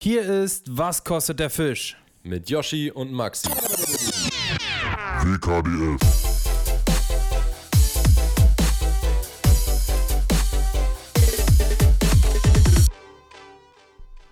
[0.00, 1.96] Hier ist Was kostet der Fisch?
[2.22, 3.48] Mit Yoshi und Maxi.
[5.24, 5.98] WKDF.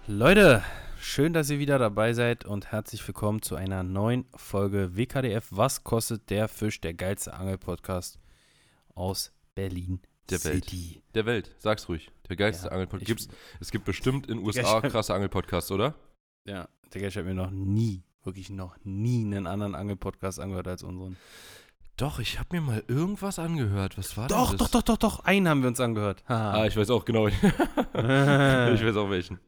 [0.07, 0.63] Leute,
[1.01, 5.49] schön, dass ihr wieder dabei seid und herzlich willkommen zu einer neuen Folge WKDF.
[5.51, 6.81] Was kostet der Fisch?
[6.81, 8.21] Der geilste Angelpodcast
[8.95, 10.01] aus Berlin.
[10.31, 10.65] Der Welt.
[10.65, 11.03] City.
[11.15, 12.11] Der Welt, sag's ruhig.
[12.29, 13.03] Der geilste Ja, Angelpodcast.
[13.03, 13.29] ich- Gibt's,
[13.61, 15.95] es gibt bestimmt in Ich- USA krasse Angelpodcasts, oder?
[16.47, 20.83] Ja, Digga, ich habe mir noch nie, wirklich noch nie einen anderen Angelpodcast angehört als
[20.83, 21.17] unseren.
[21.97, 23.97] Doch, ich habe mir mal irgendwas angehört.
[23.97, 24.71] Was war Doch, denn doch, das?
[24.73, 26.23] doch, doch, doch, einen haben wir uns angehört.
[26.27, 27.27] Ah, ich weiß auch genau.
[27.29, 29.41] ich äh, weiß auch welchen.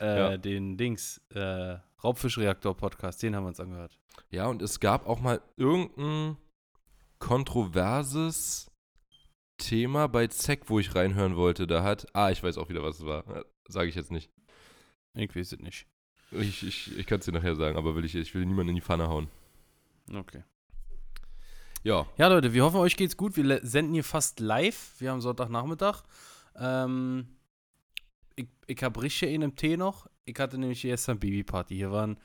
[0.00, 0.36] ja.
[0.38, 3.98] Den Dings, äh, Raubfischreaktor-Podcast, den haben wir uns angehört.
[4.30, 6.36] Ja, und es gab auch mal irgendein
[7.18, 8.70] kontroverses
[9.62, 11.66] Thema bei ZEC, wo ich reinhören wollte.
[11.66, 12.06] Da hat.
[12.14, 13.44] Ah, ich weiß auch wieder, was es war.
[13.68, 14.30] Sage ich jetzt nicht.
[15.14, 15.86] Ich weiß es nicht.
[16.32, 18.76] Ich, ich, ich kann es dir nachher sagen, aber will ich, ich will niemanden in
[18.76, 19.28] die Pfanne hauen.
[20.12, 20.42] Okay.
[21.84, 23.36] Ja, Ja, Leute, wir hoffen, euch geht's gut.
[23.36, 24.94] Wir senden hier fast live.
[24.98, 26.02] Wir haben Sonntagnachmittag.
[26.56, 27.26] Ähm,
[28.36, 30.06] ich ich habe richtig in einem Tee noch.
[30.24, 31.74] Ich hatte nämlich gestern Babyparty.
[31.74, 32.18] Hier waren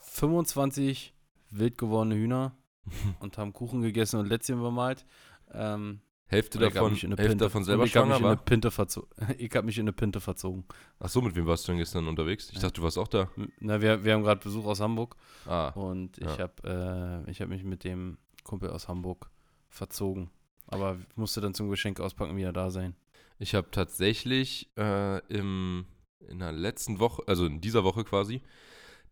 [0.00, 1.14] 25
[1.50, 2.56] wild gewordene Hühner
[3.20, 5.04] und haben Kuchen gegessen und Lätzchen bemalt.
[5.52, 6.00] Ähm,
[6.32, 9.34] Hälfte hab davon, Hälfte davon selber ich hab mich schwanger in eine war.
[9.38, 10.64] Ich habe mich in eine Pinte verzogen.
[10.98, 12.48] Ach so, mit wem warst du denn gestern unterwegs?
[12.50, 12.62] Ich Ja.
[12.62, 13.28] dachte, du warst auch da.
[13.60, 15.16] Na, wir, wir haben gerade Besuch aus Hamburg
[15.46, 16.38] Ah, und ich Ja.
[16.38, 19.30] habe äh, ich hab mich mit dem Kumpel aus Hamburg
[19.68, 20.30] verzogen.
[20.68, 22.94] Aber musste dann zum Geschenk auspacken wieder da sein.
[23.38, 25.84] ich habe tatsächlich äh, im,
[26.28, 28.40] in der letzten Woche, also in dieser Woche quasi,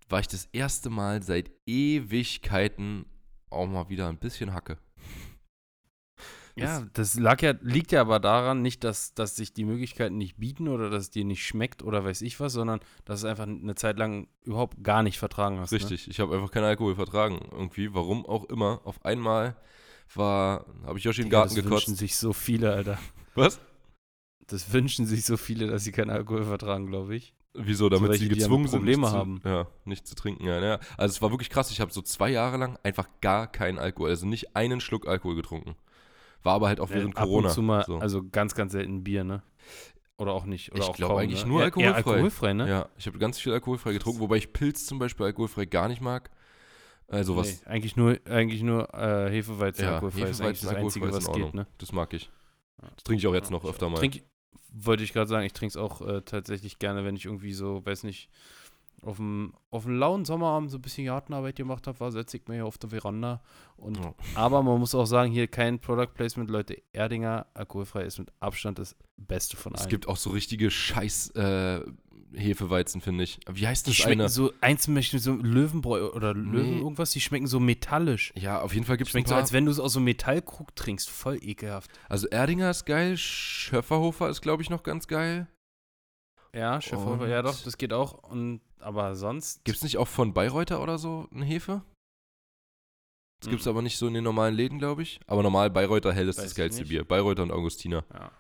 [0.08, 3.04] war ich das erste Mal seit Ewigkeiten
[3.50, 4.78] auch mal wieder ein bisschen Hacke.
[6.62, 10.38] Ja, das lag ja, liegt ja aber daran, nicht, dass, dass sich die Möglichkeiten nicht
[10.38, 13.46] bieten oder dass es dir nicht schmeckt oder weiß ich was, sondern dass es einfach
[13.46, 15.72] eine Zeit lang überhaupt gar nicht vertragen hast.
[15.72, 15.78] Ne?
[15.78, 17.40] Richtig, ich habe einfach keinen Alkohol vertragen.
[17.52, 18.80] Irgendwie, warum auch immer.
[18.84, 19.56] Auf einmal
[20.14, 21.88] war, habe ich Yoshi im Garten das gekotzt.
[21.88, 22.98] wünschen sich so viele, Alter.
[23.34, 23.60] Was?
[24.46, 27.34] Das wünschen sich so viele, dass sie keinen Alkohol vertragen, glaube ich.
[27.54, 27.88] Wieso?
[27.88, 29.40] Damit welche, sie gezwungen sind, Probleme zu, haben.
[29.44, 30.46] Ja, nicht zu trinken.
[30.46, 30.78] Ja, ja.
[30.96, 31.70] Also es war wirklich krass.
[31.70, 35.34] Ich habe so zwei Jahre lang einfach gar keinen Alkohol, also nicht einen Schluck Alkohol
[35.34, 35.74] getrunken.
[36.42, 37.48] War aber halt auch während Ab Corona.
[37.48, 37.98] und zu mal, so.
[37.98, 39.42] also ganz, ganz selten Bier, ne?
[40.16, 40.72] Oder auch nicht.
[40.72, 41.50] Oder Ich glaube eigentlich ne?
[41.50, 41.94] nur alkoholfrei.
[41.94, 42.68] Alkoholfrei, ne?
[42.68, 46.00] Ja, ich habe ganz viel alkoholfrei getrunken, wobei ich Pilz zum Beispiel alkoholfrei gar nicht
[46.00, 46.30] mag.
[47.08, 51.06] Also was, Nee, eigentlich nur, eigentlich nur äh, Hefeweizen ja, alkoholfrei ist Hefeweizen das Einzige,
[51.06, 51.66] ist was in geht, ne?
[51.78, 52.30] Das mag ich.
[52.78, 53.96] Das trinke ich auch jetzt noch öfter mal.
[53.96, 54.22] Trink,
[54.72, 57.84] wollte ich gerade sagen, ich trinke es auch äh, tatsächlich gerne, wenn ich irgendwie so,
[57.84, 58.30] weiß nicht,
[59.02, 62.46] auf dem, auf dem lauen Sommerabend so ein bisschen Gartenarbeit gemacht habe, war, setze ich
[62.48, 63.42] mir hier auf der Veranda.
[63.76, 64.14] Und, Ja.
[64.34, 66.82] Aber man muss auch sagen, hier kein Product Placement, Leute.
[66.92, 69.82] Erdinger, alkoholfrei ist mit Abstand das Beste von allen.
[69.82, 71.80] Es gibt auch so richtige Scheiß äh,
[72.32, 73.40] Hefeweizen, finde ich.
[73.50, 74.28] Wie heißt die das schmecken eine?
[74.28, 76.78] so, eins möchte so Löwenbräu oder Löwen Nee.
[76.78, 78.32] irgendwas, die schmecken so metallisch.
[78.36, 80.04] Ja, auf jeden Fall gibt es Schmeckt so, als wenn du es aus so einem
[80.04, 81.10] Metallkrug trinkst.
[81.10, 81.90] Voll ekelhaft.
[82.08, 85.48] also Erdinger ist geil, Schöfferhofer ist, glaube ich, noch ganz geil.
[86.54, 88.12] Ja, Schäferhofer, ja doch, das geht auch.
[88.28, 89.64] Und, aber sonst.
[89.64, 91.82] Gibt es nicht auch von Bayreuther oder so eine Hefe?
[93.40, 93.70] Das gibt es Mhm.
[93.70, 95.18] aber nicht so in den normalen Läden, glaube ich.
[95.26, 96.84] Aber normal Bayreuther Hell ist Weiß das geilste.
[96.84, 97.04] Bier.
[97.04, 98.04] Bayreuther und Augustiner.
[98.12, 98.30] Ja.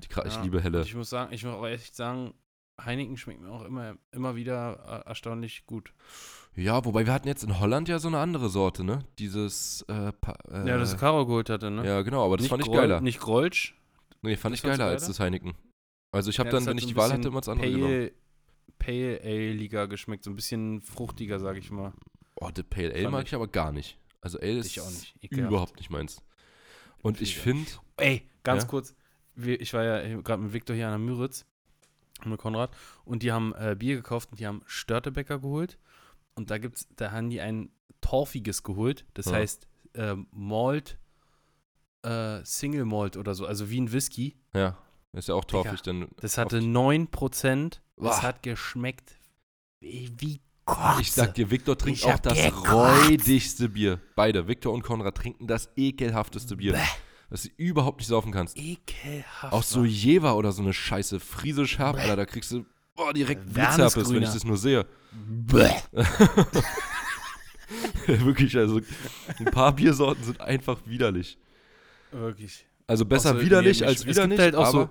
[0.00, 0.82] Ich Ja, liebe Helle.
[0.82, 2.32] Ich muss sagen, ich muss auch echt sagen,
[2.80, 5.92] Heineken schmeckt mir auch immer, immer wieder äh, erstaunlich gut.
[6.54, 9.00] Ja, wobei wir hatten jetzt in Holland ja so eine andere Sorte, ne?
[9.18, 9.82] Dieses.
[9.88, 11.84] Äh, äh, ja, das Caro geholt hatte, ne?
[11.84, 13.00] Ja, genau, aber das nicht fand ich Groll- geiler.
[13.00, 13.74] Nicht Grolsch.
[14.22, 15.54] nee, fand das ich geiler als das Heineken.
[16.12, 18.10] Also ich habe Ja, dann, wenn ich die Wahl hatte, immer das andere genommen.
[18.78, 21.92] Pale, Ale-Liga geschmeckt, so ein bisschen fruchtiger, sag ich mal.
[22.36, 23.34] Oh, the Pale Ale mag ich.
[23.34, 23.98] aber gar nicht.
[24.20, 25.14] Also Ale ist nicht.
[25.32, 26.22] Überhaupt nicht meins.
[27.02, 28.68] Und ich finde, Ey, ganz Ja?
[28.68, 28.94] kurz.
[29.36, 31.46] Ich war ja gerade mit Victor hier an der Müritz
[32.24, 35.78] und mit Konrad und die haben äh, Bier gekauft und die haben Störtebäcker geholt.
[36.34, 37.70] Und da gibt's, da haben die ein
[38.02, 39.06] Torfiges geholt.
[39.14, 39.32] Das Ja.
[39.32, 40.98] heißt ähm, Malt,
[42.02, 44.36] äh, Single Malt oder so, also wie ein Whisky.
[44.54, 44.78] ja,
[45.12, 47.80] ist ja auch Digga, torfig, denn Das hatte oft- 9%.
[48.00, 48.10] Boah.
[48.10, 49.12] Es hat geschmeckt
[49.80, 51.00] wie, Kotze.
[51.00, 52.70] Ich sag dir, Viktor trinkt Ich auch das gekotzt.
[52.72, 54.00] räudigste Bier.
[54.14, 56.74] Beide, Viktor und Konrad, trinken das ekelhafteste Bier.
[56.74, 56.78] Bäh.
[57.30, 58.56] Das du überhaupt nicht saufen kannst.
[58.56, 59.52] Ekelhaft.
[59.52, 59.84] Auch so.
[59.84, 61.20] Jever oder so eine Scheiße.
[61.20, 63.52] Friesisch herb, Alter, da kriegst du boah, direkt.
[63.52, 64.86] Blitzherpes, wenn ich das nur sehe.
[65.12, 65.70] Bäh.
[68.06, 68.80] Wirklich, also
[69.38, 71.38] ein paar Biersorten sind einfach widerlich.
[72.10, 72.66] Wirklich.
[72.86, 74.90] Also besser so- widerlich als es wieder gibt halt auch aber so,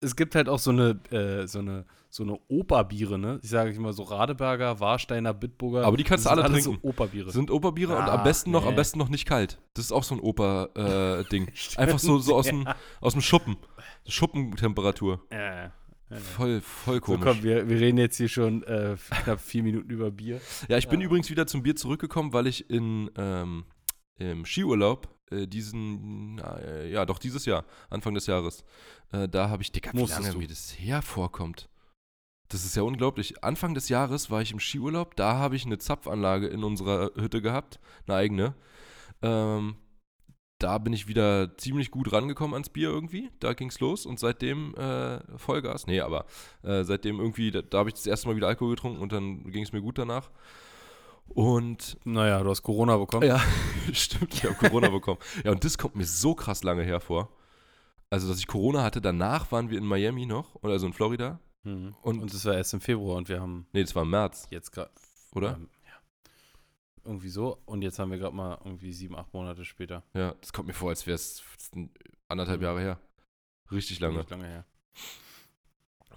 [0.00, 3.40] es gibt halt auch so eine, äh, so eine, so eine Operbiere, ne?
[3.42, 5.84] Ich sage immer so Radeberger, Warsteiner, Bitburger.
[5.84, 6.80] Aber die kannst du sind alle alles trinken.
[6.82, 7.30] So Operbiere.
[7.30, 8.76] sind Operbiere und Ah, am besten noch, am nee.
[8.76, 9.58] besten noch nicht kalt.
[9.74, 11.50] Das ist auch so ein Oper-Ding.
[11.54, 12.76] Stimmt, Einfach so, so aus, dem, ja.
[13.00, 13.56] aus dem Schuppen.
[14.06, 15.20] Schuppentemperatur.
[15.30, 15.62] Ja, Ja,
[16.10, 16.16] ja.
[16.18, 17.20] Voll, voll So, komisch.
[17.24, 20.40] komm, wir, wir reden jetzt hier schon äh, knapp vier Minuten über Bier.
[20.68, 21.06] Ja, ich bin Ja.
[21.06, 23.64] übrigens wieder zum Bier zurückgekommen, weil ich in ähm,
[24.18, 28.64] im Skiurlaub äh, diesen, äh, ja doch dieses Jahr, Anfang des Jahres,
[29.12, 30.38] äh, da habe ich, Digga, wie Musstest lange du.
[30.40, 31.68] mir das hervorkommt.
[32.48, 33.42] Das ist ja unglaublich.
[33.42, 37.42] Anfang des Jahres war ich im Skiurlaub, da habe ich eine Zapfanlage in unserer Hütte
[37.42, 38.54] gehabt, eine eigene.
[39.22, 39.76] Ähm,
[40.58, 43.30] da bin ich wieder ziemlich gut rangekommen ans Bier irgendwie.
[43.40, 45.86] Da ging's los und seitdem äh, Vollgas.
[45.86, 46.24] Nee, aber
[46.62, 49.50] äh, seitdem irgendwie, da, da habe ich das erste Mal wieder Alkohol getrunken und dann
[49.50, 50.30] ging es mir gut danach.
[51.28, 53.26] Und Naja, du hast Corona bekommen.
[53.26, 53.40] ja,
[53.92, 55.18] stimmt, ich habe Corona bekommen.
[55.44, 57.28] Ja, und das kommt mir so krass lange hervor.
[58.10, 61.40] Also, dass ich Corona hatte, danach waren wir in Miami noch, oder also in Florida.
[61.64, 61.94] Mhm.
[62.02, 64.46] Und- Und das war erst im Februar und wir haben Nee, das war im März,
[64.50, 64.90] jetzt gerade.
[65.34, 65.56] oder?
[65.56, 65.92] Ähm, ja.
[67.04, 67.58] Irgendwie so.
[67.66, 70.04] Und jetzt haben wir gerade mal irgendwie sieben, acht Monate später.
[70.14, 71.42] Ja, das kommt mir vor, als wäre es
[72.28, 73.00] anderthalb Jahre her.
[73.72, 74.18] Richtig lange.
[74.18, 74.64] Nicht lange her.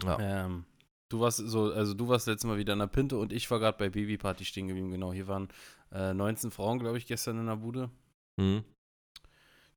[0.03, 0.19] Ja.
[0.45, 0.65] Ähm,
[1.09, 3.59] du warst so, also du warst letztes Mal wieder in der Pinte und ich war
[3.59, 4.91] gerade bei Babyparty stehen geblieben.
[4.91, 5.50] Genau, hier waren
[5.91, 7.89] äh, 19 Frauen, glaube ich, gestern in der Bude.
[8.38, 8.63] Mhm.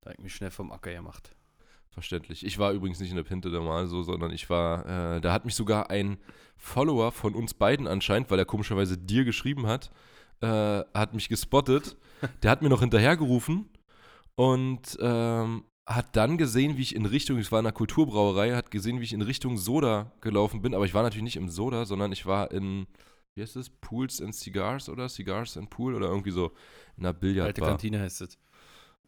[0.00, 1.34] Da hab ich mich schnell vom Acker gemacht.
[1.90, 2.44] Verständlich.
[2.46, 5.32] Ich war übrigens nicht in der Pinte da mal so, sondern ich war, äh, da
[5.32, 6.19] hat mich sogar ein
[6.56, 9.90] Follower von uns beiden anscheinend, weil er komischerweise dir geschrieben hat,
[10.40, 11.96] äh, hat mich gespottet.
[12.43, 13.69] Der hat mir noch hinterhergerufen
[14.37, 15.64] und ähm,
[15.94, 19.05] hat dann gesehen, wie ich in Richtung, ich war in einer Kulturbrauerei, hat gesehen, wie
[19.05, 22.27] ich in Richtung Soda gelaufen bin, aber ich war natürlich nicht im Soda, sondern ich
[22.27, 22.87] war in,
[23.35, 26.53] wie heißt das, Pools and Cigars oder Cigars and Pool oder irgendwie so
[26.97, 27.69] in einer Alte Billardbar.
[27.71, 28.39] Kantine heißt es.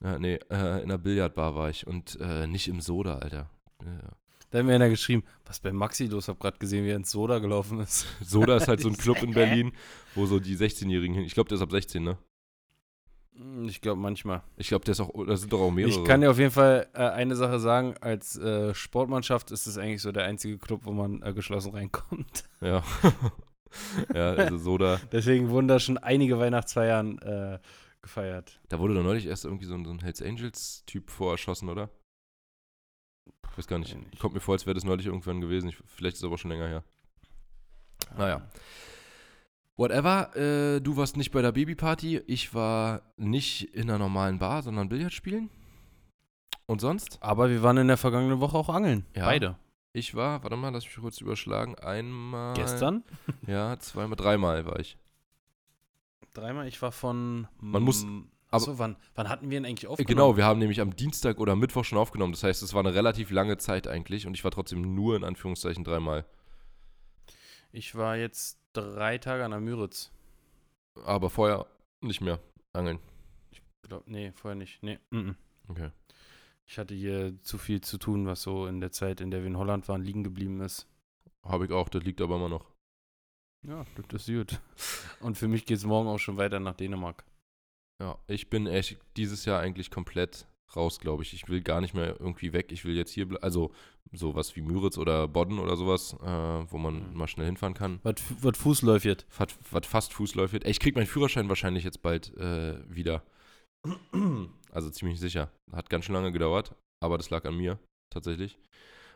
[0.02, 3.50] Ja, nee, äh, in einer Billardbar war ich und äh, nicht im Soda, Alter.
[3.82, 4.10] Ja.
[4.50, 7.10] Da hat mir einer geschrieben, was bei Maxi los, hab gerade gesehen, wie er ins
[7.10, 8.06] Soda gelaufen ist.
[8.22, 9.72] Soda ist halt so ein Club in Berlin,
[10.14, 11.24] wo so die 16-Jährigen hin.
[11.24, 12.18] Ich glaube, der ist ab 16, ne?
[13.36, 14.42] Hm, Ich glaube manchmal.
[14.56, 15.90] Ich glaube, der ist auch, da sind doch auch mehrere.
[15.90, 19.76] Ich kann dir auf jeden Fall äh, eine Sache sagen, als äh, Sportmannschaft ist es
[19.78, 22.44] eigentlich so der einzige Club, wo man äh, geschlossen reinkommt.
[22.60, 22.82] Ja.
[24.14, 25.00] ja, also Soda.
[25.12, 27.58] Deswegen wurden da schon einige Weihnachtsfeiern äh,
[28.00, 28.58] gefeiert.
[28.68, 31.90] Da wurde doch neulich erst irgendwie so ein, so ein Hells Angels-Typ vorerschossen, oder?
[33.50, 33.94] Ich weiß gar nicht.
[33.96, 34.18] Nicht.
[34.18, 35.68] Kommt mir vor, als wäre das neulich irgendwann gewesen.
[35.68, 36.84] Ich, vielleicht ist es aber schon länger her.
[38.16, 38.42] Naja.
[39.76, 42.18] Whatever, äh, du warst nicht bei der Babyparty.
[42.26, 45.50] Ich war nicht in einer normalen Bar, sondern Billard spielen.
[46.66, 47.18] Und sonst?
[47.20, 49.04] Aber wir waren in der vergangenen Woche auch angeln.
[49.16, 49.24] Ja.
[49.26, 49.56] Beide.
[49.92, 51.74] Ich war, warte mal, lass mich kurz überschlagen.
[51.76, 52.54] Einmal.
[52.54, 53.02] Gestern?
[53.46, 54.96] Ja, zweimal, dreimal war ich.
[56.32, 56.66] Dreimal.
[56.68, 57.46] Ich war von.
[57.60, 60.06] Man muss- aber- Achso, wann, wann hatten wir ihn eigentlich Äh, aufgenommen?
[60.16, 62.32] Genau, wir haben nämlich am Dienstag oder Mittwoch schon aufgenommen.
[62.32, 65.24] Das heißt, es war eine relativ lange Zeit eigentlich und ich war trotzdem nur in
[65.24, 66.24] Anführungszeichen dreimal.
[67.74, 70.12] Ich war jetzt drei Tage an der Müritz.
[71.04, 71.66] Aber vorher
[72.00, 72.38] nicht mehr
[72.72, 73.00] angeln.
[73.82, 74.80] Glaub, nee, vorher nicht.
[74.84, 75.00] Nee.
[75.10, 75.34] mhm.
[75.66, 75.90] Okay.
[76.66, 79.48] Ich hatte hier zu viel zu tun, was so in der Zeit, in der wir
[79.48, 80.86] in Holland waren, liegen geblieben ist.
[81.44, 82.70] Habe ich auch, das liegt aber immer noch.
[83.66, 84.60] Ja, das ist gut.
[85.20, 87.24] Und für mich geht es morgen auch schon weiter nach Dänemark.
[88.00, 91.32] Ja, ich bin echt dieses Jahr eigentlich komplett raus, glaube ich.
[91.34, 92.72] Ich will gar nicht mehr irgendwie weg.
[92.72, 93.42] Ich will jetzt hier bleiben.
[93.42, 93.72] Also
[94.12, 96.26] sowas wie Müritz oder Bodden oder sowas, äh,
[96.70, 97.16] wo man Mhm.
[97.16, 98.00] mal schnell hinfahren kann.
[98.02, 99.18] Was, was Fußläufig.
[99.38, 100.64] Was, was fast fußläufig.
[100.64, 103.22] Ey, ich krieg meinen Führerschein wahrscheinlich jetzt bald äh, wieder.
[104.72, 105.52] Also ziemlich sicher.
[105.72, 107.78] Hat ganz schön lange gedauert, aber das lag an mir
[108.10, 108.58] tatsächlich.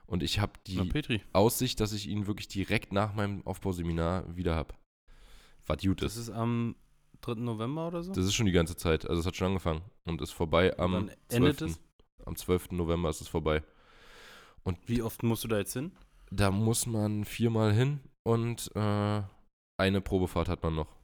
[0.06, 1.20] Und ich habe die.
[1.32, 4.74] Aussicht, dass ich ihn wirklich direkt nach meinem Aufbauseminar wieder habe.
[5.66, 6.28] Was gut Das ist.
[6.28, 6.76] ist am
[7.20, 7.34] 3.
[7.34, 8.12] November oder so?
[8.12, 9.08] Das ist schon die ganze Zeit.
[9.08, 11.60] Also es hat schon angefangen und ist vorbei am Wann endet 12.
[11.72, 11.80] es?
[12.24, 12.72] Am 12.
[12.72, 13.62] November ist es vorbei.
[14.86, 15.92] Wie oft musst du da jetzt hin?
[16.30, 19.22] Da muss man viermal hin und äh,
[19.78, 20.94] eine Probefahrt hat man noch.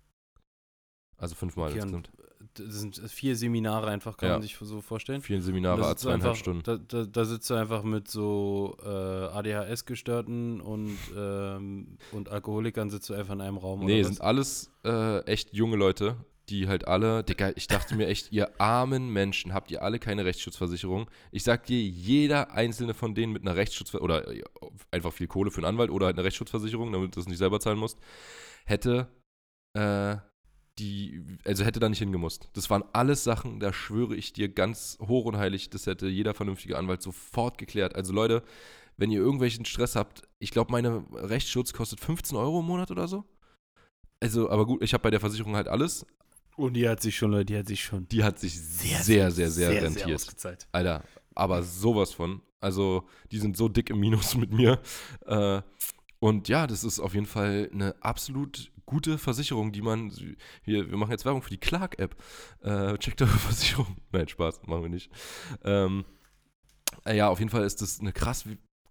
[1.17, 2.13] Also fünfmal Okay, und insgesamt.
[2.61, 4.35] Das sind vier Seminare einfach, kann Ja.
[4.37, 5.21] man sich so vorstellen.
[5.23, 6.63] Vier Seminare, a du zweieinhalb einfach, Stunden.
[6.65, 13.09] Da, da, da sitzt du einfach mit so äh, ADHS-Gestörten und, ähm, und Alkoholikern sitzt
[13.11, 13.85] du einfach in einem Raum.
[13.85, 16.17] Nee, sind alles äh, echt junge Leute,
[16.49, 20.25] die halt alle, Digga, ich dachte mir echt, ihr armen Menschen, habt ihr alle keine
[20.25, 21.09] Rechtsschutzversicherung?
[21.33, 24.43] Ich sag dir, jeder einzelne von denen mit einer Rechtsschutzversicherung, oder äh,
[24.91, 27.61] einfach viel Kohle für einen Anwalt oder halt eine Rechtsschutzversicherung, damit du das nicht selber
[27.61, 27.99] zahlen musst,
[28.67, 29.09] hätte
[29.77, 30.17] äh,
[30.79, 32.49] die, also hätte da nicht hingemusst.
[32.55, 36.35] Das waren alles Sachen, da schwöre ich dir ganz hoch und heilig, das hätte jeder
[36.35, 37.95] vernünftige Anwalt sofort geklärt.
[37.95, 38.43] Also Leute,
[38.97, 43.09] wenn ihr irgendwelchen Stress habt, ich glaube, meine Rechtsschutz kostet 15 Euro im Monat oder
[43.09, 43.25] so.
[44.21, 46.07] Also, aber gut, ich habe bei der Versicherung halt alles.
[46.57, 49.31] Und die hat sich schon, Leute, die hat sich schon Die hat sich sehr, sehr,
[49.31, 50.15] sehr, sehr, rentiert.
[50.15, 50.69] ausgezahlt.
[50.73, 51.03] Alter,
[51.35, 52.41] aber sowas von.
[52.61, 54.81] Also, die sind so dick im Minus mit mir.
[55.27, 55.63] Äh,
[56.21, 60.11] und ja, das ist auf jeden Fall eine absolut gute Versicherung, die man.
[60.63, 62.17] Hier, wir machen jetzt Werbung für die Clark-App.
[62.63, 63.97] Äh, checkt eure Versicherung.
[64.13, 65.11] Nein, Spaß, machen wir nicht.
[65.65, 66.05] Ähm,
[67.05, 68.45] äh, ja, auf jeden Fall ist das eine krass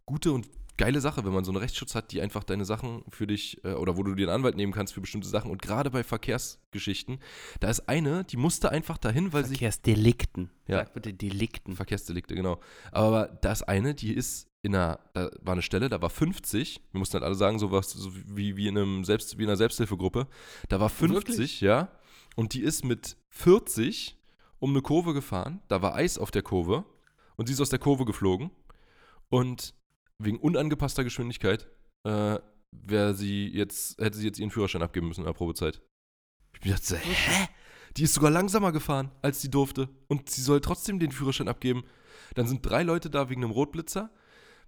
[0.05, 0.47] gute und
[0.77, 3.73] geile Sache, wenn man so einen Rechtsschutz hat, die einfach deine Sachen für dich äh,
[3.73, 5.51] oder wo du dir einen Anwalt nehmen kannst für bestimmte Sachen.
[5.51, 7.19] Und gerade bei Verkehrsgeschichten,
[7.59, 9.55] da ist eine, die musste einfach dahin, weil sie.
[9.55, 10.49] Verkehrsdelikten.
[10.67, 10.79] Ja.
[10.79, 11.75] Sag bitte Delikten.
[11.75, 12.59] Verkehrsdelikte, genau.
[12.91, 16.81] Aber da ist eine, die ist in einer, da war eine Stelle, da war 50,
[16.91, 19.57] wir mussten halt alle sagen, sowas so wie, wie in einem Selbst, wie in einer
[19.57, 20.27] Selbsthilfegruppe.
[20.69, 21.61] Da war 50, Wirklich?
[21.61, 21.91] ja.
[22.35, 24.17] Und die ist mit 40
[24.59, 26.85] um eine Kurve gefahren, da war Eis auf der Kurve
[27.35, 28.49] und sie ist aus der Kurve geflogen.
[29.29, 29.75] Und
[30.17, 31.67] wegen unangepasster Geschwindigkeit
[32.05, 32.39] äh,
[32.71, 35.81] wäre sie jetzt, hätte sie jetzt ihren Führerschein abgeben müssen in der Probezeit.
[36.61, 37.47] Ich dachte, so, hä?
[37.97, 39.89] Die ist sogar langsamer gefahren, als sie durfte.
[40.07, 41.83] Und sie soll trotzdem den Führerschein abgeben.
[42.33, 44.09] Dann sind drei Leute da wegen einem Rotblitzer,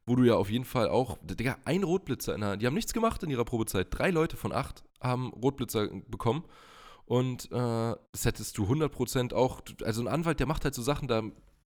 [0.06, 2.94] wo du ja auf jeden Fall auch, Digga, ein Rotblitzer in der, die haben nichts
[2.94, 3.88] gemacht in ihrer Probezeit.
[3.90, 6.44] Drei Leute von acht haben Rotblitzer bekommen.
[7.06, 11.08] Und äh, das hättest du 100% auch, also ein Anwalt, der macht halt so Sachen,
[11.08, 11.22] da,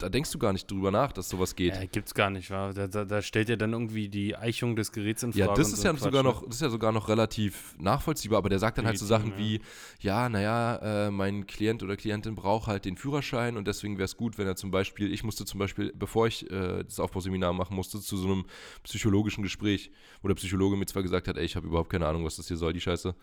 [0.02, 1.75] da denkst du gar nicht drüber nach, dass sowas geht.
[1.75, 2.73] Ja, gibt's gar nicht, wa?
[2.73, 5.47] Da, da, da stellt ja dann irgendwie die Eichung des Geräts in Frage.
[5.47, 7.75] Ja, das ist so ja ein sogar Quatsch, noch, das ist ja sogar noch relativ
[7.78, 9.61] nachvollziehbar, aber der sagt dann halt so Sachen wie,
[10.00, 14.16] ja, naja, äh, mein Klient oder Klientin braucht halt den Führerschein und deswegen wäre es
[14.16, 17.76] gut, wenn er zum Beispiel, ich musste zum Beispiel, bevor ich äh, das Aufbauseminar machen
[17.76, 18.45] musste, zu so einem
[18.85, 19.90] psychologischen Gespräch,
[20.23, 22.49] wo der Psychologe mir zwar gesagt hat, ey, ich habe überhaupt keine Ahnung, was das
[22.49, 23.14] hier soll, die Scheiße.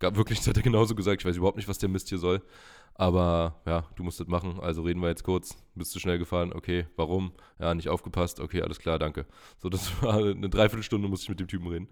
[0.00, 2.18] Gab wirklich, das hat er genauso gesagt, ich weiß überhaupt nicht, was der Mist hier
[2.18, 2.42] soll.
[2.96, 5.56] Aber ja, du musst das machen, also reden wir jetzt kurz.
[5.74, 6.52] Bist du schnell gefahren?
[6.52, 7.32] Okay, warum?
[7.58, 8.38] Ja, nicht aufgepasst.
[8.38, 9.26] Okay, alles klar, danke.
[9.60, 11.88] So, das war eine Dreiviertelstunde, musste ich mit dem Typen reden.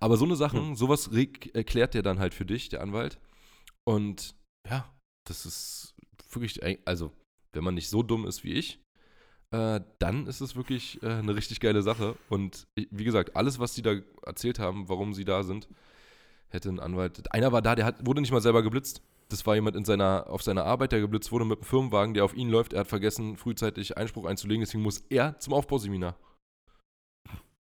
[0.00, 3.18] Aber so eine Sachen, sowas reg- erklärt der dann halt für dich, der Anwalt.
[3.84, 4.34] Und
[4.68, 4.90] ja,
[5.28, 5.94] das ist
[6.30, 7.12] wirklich, also,
[7.52, 8.80] wenn man nicht so dumm ist wie ich,
[9.50, 12.16] äh, dann ist es wirklich äh, eine richtig geile Sache.
[12.30, 13.94] Und wie gesagt, alles, was die da
[14.24, 15.68] erzählt haben, warum sie da sind,
[16.48, 17.30] hätte ein Anwalt.
[17.32, 19.02] Einer war da, der hat, wurde nicht mal selber geblitzt.
[19.28, 22.24] Das war jemand in seiner, auf seiner Arbeit, der geblitzt wurde mit einem Firmenwagen, der
[22.24, 22.72] auf ihn läuft.
[22.72, 26.16] Er hat vergessen, frühzeitig Einspruch einzulegen, deswegen muss er zum Aufbauseminar.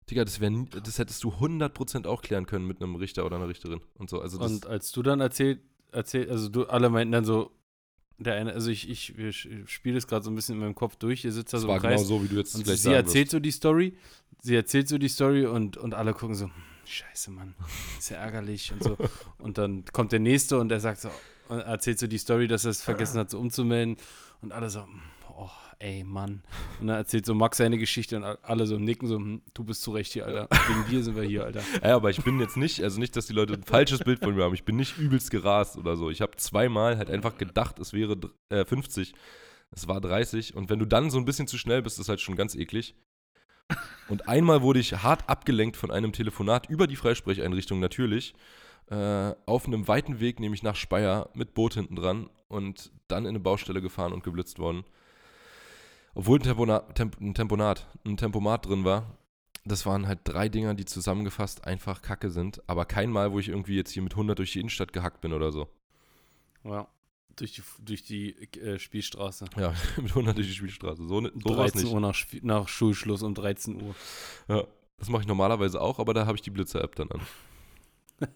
[0.09, 3.47] Digga, das, wär, das hättest du 100% auch klären können mit einem Richter oder einer
[3.47, 4.21] Richterin und so.
[4.21, 7.51] Also Und als du dann erzählt, erzählt, also du alle meinten dann so,
[8.17, 10.95] der eine, also ich, ich, ich spiele das gerade so ein bisschen in meinem Kopf
[10.95, 12.81] durch, ihr sitzt da so war im Kreis genau so, wie du jetzt und gleich
[12.81, 13.31] sie erzählt wirst.
[13.31, 13.97] so die Story,
[14.41, 16.53] sie erzählt so die Story und, und alle gucken so, hm,
[16.85, 17.55] scheiße, Mann,
[17.97, 18.97] ist ja ärgerlich und so.
[19.37, 21.09] Und dann kommt der Nächste und er sagt so,
[21.47, 23.97] und erzählt so die Story, dass er es vergessen hat, so umzumelden
[24.41, 24.85] und alle so,
[25.37, 25.49] oh,
[25.79, 26.43] ey, Mann.
[26.79, 29.81] Und dann erzählt so Max seine Geschichte und alle so nicken so, hm, du bist
[29.81, 30.47] zu Recht hier, Alter.
[30.67, 31.61] Wegen dir sind wir hier, Alter.
[31.83, 34.35] Ja, aber ich bin jetzt nicht, also nicht, dass die Leute ein falsches Bild von
[34.35, 34.53] mir haben.
[34.53, 36.09] Ich bin nicht übelst gerast oder so.
[36.09, 38.17] Ich habe zweimal halt einfach gedacht, es wäre
[38.49, 39.13] äh, 50.
[39.71, 40.55] Es war 30.
[40.55, 42.95] Und wenn du dann so ein bisschen zu schnell bist, ist halt schon ganz eklig.
[44.07, 48.35] Und einmal wurde ich hart abgelenkt von einem Telefonat über die Freisprecheinrichtung natürlich.
[48.89, 53.29] Äh, auf einem weiten Weg, nämlich nach Speyer, mit Boot hinten dran und dann in
[53.29, 54.83] eine Baustelle gefahren und geblitzt worden.
[56.13, 59.17] Obwohl ein Temponat, Temp, ein Temponat, ein Tempomat drin war,
[59.65, 62.61] das waren halt drei Dinger, die zusammengefasst einfach kacke sind.
[62.69, 65.33] Aber kein Mal, wo ich irgendwie jetzt hier mit 100 durch die Innenstadt gehackt bin
[65.33, 65.67] oder so.
[66.63, 66.87] Ja.
[67.35, 69.45] Durch die, durch die äh, Spielstraße.
[69.57, 71.05] Ja, mit 100 durch die Spielstraße.
[71.07, 71.93] So, so war's 13 nicht.
[71.93, 73.95] Uhr nach, nach Schulschluss um 13 Uhr.
[74.47, 74.63] Ja,
[74.97, 77.21] das mache ich normalerweise auch, aber da habe ich die Blitzer-App dann an.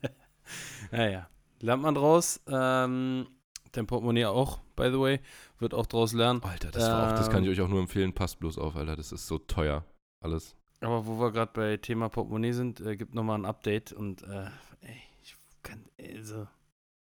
[0.91, 1.29] Naja,
[1.59, 2.41] lernt man draus.
[2.47, 3.27] Ähm,
[3.71, 5.19] dein Portemonnaie auch, by the way.
[5.59, 6.41] Wird auch draus lernen.
[6.43, 7.53] Alter, das, war auch, das kann ich Ähm.
[7.53, 8.13] euch auch nur empfehlen.
[8.13, 8.95] Passt bloß auf, Alter.
[8.95, 9.85] Das ist so teuer.
[10.21, 10.55] Alles.
[10.81, 13.91] Aber wo wir gerade bei Thema Portemonnaie sind, äh, gibt nochmal ein Update.
[13.91, 14.45] Und, äh,
[14.81, 16.47] ey, ich kann, also.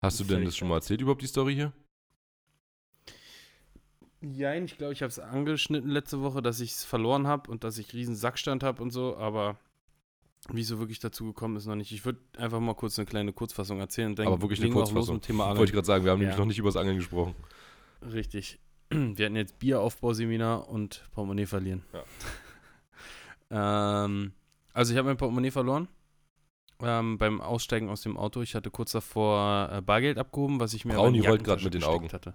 [0.02, 1.72] Hast du denn das schon mal erzählt, überhaupt die Story hier?
[4.20, 7.62] Jein, ich glaube, ich habe es angeschnitten letzte Woche, dass ich es verloren habe und
[7.62, 9.58] dass ich riesen Sackstand habe und so, aber
[10.52, 11.92] wie es so wirklich dazu gekommen ist, noch nicht.
[11.92, 15.20] Ich würde einfach mal kurz eine kleine Kurzfassung erzählen und dann Aber wirklich eine Kurzfassung.
[15.20, 15.72] Thema Wollte ich Angeln.
[15.74, 16.26] gerade sagen, wir haben Ja.
[16.28, 17.34] nämlich noch nicht über das Angeln gesprochen.
[18.02, 18.58] Richtig.
[18.90, 21.82] Wir hatten jetzt Bieraufbauseminar und Portemonnaie verlieren.
[23.50, 24.32] ähm,
[24.72, 25.88] also ich habe mein Portemonnaie verloren.
[26.80, 28.40] Ähm, beim Aussteigen aus dem Auto.
[28.40, 31.82] Ich hatte kurz davor äh, Bargeld abgehoben, was ich mir Brownie rollt Jackentasche mit den
[31.84, 32.08] Augen.
[32.12, 32.34] Hatte.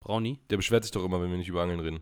[0.00, 0.38] Brownie?
[0.50, 2.00] Der beschwert sich doch immer, wenn wir nicht über Angeln reden.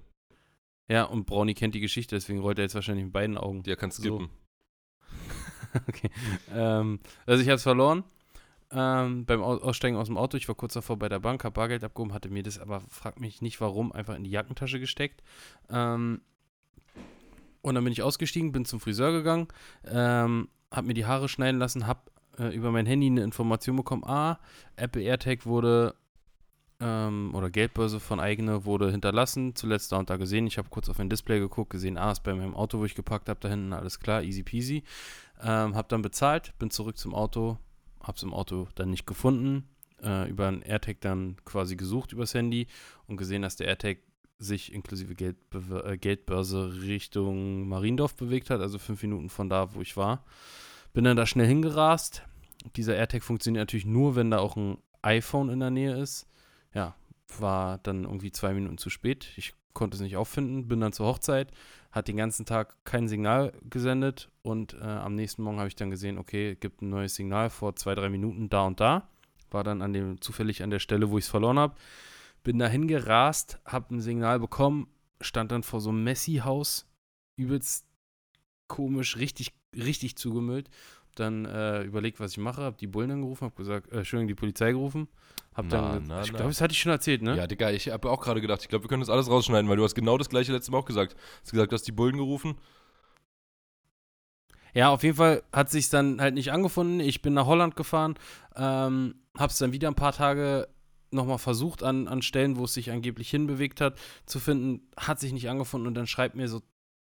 [0.89, 3.63] Ja, und Brownie kennt die Geschichte, deswegen rollt er jetzt wahrscheinlich mit beiden Augen.
[3.63, 4.03] Der kann So.
[4.03, 4.29] skippen.
[5.89, 6.11] okay.
[6.53, 8.05] Ähm, also ich habe es verloren.
[8.73, 11.55] Ähm, beim Au- Aussteigen aus dem Auto, ich war kurz davor bei der Bank, habe
[11.55, 15.23] Bargeld abgehoben, hatte mir das aber, frag mich nicht warum, einfach in die Jackentasche gesteckt.
[15.71, 16.21] Ähm,
[17.63, 19.49] und dann bin ich ausgestiegen, bin zum Friseur gegangen,
[19.85, 22.01] ähm, habe mir die Haare schneiden lassen, habe
[22.39, 24.39] äh, über mein Handy eine Information bekommen, ah,
[24.77, 25.95] Apple AirTag wurde
[26.81, 30.47] ähm, oder Geldbörse von eigene wurde hinterlassen, zuletzt da und da gesehen.
[30.47, 32.95] Ich habe kurz auf mein Display geguckt, gesehen, ah, ist bei meinem Auto, wo ich
[32.95, 34.83] geparkt habe, da hinten, alles klar, easy peasy.
[35.43, 37.59] Ähm, habe dann bezahlt, bin zurück zum Auto,
[38.03, 39.69] habe es im Auto dann nicht gefunden,
[40.03, 42.67] äh, über einen AirTag dann quasi gesucht übers Handy
[43.07, 43.99] und gesehen, dass der AirTag
[44.39, 49.81] sich inklusive Geldbe äh, Geldbörse Richtung Mariendorf bewegt hat, also fünf Minuten von da, wo
[49.81, 50.25] ich war.
[50.93, 52.23] Bin dann da schnell hingerast.
[52.77, 56.27] Dieser AirTag funktioniert natürlich nur, wenn da auch ein iPhone in der Nähe ist.
[56.75, 56.97] Ja,
[57.39, 59.29] war dann irgendwie zwei Minuten zu spät.
[59.37, 61.51] Ich konnte es nicht auffinden, bin dann zur Hochzeit,
[61.91, 65.91] hat den ganzen Tag kein Signal gesendet und äh, am nächsten Morgen habe ich dann
[65.91, 69.09] gesehen, okay, gibt ein neues Signal vor zwei, drei Minuten da und da.
[69.51, 71.75] War dann an dem, zufällig an der Stelle, wo ich es verloren habe.
[72.43, 74.89] Bin dahin gerast, habe ein Signal bekommen,
[75.21, 76.87] stand dann vor so einem Messi-Haus,
[77.37, 77.87] übelst
[78.69, 80.71] komisch, richtig, richtig zugemüllt.
[81.17, 84.35] Dann äh, überlegt, was ich mache, habe die Bullen angerufen, habe gesagt, äh, Entschuldigung, die
[84.35, 85.09] Polizei gerufen.
[85.55, 87.37] Hab Na, dann, na, ich glaube, das hatte ich schon erzählt, ne?
[87.37, 89.77] Ja, Digga, ich habe auch gerade gedacht, ich glaube, wir können das alles rausschneiden, weil
[89.77, 91.13] du hast genau das gleiche letzte Mal auch gesagt.
[91.15, 92.55] Du hast gesagt, du hast die Bullen gerufen.
[94.73, 97.01] Ja, auf jeden Fall hat sich dann halt nicht angefunden.
[97.01, 98.15] Ich bin nach Holland gefahren,
[98.55, 100.69] ähm, hab's dann wieder ein paar Tage
[101.11, 105.33] nochmal versucht an, an Stellen, wo es sich angeblich hinbewegt hat, zu finden, hat sich
[105.33, 106.63] nicht angefunden und dann schreibt mir so,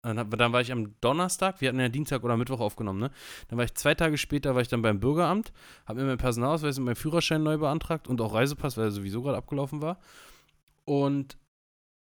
[0.03, 3.11] dann, war ich am Donnerstag, wir hatten ja Dienstag oder Mittwoch aufgenommen, ne?
[3.47, 5.51] Dann war ich zwei Tage später, war ich dann beim Bürgeramt,
[5.85, 9.21] habe mir meinen Personalausweis und meinen Führerschein neu beantragt und auch Reisepass, weil er sowieso
[9.21, 9.99] gerade abgelaufen war.
[10.85, 11.37] Und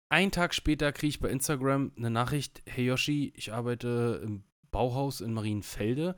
[0.09, 5.21] einen Tag später kriege ich bei Instagram eine Nachricht, hey Yoshi, ich arbeite im Bauhaus
[5.21, 6.15] in Marienfelde.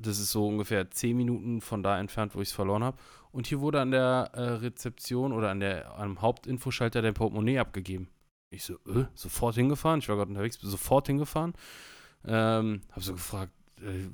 [0.00, 2.98] Das ist so ungefähr zehn Minuten von da entfernt, wo ich es verloren habe.
[3.30, 8.08] Und hier wurde an der äh, Rezeption oder an der, am Hauptinfoschalter dein Portemonnaie abgegeben.
[8.50, 10.00] Ich so, äh, sofort hingefahren.
[10.00, 11.54] Ich war gerade unterwegs, bin sofort hingefahren.
[12.24, 14.08] Ähm, habe so gefragt, äh,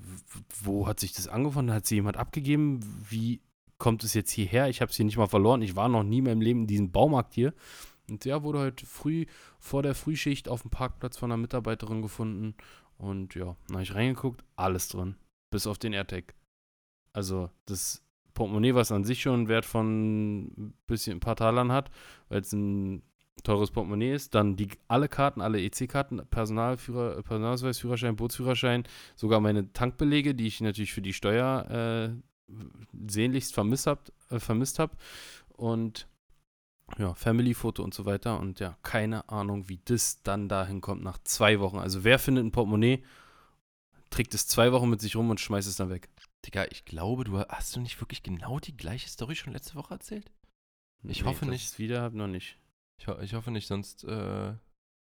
[0.62, 1.72] wo hat sich das angefangen?
[1.72, 2.80] Hat sie jemand abgegeben?
[3.08, 3.40] Wie
[3.78, 4.68] kommt es jetzt hierher?
[4.68, 5.62] Ich habe es hier nicht mal verloren.
[5.62, 7.54] Ich war noch nie in meinem Leben in diesem Baumarkt hier.
[8.08, 9.26] Und der wurde halt früh
[9.58, 12.54] vor der Frühschicht auf dem Parkplatz von einer Mitarbeiterin gefunden.
[12.98, 15.16] Und ja, dann habe ich reingeguckt, alles drin.
[15.50, 16.34] Bis auf den AirTag.
[17.12, 18.02] Also das
[18.34, 21.90] Portemonnaie, was an sich schon einen Wert von ein bisschen ein paar Talern hat,
[22.28, 23.02] weil es ein
[23.42, 24.34] teures Portemonnaie ist.
[24.34, 28.84] Dann die alle Karten, alle EC-Karten, Personalführer, Personalausweis, Führerschein, Bootsführerschein,
[29.16, 32.14] sogar meine Tankbelege, die ich natürlich für die Steuer
[32.48, 32.54] äh,
[33.06, 34.00] sehnlichst vermisst habe,
[34.30, 34.96] äh, vermisst hab.
[35.48, 36.08] Und
[36.98, 38.38] ja, Family-Foto und so weiter.
[38.38, 41.78] Und ja, keine Ahnung, wie das dann dahin kommt nach zwei Wochen.
[41.78, 43.02] Also wer findet ein Portemonnaie,
[44.10, 46.08] trägt es zwei Wochen mit sich rum und schmeißt es dann weg.
[46.46, 49.94] Digga, ich glaube, du hast du nicht wirklich genau die gleiche Story schon letzte Woche
[49.94, 50.30] erzählt?
[51.02, 51.78] Ich hoffe dass nicht.
[51.78, 52.58] wieder habe, noch nicht.
[52.98, 54.52] Ich, ho ich hoffe nicht, sonst, äh,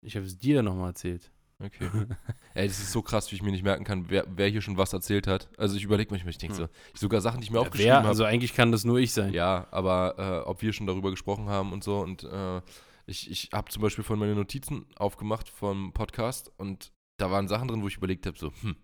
[0.01, 1.31] Ich habe es dir nochmal erzählt.
[1.59, 1.89] okay.
[2.55, 4.77] Ey, das ist so krass, wie ich mir nicht merken kann, wer, wer hier schon
[4.77, 5.49] was erzählt hat.
[5.57, 6.67] Also ich überlege manchmal, ich denke Hm.
[6.93, 8.07] so, sogar Sachen, die ich mir Ja, aufgeschrieben habe.
[8.07, 9.33] Also eigentlich kann das nur ich sein.
[9.33, 11.99] Ja, aber äh, ob wir schon darüber gesprochen haben und so.
[11.99, 12.61] Und äh,
[13.05, 17.67] ich, ich habe zum Beispiel von meine Notizen aufgemacht vom Podcast und da waren Sachen
[17.67, 18.75] drin, wo ich überlegt habe, so, hm,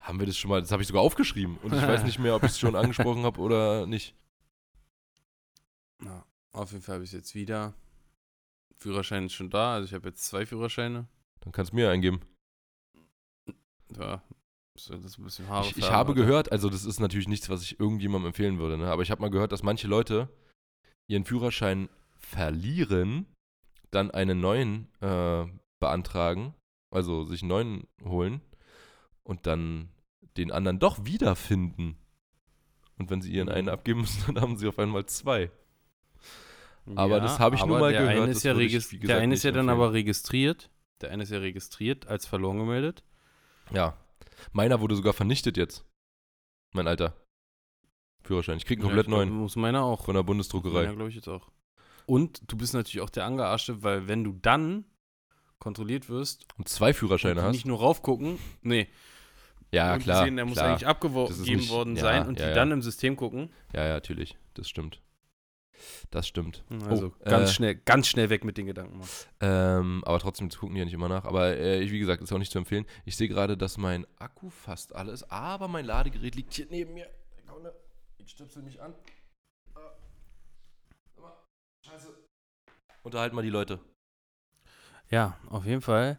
[0.00, 2.36] haben wir das schon mal, das habe ich sogar aufgeschrieben und ich weiß nicht mehr,
[2.36, 4.14] ob ich es schon angesprochen habe oder nicht.
[6.04, 7.74] Ja, auf jeden Fall habe ich es jetzt wieder.
[8.78, 11.06] Führerschein ist schon da, also ich habe jetzt zwei Führerscheine.
[11.40, 12.20] Dann kannst du mir eingeben.
[13.96, 14.22] Ja,
[14.74, 16.20] das ist ein bisschen Haare Ich, ich habe Alter.
[16.22, 18.90] gehört, also das ist natürlich nichts, was ich irgendjemandem empfehlen würde, ne?
[18.90, 20.28] aber ich habe mal gehört, dass manche Leute
[21.08, 23.26] ihren Führerschein verlieren,
[23.90, 25.46] dann einen neuen äh,
[25.80, 26.54] beantragen,
[26.90, 28.40] also sich einen neuen holen
[29.22, 29.88] und dann
[30.36, 31.96] den anderen doch wiederfinden.
[32.98, 33.72] Und wenn sie ihren einen Mhm.
[33.72, 35.50] abgeben müssen, dann haben sie auf einmal zwei.
[36.94, 39.34] Aber das habe ich nur mal gehört, Eine ist ja ich, wie der gesagt, eine
[39.34, 39.80] ist ja dann empfehlen.
[39.80, 40.70] aber registriert.
[41.00, 43.02] Der eine ist ja registriert als verloren gemeldet.
[43.72, 43.96] Ja.
[44.52, 45.84] Meiner wurde sogar vernichtet jetzt.
[46.72, 47.14] Mein alter
[48.22, 48.58] Führerschein.
[48.58, 50.04] Ich krieg einen komplett ja, glaub, neuen Muss meiner auch.
[50.04, 50.86] von der Ja, Bundesdruckerei.
[50.86, 51.50] glaube ich jetzt auch.
[52.06, 54.84] Und du bist natürlich auch der Angearschte, weil wenn du dann
[55.58, 57.52] kontrolliert wirst Und zwei Führerscheine und hast.
[57.54, 58.88] nicht nur raufgucken, nee,
[59.72, 60.24] ja, klar.
[60.24, 60.70] sehen, der muss klar.
[60.70, 62.54] eigentlich abgegeben worden ja, sein und ja, die ja.
[62.54, 63.50] dann im System gucken.
[63.74, 64.36] Ja, ja, natürlich.
[64.54, 65.00] Das stimmt.
[66.10, 66.64] Das stimmt.
[66.88, 69.00] Also Oh, ganz äh, schnell, ganz schnell weg mit den Gedanken.
[69.40, 71.24] Ähm, aber trotzdem gucken die ja nicht immer nach.
[71.24, 72.86] Aber äh, ich, wie gesagt, ist auch nicht zu empfehlen.
[73.04, 76.94] Ich sehe gerade, dass mein Akku fast alle ist, aber mein Ladegerät liegt hier neben
[76.94, 77.08] mir.
[78.18, 78.92] Ich stöpsel mich an.
[79.74, 79.92] Ah.
[81.86, 82.12] Scheiße.
[83.04, 83.78] Unterhalt mal die Leute.
[85.10, 86.18] Ja, auf jeden Fall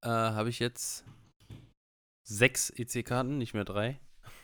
[0.00, 1.04] äh, habe ich jetzt
[2.26, 4.00] sechs EC-Karten, nicht mehr drei.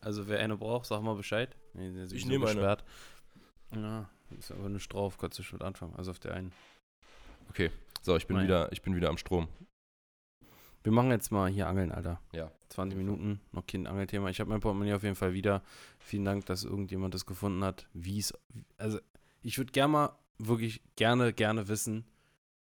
[0.00, 1.56] Also wer eine braucht, sag mal Bescheid.
[1.72, 2.76] Nee, Ich nehme eine.
[3.82, 4.08] Ja,
[4.38, 5.94] ist aber nicht drauf, kannst du schon mit anfangen.
[5.96, 6.52] Also auf der einen.
[8.02, 8.46] So, ich bin, Nein.
[8.46, 9.48] wieder, ich bin wieder am Strom.
[10.82, 12.20] Wir machen jetzt mal hier Angeln, Alter.
[12.32, 12.50] Ja.
[12.68, 14.28] 20 Minuten, noch kein Angelthema.
[14.28, 15.62] Ich habe mein Portemonnaie auf jeden Fall wieder.
[15.98, 17.86] Vielen Dank, dass irgendjemand das gefunden hat.
[17.94, 18.34] Wie es.
[18.76, 18.98] Also,
[19.42, 22.04] ich würde gerne mal wirklich gerne, gerne wissen,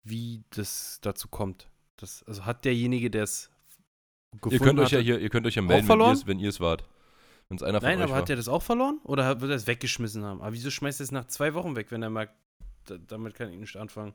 [0.02, 1.68] wie das dazu kommt.
[1.96, 3.50] Das, also hat derjenige, der es
[4.32, 6.84] gefunden Ihr könnt euch ja hier, ihr könnt euch ja melden, wenn ihr es wart.
[7.48, 8.18] Wenn es einer Nein, aber war.
[8.18, 9.00] hat er das auch verloren?
[9.04, 10.40] Oder wird er es weggeschmissen haben?
[10.40, 12.34] Aber wieso schmeißt er es nach zwei Wochen weg, wenn er merkt,
[12.86, 14.14] da, damit kann ich nicht anfangen?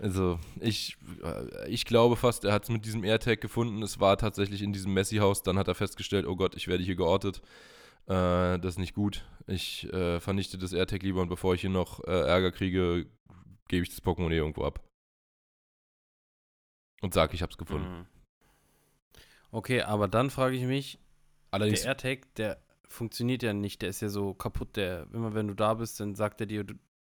[0.00, 3.82] Also, ich, äh, ich glaube fast, er hat es mit diesem AirTag gefunden.
[3.82, 5.42] Es war tatsächlich in diesem Messi-Haus.
[5.42, 7.42] Dann hat er festgestellt, oh Gott, ich werde hier geortet.
[8.06, 9.24] Äh, das ist nicht gut.
[9.46, 13.06] Ich äh, vernichte das AirTag lieber und bevor ich hier noch äh, Ärger kriege,
[13.68, 14.84] gebe ich das Portemonnaie irgendwo ab.
[17.02, 18.00] Und sage, ich habe es gefunden.
[18.00, 18.06] Mhm.
[19.50, 20.98] Okay, aber dann frage ich mich,
[21.50, 25.48] Allerdings, der AirTag, der funktioniert ja nicht, der ist ja so kaputt, der, immer wenn
[25.48, 26.64] du da bist, dann sagt er dir,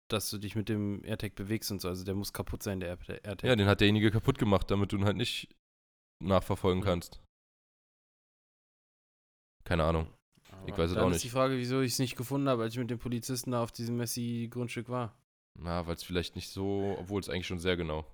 [0.08, 2.88] dass du dich mit dem AirTag bewegst und so, also der muss kaputt sein, der
[2.90, 3.44] Air- AirTag.
[3.48, 5.48] ja, den hat derjenige kaputt gemacht, damit du ihn halt nicht
[6.22, 7.20] nachverfolgen kannst.
[9.64, 10.12] Keine Ahnung.
[10.50, 11.24] Aber ich weiß es auch ist nicht.
[11.24, 13.72] die Frage, wieso ich es nicht gefunden habe, als ich mit den Polizisten da auf
[13.72, 15.16] diesem Messi-Grundstück war.
[15.58, 18.04] Na, weil es vielleicht nicht so, obwohl es eigentlich schon sehr genau.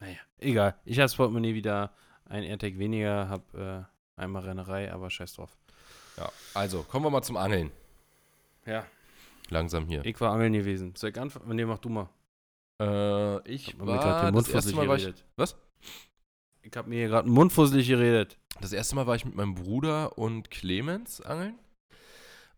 [0.00, 0.78] Naja, egal.
[0.84, 5.56] Ich habe das Portemonnaie wieder, ein AirTag weniger, habe äh, einmal Rennerei, aber scheiß drauf.
[6.16, 7.70] Ja, also, kommen wir mal zum Angeln.
[8.66, 8.84] Ja.
[9.50, 10.04] Langsam hier.
[10.04, 10.94] Ich war angeln gewesen.
[10.96, 11.54] Soll ich anfangen?
[11.56, 12.08] Nee, mach du mal.
[12.80, 15.24] Äh, ich grad war, den Mund das erste Mal war ich, geredet.
[15.36, 15.56] was?
[16.62, 18.36] Ich habe mir hier gerade einen Mund fusselig geredet.
[18.60, 21.58] Das erste Mal war ich mit meinem Bruder und Clemens angeln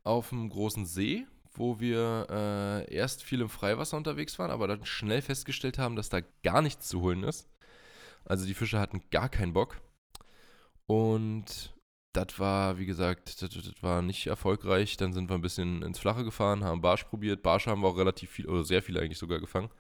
[0.03, 4.85] auf dem großen See, wo wir äh, erst viel im Freiwasser unterwegs waren, aber dann
[4.85, 7.49] schnell festgestellt haben, dass da gar nichts zu holen ist.
[8.25, 9.81] Also die Fische hatten gar keinen Bock.
[10.91, 11.73] Und
[12.13, 14.97] das war, wie gesagt, das, war nicht erfolgreich.
[14.97, 17.45] Dann sind wir ein bisschen ins Flache gefahren, haben Barsch probiert.
[17.45, 19.71] Barsch haben wir auch relativ viel, oder sehr viele eigentlich sogar gefangen.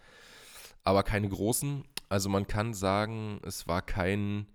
[0.85, 1.83] Aber keine großen.
[2.09, 4.47] Also man kann sagen, es war kein,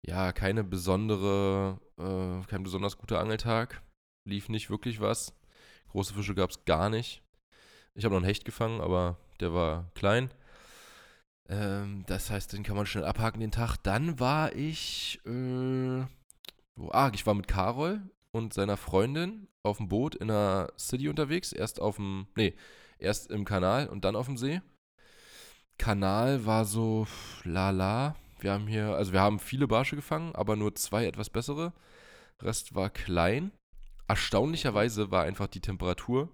[0.00, 3.82] ja, keine besondere, äh, kein besonders guter Angeltag.
[4.26, 5.34] Lief nicht wirklich was.
[5.88, 7.22] Große Fische gab es gar nicht.
[7.92, 10.32] Ich habe noch einen Hecht gefangen, aber der war klein.
[11.48, 13.76] Ähm, das heißt, den kann man schnell abhaken, den Tag.
[13.82, 16.04] Dann war ich, äh,
[16.76, 18.02] wo, ah, ich war mit Carol
[18.32, 21.52] und seiner Freundin auf dem Boot in der City unterwegs.
[21.52, 22.54] Erst auf dem, nee,
[22.98, 24.60] erst im Kanal und dann auf dem See.
[25.78, 27.06] Kanal war so
[27.44, 28.16] lala.
[28.40, 31.72] Wir haben hier, also wir haben viele Barsche gefangen, aber nur zwei etwas bessere.
[32.40, 33.52] Rest war klein.
[34.08, 36.28] Erstaunlicherweise war einfach die Temperatur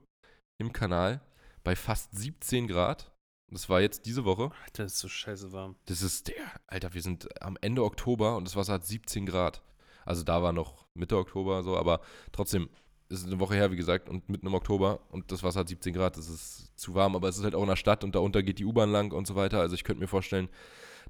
[0.59, 1.21] im Kanal
[1.64, 3.12] bei fast 17 Grad.
[3.51, 4.51] Das war jetzt diese Woche.
[4.65, 5.77] Alter, das ist so scheiße warm.
[5.87, 6.35] Das ist der,
[6.67, 9.63] Alter, wir sind am Ende Oktober und das Wasser hat 17 Grad.
[10.05, 12.01] Also da war noch Mitte Oktober so, aber
[12.33, 12.69] trotzdem,
[13.09, 15.69] es ist eine Woche her, wie gesagt, und mitten im Oktober und das Wasser hat
[15.69, 18.15] 17 Grad, das ist zu warm, aber es ist halt auch in der Stadt und
[18.15, 19.61] darunter geht die U-Bahn lang und so weiter.
[19.61, 20.49] Also ich könnte mir vorstellen,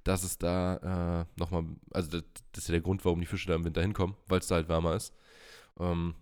[0.04, 2.22] dass es da äh, nochmal, also das,
[2.52, 4.56] das ist ja der Grund, warum die Fische da im Winter hinkommen, weil es da
[4.56, 5.12] halt wärmer ist.
[5.80, 6.14] Ähm,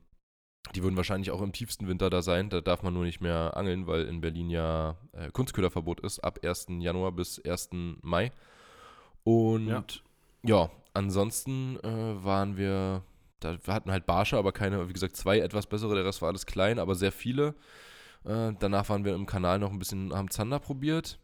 [0.75, 2.51] die würden wahrscheinlich auch im tiefsten Winter da sein.
[2.51, 6.41] Da darf man nur nicht mehr angeln, weil in Berlin ja äh, Kunstköderverbot ist ab
[6.43, 6.67] 1.
[6.81, 7.71] Januar bis 1.
[8.03, 8.33] Mai.
[9.25, 9.85] Und ja,
[10.43, 10.71] Ja.
[10.95, 13.03] ansonsten äh, waren wir,
[13.41, 15.95] da, wir hatten halt Barsche, aber keine, wie gesagt, zwei etwas bessere.
[15.95, 17.55] Der Rest war alles klein, aber sehr viele.
[18.25, 21.19] Äh, danach waren wir im Kanal noch ein bisschen, haben Zander probiert,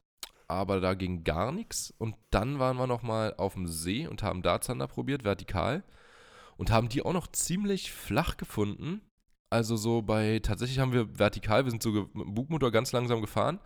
[0.49, 1.93] aber da ging gar nichts.
[1.99, 5.83] Und dann waren wir nochmal auf dem See und haben da Zander probiert, vertikal.
[6.57, 9.01] Und haben die auch noch ziemlich flach gefunden.
[9.53, 13.21] Also so bei, tatsächlich haben wir vertikal, wir sind so mit dem Bugmotor ganz langsam
[13.21, 13.61] gefahren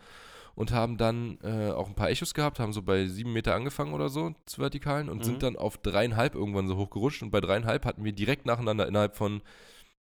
[0.56, 3.94] und haben dann äh, auch ein paar Echos gehabt, haben so bei sieben Meter angefangen
[3.94, 5.22] oder so zu vertikalen und Mhm.
[5.22, 9.14] sind dann auf dreieinhalb irgendwann so hochgerutscht und bei dreieinhalb hatten wir direkt nacheinander innerhalb
[9.16, 9.42] von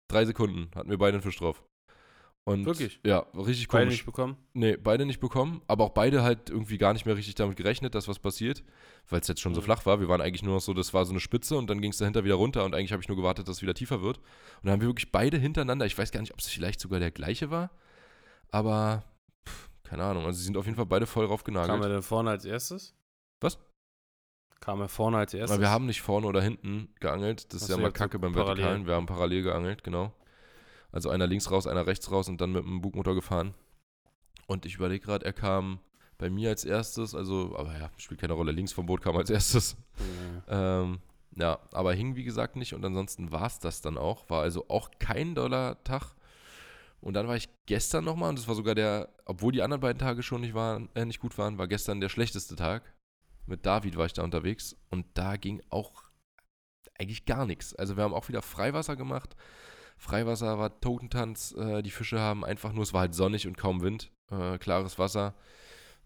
[0.08, 1.62] drei Sekunden hatten wir beide einen Fisch drauf.
[2.48, 2.98] Und Wirklich?
[3.04, 3.94] Ja, richtig Beide komisch.
[3.98, 4.36] nicht bekommen?
[4.54, 7.94] Nee, beide nicht bekommen, aber auch beide halt irgendwie gar nicht mehr richtig damit gerechnet,
[7.94, 8.64] dass was passiert,
[9.10, 9.64] weil es jetzt schon so Mhm.
[9.66, 10.00] flach war.
[10.00, 11.98] Wir waren eigentlich nur noch so, das war so eine Spitze und dann ging es
[11.98, 14.16] dahinter wieder runter und eigentlich habe ich nur gewartet, dass es wieder tiefer wird.
[14.18, 14.24] Und
[14.64, 17.10] dann haben wir wirklich beide hintereinander, ich weiß gar nicht, ob es vielleicht sogar der
[17.10, 17.70] gleiche war,
[18.50, 19.04] aber
[19.46, 22.30] pff, keine Ahnung, also sie sind auf jeden Fall beide voll Kam er denn vorne
[22.30, 22.94] als erstes?
[23.40, 23.58] Was?
[24.60, 25.52] Kam er vorne als erstes?
[25.52, 28.16] Aber wir haben nicht vorne oder hinten geangelt, das ist Ach ja so, mal kacke
[28.16, 28.56] so beim parallel.
[28.56, 30.14] Vertikalen, wir haben parallel geangelt, genau.
[30.92, 33.54] Also einer links raus, einer rechts raus und dann mit dem Bugmotor gefahren.
[34.46, 35.80] Und ich überlege gerade, er kam
[36.16, 39.30] bei mir als erstes, also, aber ja, spielt keine Rolle, links vom Boot kam als
[39.30, 39.76] erstes.
[40.48, 40.82] Ja.
[40.82, 41.00] Ähm,
[41.36, 44.28] ja, aber hing wie gesagt nicht und ansonsten war es das dann auch.
[44.28, 46.14] War also auch kein doller Tag.
[47.00, 50.00] Und dann war ich gestern nochmal und das war sogar der, obwohl die anderen beiden
[50.00, 52.82] Tage schon nicht, waren, äh, nicht gut waren, war gestern der schlechteste Tag.
[53.46, 56.02] Mit David war ich da unterwegs und da ging auch
[56.98, 57.74] eigentlich gar nichts.
[57.74, 59.36] Also wir haben auch wieder Freiwasser gemacht.
[59.98, 61.54] Freiwasser war Totentanz.
[61.58, 64.10] Äh, die Fische haben einfach nur, es war halt sonnig und kaum Wind.
[64.30, 65.34] Äh, klares Wasser.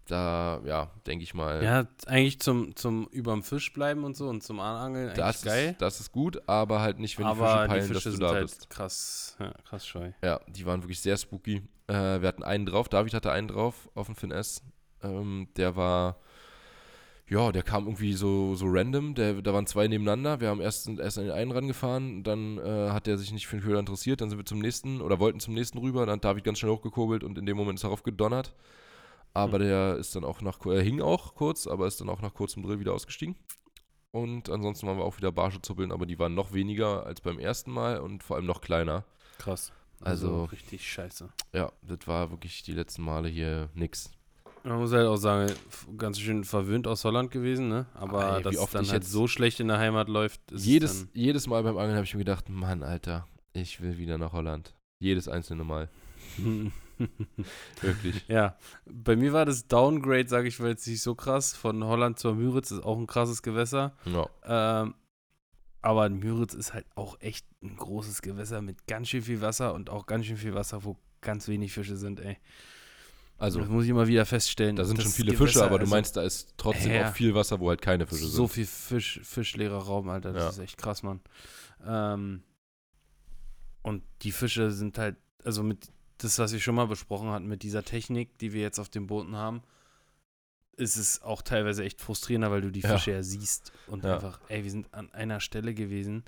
[0.05, 1.63] Da, ja, denke ich mal.
[1.63, 5.69] ja, eigentlich zum, zum überm Fisch bleiben und so und zum Anangeln eigentlich Das geil.
[5.71, 8.19] ist, das ist gut, aber halt nicht, wenn die Fische aber peilen, die Fische dass
[8.19, 8.69] du da halt bist.
[8.69, 10.11] krass, ja, krass scheu.
[10.21, 11.61] Ja, die waren wirklich sehr spooky.
[11.87, 14.61] Äh, wir hatten einen drauf, David hatte einen drauf auf dem Fin S.
[15.01, 16.17] Ähm, der war,
[17.29, 19.15] ja, der kam irgendwie so, so random.
[19.15, 20.41] Der, da waren zwei nebeneinander.
[20.41, 23.57] Wir haben erst, erst an den einen rangefahren, dann äh, hat der sich nicht für
[23.57, 24.21] den Köder interessiert.
[24.21, 26.05] Dann sind wir zum nächsten oder wollten zum nächsten rüber.
[26.05, 28.53] Dann hat David ganz schnell hochgekurbelt und in dem Moment ist er rauf gedonnert.
[29.33, 32.35] Aber der ist dann auch nach, er hing auch kurz, aber ist dann auch nach
[32.35, 33.35] kurzem Drill wieder ausgestiegen.
[34.11, 37.39] Und ansonsten waren wir auch wieder Barsche zuppeln, aber die waren noch weniger als beim
[37.39, 39.05] ersten Mal und vor allem noch kleiner.
[39.39, 39.71] Krass.
[40.01, 41.29] Also- richtig scheiße.
[41.53, 44.11] Ja, das war wirklich die letzten Male hier nix.
[44.65, 45.51] Man muss halt auch sagen,
[45.97, 47.85] ganz schön verwöhnt aus Holland gewesen, ne?
[47.95, 50.51] Aber Ah, ey, dass es dann ich halt jetzt- so schlecht in der Heimat läuft,
[50.51, 54.17] ist Jedes, jedes Mal beim Angeln habe ich mir gedacht, Mann, Alter, ich will wieder
[54.17, 54.73] nach Holland.
[54.99, 55.89] Jedes einzelne Mal.
[57.81, 58.23] Wirklich.
[58.27, 61.53] ja, bei mir war das Downgrade, sage ich mal jetzt nicht so krass.
[61.53, 63.95] Von Holland zur Müritz ist auch ein krasses Gewässer.
[64.05, 64.29] Ja.
[64.83, 64.93] Ähm,
[65.81, 69.89] aber Müritz ist halt auch echt ein großes Gewässer mit ganz schön viel Wasser und
[69.89, 72.37] auch ganz schön viel Wasser, wo ganz wenig Fische sind, ey.
[73.37, 74.75] Also, das muss ich immer wieder feststellen.
[74.75, 77.09] da sind schon viele Gewässer, Fische, aber du also meinst, da ist trotzdem Ja.
[77.09, 78.53] auch viel Wasser, wo halt keine Fische so sind.
[78.53, 80.31] viel Fisch, fischleerer Raum, Alter.
[80.33, 80.49] Das Ja.
[80.49, 81.19] ist echt krass, Mann.
[81.85, 82.43] Ähm,
[83.81, 87.63] und die Fische sind halt, also mit das, was wir schon mal besprochen hatten, mit
[87.63, 89.61] dieser Technik, die wir jetzt auf den Booten haben,
[90.77, 92.93] ist es auch teilweise echt frustrierender, weil du die Ja.
[92.93, 94.15] Fische ja siehst und Ja.
[94.15, 96.23] einfach, ey, wir sind an einer Stelle gewesen.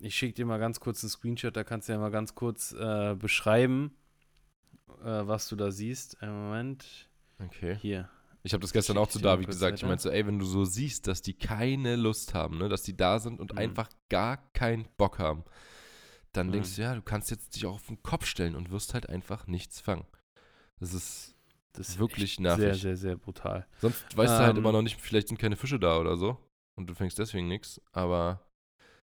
[0.00, 2.72] Ich schicke dir mal ganz kurz einen Screenshot, da kannst du ja mal ganz kurz
[2.72, 3.94] äh, beschreiben,
[5.00, 6.22] was du da siehst.
[6.22, 7.08] Einen Moment.
[7.38, 7.76] Okay.
[7.80, 8.08] Hier.
[8.44, 9.78] Ich habe das gestern auch zu David gesagt.
[9.78, 12.82] Ich meinte so, ey, wenn du so siehst, dass die keine Lust haben, ne, dass
[12.82, 13.58] die da sind und Mhm.
[13.58, 15.44] einfach gar keinen Bock haben,
[16.32, 16.52] dann Mhm.
[16.52, 19.08] denkst du, ja, du kannst jetzt dich auch auf den Kopf stellen und wirst halt
[19.08, 20.06] einfach nichts fangen.
[20.80, 21.34] Das ist,
[21.74, 22.64] Das ist Wirklich nervig.
[22.64, 23.66] Sehr, sehr, sehr brutal.
[23.80, 24.58] sonst weißt du halt Ähm.
[24.58, 26.36] immer noch nicht, vielleicht sind keine Fische da oder so
[26.76, 28.44] und du fängst deswegen nichts, aber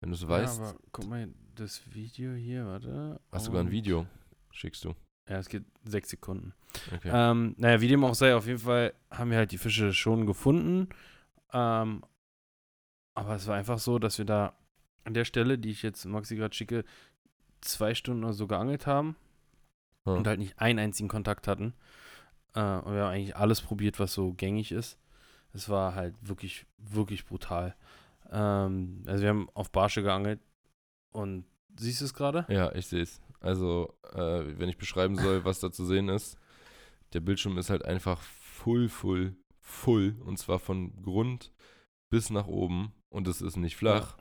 [0.01, 3.21] wenn du es weißt, Ja, aber guck mal, das Video hier, warte.
[3.31, 4.07] hast du sogar ein Video,
[4.51, 4.95] schickst du.
[5.29, 6.55] Ja, es geht sechs Sekunden.
[6.95, 7.11] Okay.
[7.13, 10.27] Ähm, naja, wie dem auch sei, auf jeden Fall haben wir halt die Fische schon
[10.27, 10.89] gefunden.
[11.53, 12.03] Ähm,
[13.15, 14.55] aber es war einfach so, dass wir da
[15.05, 16.85] an der Stelle, die ich jetzt Maxi gerade schicke,
[17.61, 19.17] zwei Stunden oder so geangelt haben
[20.05, 20.19] Hm.
[20.19, 21.75] und halt nicht einen einzigen Kontakt hatten.
[22.55, 24.99] Äh, und wir haben eigentlich alles probiert, was so gängig ist.
[25.53, 27.75] Es war halt wirklich, wirklich brutal.
[28.31, 30.41] Ähm, also wir haben auf Barsche geangelt
[31.11, 31.45] und
[31.79, 32.47] siehst du es gerade?
[32.49, 33.21] Ja, ich sehe es.
[33.41, 36.39] Also, äh, wenn ich beschreiben soll, was da zu sehen ist,
[37.13, 40.17] der Bildschirm ist halt einfach full, full, full.
[40.25, 41.53] Und zwar von Grund
[42.11, 42.93] bis nach oben.
[43.11, 44.17] Und es ist nicht flach.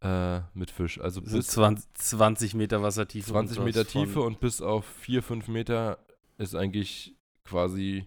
[0.00, 1.00] Äh, mit Fisch.
[1.00, 3.30] Also bis 20, 20 Meter Wassertiefe.
[3.30, 5.98] 20 und Meter Tiefe und bis auf 4, 5 Meter
[6.36, 8.06] ist eigentlich quasi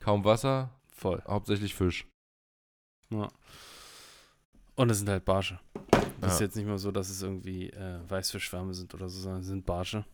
[0.00, 1.22] kaum Wasser, Voll.
[1.28, 2.06] hauptsächlich Fisch.
[3.10, 3.28] Ja.
[4.74, 5.60] Und es sind halt Barsche.
[6.20, 6.46] Das ist Ja.
[6.46, 9.64] jetzt nicht mal so, dass es irgendwie äh, Weißfischschwärme sind oder so, sondern es sind
[9.66, 10.04] Barsche.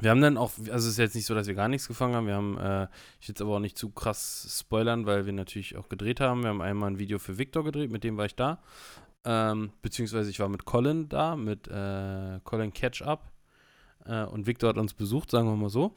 [0.00, 2.14] Wir haben dann auch, also es ist jetzt nicht so, dass wir gar nichts gefangen
[2.14, 2.26] haben.
[2.28, 2.84] Wir haben, äh,
[3.20, 6.42] ich will jetzt aber auch nicht zu krass spoilern, weil wir natürlich auch gedreht haben.
[6.42, 8.62] Wir haben einmal ein Video für Victor gedreht, mit dem war ich da.
[9.24, 13.32] Ähm, beziehungsweise ich war mit Colin da, mit äh, Colin Catch-Up.
[14.06, 15.96] Äh, und Victor hat uns besucht, sagen wir mal so.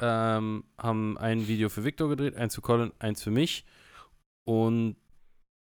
[0.00, 3.64] Ähm, haben ein Video für Victor gedreht, eins für Colin, eins für mich.
[4.44, 4.96] Und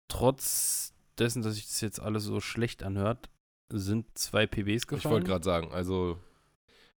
[0.09, 3.29] trotz dessen, dass sich das jetzt alles so schlecht anhört,
[3.69, 5.13] sind zwei PBs Ich gefallen.
[5.13, 6.17] wollte gerade sagen, also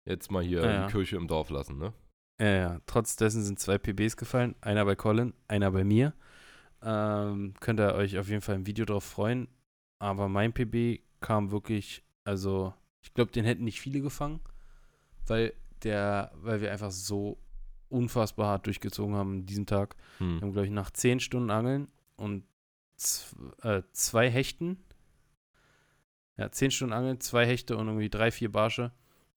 [0.06, 1.94] jetzt mal hier Ja, die Kirche im Dorf lassen, ne?
[2.40, 2.82] Ja, ja.
[2.88, 4.56] Trotz dessen sind zwei PBs gefallen.
[4.62, 6.14] Einer bei Colin, einer bei mir.
[6.82, 9.48] Ähm, könnt ihr euch auf jeden Fall im Video drauf freuen.
[10.00, 14.42] Aber mein PB kam wirklich, also ich glaube, den hätten nicht viele gefangen,
[15.28, 17.38] weil der, weil wir einfach so
[17.90, 19.96] unfassbar hart durchgezogen haben an diesem Tag.
[20.18, 20.42] Wir Hm.
[20.42, 22.44] haben, glaube ich, nach zehn Stunden Angeln und
[23.62, 24.84] äh, zwei Hechten,
[26.38, 28.92] ja, zehn Stunden Angeln, zwei Hechte und irgendwie drei, vier Barsche,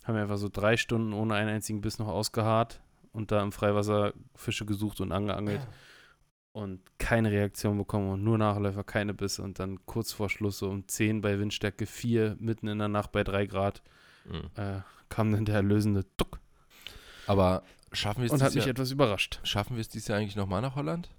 [0.04, 2.80] haben wir einfach so drei Stunden ohne einen einzigen Biss noch ausgeharrt
[3.12, 5.60] und da im Freiwasser Fische gesucht und angeangelt
[6.52, 10.70] und keine Reaktion bekommen und nur Nachläufer, keine Bisse und dann kurz vor Schluss so
[10.70, 13.82] um 10 bei Windstärke 4, mitten in der Nacht bei 3 Grad,
[14.28, 14.50] Hm.
[14.56, 16.40] äh, kam dann der erlösende Duck
[17.28, 19.38] Aber schaffen wir es und hat mich Jahr, etwas überrascht.
[19.44, 21.10] schaffen wir es dieses Jahr eigentlich nochmal nach Holland?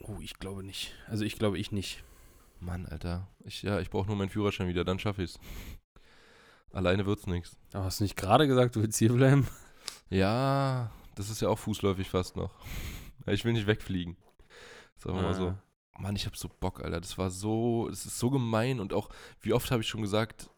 [0.00, 0.94] Oh, ich glaube nicht.
[1.08, 2.02] Also ich glaube ich nicht.
[2.60, 3.28] Mann, Alter.
[3.44, 5.38] Ich, ja, ich brauche nur meinen Führerschein wieder, dann schaffe ich's.
[6.72, 7.56] Alleine wird's nichts.
[7.72, 9.46] Aber hast du nicht gerade gesagt, du willst hier bleiben?
[10.10, 12.50] Ja, das ist ja auch fußläufig fast noch.
[13.26, 14.18] Ich will nicht wegfliegen.
[14.98, 15.48] Sagen wir mal so.
[15.48, 15.58] Ah.
[15.98, 17.00] Mann, ich hab so Bock, Alter.
[17.00, 19.08] Das war so, es ist so gemein und auch,
[19.40, 20.50] wie oft habe ich schon gesagt,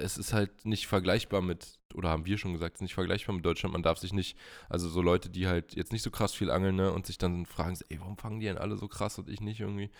[0.00, 3.34] es ist halt nicht vergleichbar mit, oder haben wir schon gesagt, es ist nicht vergleichbar
[3.34, 3.72] mit Deutschland.
[3.72, 4.36] Man darf sich nicht,
[4.68, 7.46] also so Leute, die halt jetzt nicht so krass viel angeln, ne, und sich dann
[7.46, 9.90] fragen, so, ey, warum fangen die denn alle so krass und ich nicht irgendwie?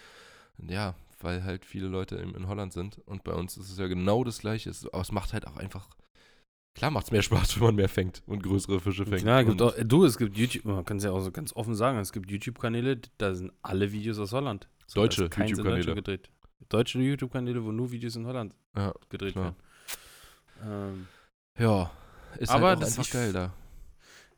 [0.58, 3.78] Und ja, weil halt viele Leute in, in Holland sind und bei uns ist es
[3.78, 4.70] ja genau das Gleiche.
[4.70, 5.88] Es- Aber es macht halt auch einfach,
[6.74, 9.22] klar macht es mehr Spaß, wenn man mehr fängt und größere Fische fängt.
[9.22, 11.74] Ja, gibt auch, du, es gibt YouTube, man kann es ja auch so ganz offen
[11.74, 14.68] sagen, es gibt YouTube-Kanäle, da sind alle Videos aus Holland.
[14.86, 16.20] So, Deutsche YouTube-Kanäle.
[16.68, 19.44] Deutsche YouTube-Kanäle, wo nur Videos in Holland Ja, gedreht klar.
[19.46, 19.56] werden.
[20.64, 21.06] Ähm,
[21.58, 21.90] ja,
[22.38, 23.52] ist Aber halt auch das- einfach ich- geil da.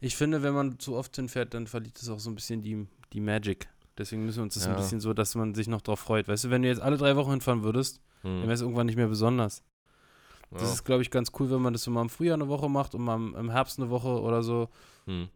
[0.00, 2.86] Ich finde, wenn man zu oft hinfährt, dann verliert es auch so ein bisschen die,
[3.12, 3.68] die Magic.
[3.98, 4.76] Deswegen müssen wir uns das ein Ja.
[4.78, 6.26] bisschen so, dass man sich noch drauf freut.
[6.26, 8.42] Weißt du, wenn du jetzt alle drei Wochen hinfahren würdest, dann Hm.
[8.42, 9.62] wäre es irgendwann nicht mehr besonders.
[10.50, 10.72] Das Ja.
[10.72, 12.94] ist, glaube ich, ganz cool, wenn man das so mal im Frühjahr eine Woche macht
[12.94, 14.68] und mal im- im Herbst eine Woche oder so.
[15.06, 15.28] Hm.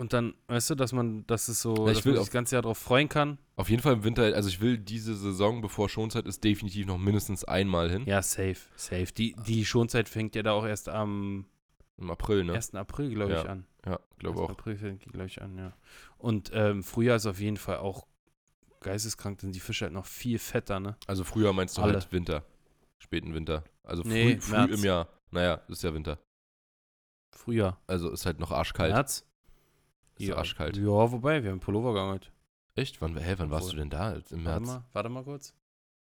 [0.00, 2.28] Und dann, weißt du, dass man, dass es so, Ja, ich dass will man sich
[2.28, 3.36] das ganze Jahr drauf freuen kann.
[3.56, 6.96] Auf jeden Fall im Winter, also ich will diese Saison, bevor Schonzeit ist, definitiv noch
[6.96, 8.04] mindestens einmal hin.
[8.06, 9.12] Ja, safe, safe.
[9.12, 11.44] Die, die Schonzeit fängt ja da auch erst am
[11.98, 12.54] Im April, ne?
[12.54, 12.74] 1.
[12.76, 13.50] April, glaube ich, Ja.
[13.50, 13.66] an.
[13.84, 14.44] Ja, glaube 1.
[14.46, 14.50] auch.
[14.50, 15.72] April fängt die, glaube ich, an, ja.
[16.16, 18.06] Und ähm, Frühjahr ist auf jeden Fall auch
[18.80, 20.96] geisteskrank, sind die Fische halt noch viel fetter, ne?
[21.06, 21.92] Also früher meinst du Alle.
[21.92, 22.42] halt Winter.
[22.98, 23.64] Späten Winter.
[23.82, 24.70] Also Nee, früh, früh März.
[24.78, 25.08] im Jahr.
[25.30, 26.18] Naja, ist ja Winter.
[27.36, 27.78] Frühjahr.
[27.86, 28.92] Also ist halt noch arschkalt.
[28.94, 29.26] März?
[30.20, 30.76] Ist ja arschkalt.
[30.76, 32.32] Ja, wobei, wir haben Pullover geangelt.
[32.74, 33.00] Echt?
[33.00, 33.76] Wann, hä, wann warst Obwohl.
[33.76, 34.12] du denn da?
[34.12, 34.66] Im Warte März?
[34.66, 35.54] mal, warte mal kurz.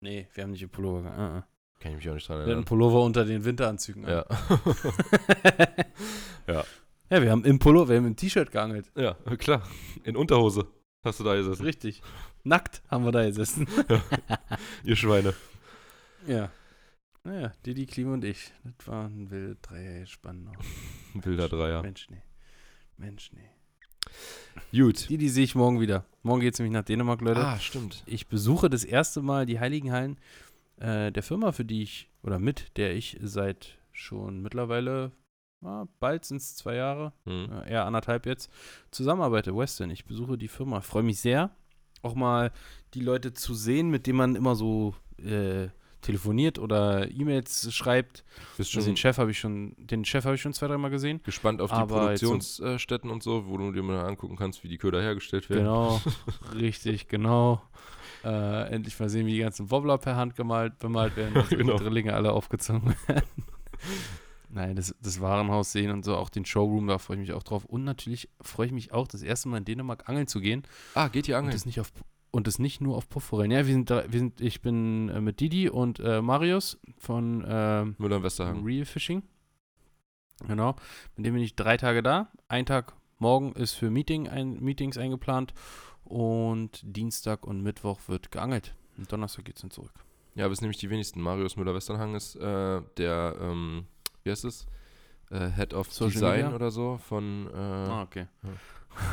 [0.01, 1.33] Nee, wir haben nicht im Pullover geangelt.
[1.33, 1.43] Uh -uh.
[1.81, 2.65] Kann ich mich auch nicht dran Wir hatten erinnern.
[2.65, 4.05] Pullover unter den Winteranzügen.
[4.05, 4.11] an.
[4.11, 4.25] Ja.
[6.47, 6.63] Ja.
[7.11, 8.91] Ja, wir haben im Pullover, wir haben im T-Shirt geangelt.
[8.95, 9.63] ja, klar.
[10.03, 10.67] In Unterhose
[11.03, 11.63] hast du da gesessen.
[11.63, 12.01] Richtig.
[12.43, 13.67] Nackt haben wir da gesessen.
[14.83, 15.33] Ihr Schweine.
[16.27, 16.51] ja.
[17.23, 18.51] Naja, Didi, Klima und ich.
[18.77, 20.55] Das war ein wilder Dreierspann noch.
[21.13, 21.81] Wilder Dreier.
[21.81, 22.21] Mensch, nee.
[22.97, 23.49] Mensch, nee.
[24.71, 25.09] Gut.
[25.09, 26.05] Didi sehe ich morgen wieder.
[26.23, 27.45] Morgen geht es nämlich nach Dänemark, Leute.
[27.45, 28.03] Ah, stimmt.
[28.05, 30.17] Ich besuche das erste Mal die Heiligenhallen
[30.79, 35.11] äh, der Firma, für die ich, oder mit der ich seit schon mittlerweile,
[35.63, 37.49] ah, bald sind es zwei Jahre, Hm.
[37.51, 38.51] äh, eher anderthalb jetzt,
[38.91, 39.55] zusammenarbeite.
[39.55, 39.89] Western.
[39.91, 40.81] Ich besuche die Firma.
[40.81, 41.51] Freue mich sehr,
[42.01, 42.51] auch mal
[42.93, 45.67] die Leute zu sehen, mit denen man immer so äh,
[46.01, 48.23] telefoniert oder E-Mails schreibt.
[48.57, 51.21] Bist Also den Chef habe ich schon, den Chef habe ich schon zwei, dreimal gesehen.
[51.23, 54.77] gespannt auf die Aber Produktionsstätten und so, wo du dir mal angucken kannst, wie die
[54.77, 55.63] Köder hergestellt werden.
[55.65, 56.01] Genau,
[56.55, 57.61] richtig, genau.
[58.23, 61.77] Äh, endlich mal sehen, wie die ganzen Wobbler per Hand gemalt, bemalt werden, also Genau.
[61.77, 63.23] die Drillinge alle aufgezogen werden.
[64.51, 67.43] Nein, das, das Warenhaus sehen und so, auch den Showroom, da freue ich mich auch
[67.43, 67.65] drauf.
[67.65, 70.63] Und natürlich freue ich mich auch, das erste Mal in Dänemark angeln zu gehen.
[70.95, 71.53] Ah, geht hier Und angeln?
[71.53, 71.91] das nicht auf
[72.31, 73.51] und das nicht nur auf Puffforellen.
[73.51, 77.45] Ja, wir sind, da, wir sind ich bin äh, mit Didi und äh, Marius von
[77.47, 78.63] ähm, Müller und Westerhagen.
[78.63, 79.23] Real Fishing.
[80.47, 80.75] Genau.
[81.15, 82.31] Mit dem bin ich drei Tage da.
[82.47, 85.53] Ein Tag morgen ist für Meeting ein, Meetings eingeplant
[86.03, 88.75] und Dienstag und Mittwoch wird geangelt.
[88.97, 89.93] Und Donnerstag geht's dann zurück.
[90.35, 91.21] Ja, aber es sind nämlich die wenigsten.
[91.21, 93.87] Marius Müller-Westernhagen ist äh, der, ähm,
[94.23, 94.67] wie heißt es?
[95.31, 96.55] Äh, Head of Social Design Media?
[96.55, 98.27] oder so von äh, ah, okay.
[98.43, 98.49] ja.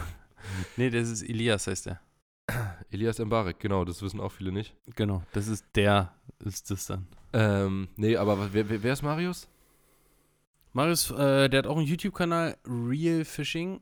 [0.76, 2.00] nee, das ist Elias, heißt der.
[2.90, 4.74] Elias Mbarek, genau, das wissen auch viele nicht.
[4.94, 6.12] Genau, das ist der,
[6.44, 7.06] ist das dann.
[7.32, 9.48] Ähm, nee, aber wer, wer, wer ist Marius?
[10.72, 13.80] Marius, äh, der hat auch einen YouTube-Kanal, Real Fishing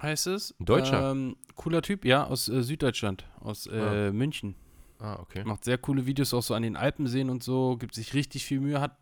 [0.00, 0.54] heißt es.
[0.60, 1.10] Ein Deutscher?
[1.10, 4.54] Ähm, cooler Typ, ja, aus äh, Süddeutschland, aus äh, München.
[5.00, 5.44] Ah, okay.
[5.44, 8.60] Macht sehr coole Videos auch so an den Alpenseen und so, gibt sich richtig viel
[8.60, 8.96] Mühe, hat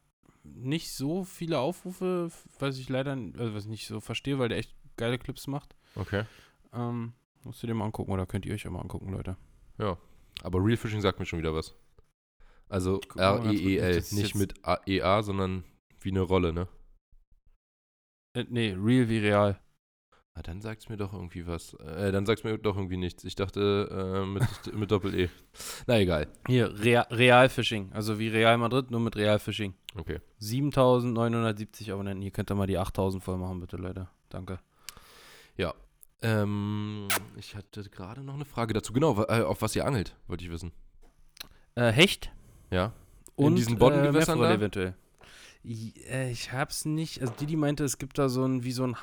[0.44, 4.58] nicht so viele Aufrufe, was ich leider also was ich nicht so verstehe, weil der
[4.58, 5.74] echt geile Clips macht.
[5.94, 6.24] Okay.
[6.72, 7.12] Ähm,
[7.46, 9.36] musst du dir mal angucken oder könnt ihr euch ja mal angucken, Leute.
[10.42, 11.74] Aber Real Fishing sagt mir schon wieder was.
[12.68, 15.64] Also R-E-E-L, das ist nicht mit A- E-A, sondern
[16.00, 16.68] wie eine Rolle, ne?
[18.36, 19.60] Äh, nee, real wie real.
[20.34, 21.72] Ah, dann sagt's mir doch irgendwie was.
[21.74, 23.24] Äh, dann sagt's mir doch irgendwie nichts.
[23.24, 24.42] Ich dachte äh, mit,
[24.74, 25.30] mit Doppel-E.
[25.86, 26.26] Na egal.
[26.46, 29.72] Hier, Real, Real Fishing, also wie Real Madrid, nur mit Real Fishing.
[29.94, 30.20] Okay.
[30.38, 34.08] 7970 Abonnenten, hier könnt ihr mal die 8000 voll machen, bitte, Leute.
[34.28, 34.58] Danke.
[36.22, 38.92] Ähm, ich hatte gerade noch eine Frage dazu.
[38.92, 40.72] Genau, äh, auf was ihr angelt, wollte ich wissen.
[41.74, 42.32] Äh, Hecht
[42.70, 42.92] Ja.
[43.34, 44.52] und diesen Boddengewässern da?
[44.52, 44.94] eventuell.
[45.64, 48.86] I- äh, ich hab's nicht, also Didi meinte, es gibt da so ein, wie so
[48.86, 48.96] ein,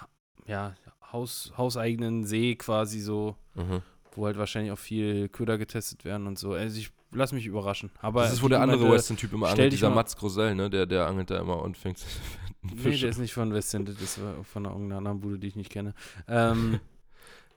[0.47, 0.73] ja,
[1.11, 3.81] Haus, hauseigenen See quasi so, Mhm.
[4.13, 6.53] wo halt wahrscheinlich auch viel Köder getestet werden und so.
[6.53, 7.91] Also ich lass mich überraschen.
[8.01, 10.55] Aber Das ist, wo der andere Western-Typ immer stell angelt, dich dieser mal- Mats Grosell,
[10.55, 10.71] ne?
[10.71, 11.99] Der, der angelt da immer und fängt
[12.63, 13.01] Nee, Fische.
[13.01, 15.69] der ist nicht von Westend, das ist von einer irgendeiner anderen Bude, die ich nicht
[15.69, 15.93] kenne.
[16.27, 16.79] Ähm,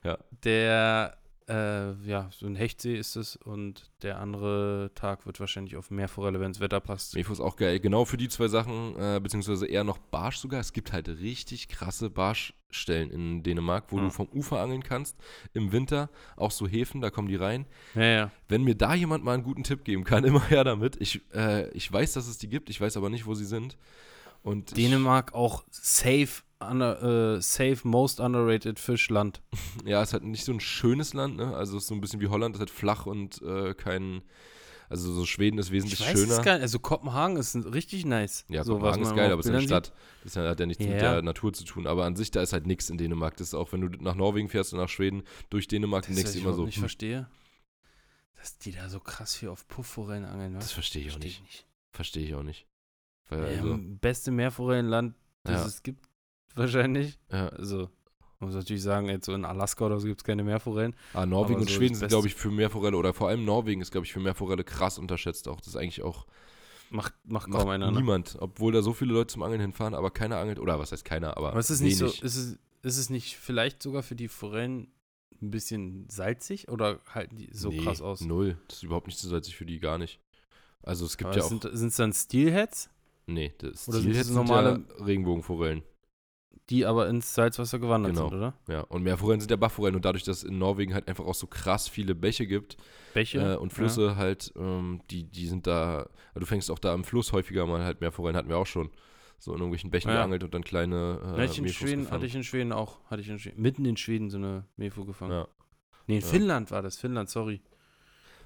[0.07, 0.19] Ja.
[0.45, 1.17] Der,
[1.49, 6.41] äh, ja, so ein Hechtsee ist es und der andere Tag wird wahrscheinlich auf Meerforelle,
[6.41, 7.17] wenn das Wetter passt.
[7.17, 7.79] Ist auch geil.
[7.81, 10.61] Genau für die zwei Sachen, äh, beziehungsweise eher noch Barsch sogar.
[10.61, 14.05] Es gibt halt richtig krasse Barschstellen in Dänemark, wo Ja.
[14.05, 15.17] du vom Ufer angeln kannst.
[15.53, 17.67] Im Winter auch so Häfen, da kommen die rein.
[17.95, 18.31] Ja, ja.
[18.49, 21.01] Wenn mir da jemand mal einen guten Tipp geben kann, immer her damit.
[21.01, 23.77] Ich, äh, ich weiß, dass es die gibt, ich weiß aber nicht, wo sie sind.
[24.43, 29.43] Und Dänemark auch safe, under, äh, safe most underrated Fischland.
[29.53, 31.55] Ich, ja, es ist halt nicht so ein schönes Land, ne?
[31.57, 34.23] Also es ist so ein bisschen wie Holland, es ist halt flach und äh, kein.
[34.89, 36.43] Also so Schweden ist Ich wesentlich weiß es schöner.
[36.45, 36.63] gar nicht.
[36.63, 38.45] Also Kopenhagen ist richtig nice.
[38.49, 39.63] Ja, so, Kopenhagen ist geil, aber es ist eine.
[39.63, 39.93] Stadt.
[40.23, 41.15] Das ist hat ja nichts mit Ja.
[41.15, 41.89] der Natur zu tun.
[41.89, 43.37] Aber an sich, da ist halt nichts in Dänemark.
[43.37, 46.35] Das ist auch, wenn du nach Norwegen fährst und nach Schweden, durch Dänemark Das, nichts
[46.37, 46.65] ich immer so.
[46.65, 47.29] nicht hm, verstehe,
[48.37, 50.55] dass die da so krass viel auf Puffforellen angeln.
[50.55, 50.73] das Was?
[50.73, 51.39] verstehe ich auch Verstehe nicht.
[51.41, 51.67] ich nicht.
[51.91, 52.67] Verstehe ich auch nicht.
[53.29, 55.67] Weil, Ja, also, beste Meerforellenland, das Ja.
[55.67, 56.07] es gibt,
[56.57, 57.19] wahrscheinlich.
[57.31, 57.49] ja.
[57.51, 57.89] Also,
[58.39, 60.95] Man muss natürlich sagen, jetzt so in Alaska oder so gibt es keine Meerforellen.
[61.15, 63.91] Ah, Norwegen und so Schweden sind, glaube ich, für Meerforelle oder vor allem Norwegen ist,
[63.93, 65.57] glaube ich, für Meerforelle krass unterschätzt auch.
[65.59, 66.27] Das ist eigentlich auch
[66.91, 67.97] Macht, macht macht kaum einer, ne?
[67.99, 70.61] niemand, obwohl da so viele Leute zum Angeln hinfahren, aber keiner angelt.
[70.61, 72.23] Oder was heißt keiner, aber Aber ist es nicht so, wenig.
[72.23, 74.93] ist es, ist es nicht vielleicht sogar für die Forellen
[75.43, 78.21] ein bisschen salzig oder halten die so Nee, krass aus?
[78.21, 78.57] Null.
[78.69, 80.21] Das ist überhaupt nicht so salzig für die, gar nicht.
[80.83, 81.49] Also es gibt Aber ja auch.
[81.49, 82.89] sind es dann Steelheads,
[83.27, 85.83] nee, das Ziel sind das jetzt sind normale- ja Regenbogenforellen.
[86.71, 88.29] Die aber ins Salzwasser gewandert Genau.
[88.29, 88.55] sind, oder?
[88.69, 91.35] Ja, und Meerforellen sind ja Bachforellen und dadurch, dass es in Norwegen halt einfach auch
[91.35, 92.77] so krass viele Bäche gibt
[93.15, 96.93] Bäche äh, und Flüsse halt, ähm, die, die sind da, also du fängst auch da
[96.93, 98.91] am Fluss häufiger mal halt Meerforellen, hatten wir auch schon.
[99.39, 100.17] So in irgendwelchen Bächen Ja.
[100.17, 101.29] geangelt und dann kleine Ja.
[101.29, 102.11] äh, hatte ich in Schweden, gefangen.
[102.15, 105.05] hatte ich in Schweden auch, hatte ich in Schweden, mitten in Schweden so eine Mefo
[105.05, 105.33] gefangen.
[105.33, 105.49] Ja.
[106.07, 106.27] Nee, in Ja.
[106.27, 107.61] Finnland war das, Finnland, sorry.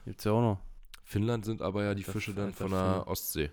[0.05, 0.61] Gibt's ja auch noch.
[1.05, 3.05] Finnland sind aber ja die Fische dann alter von der.
[3.07, 3.51] Ostsee.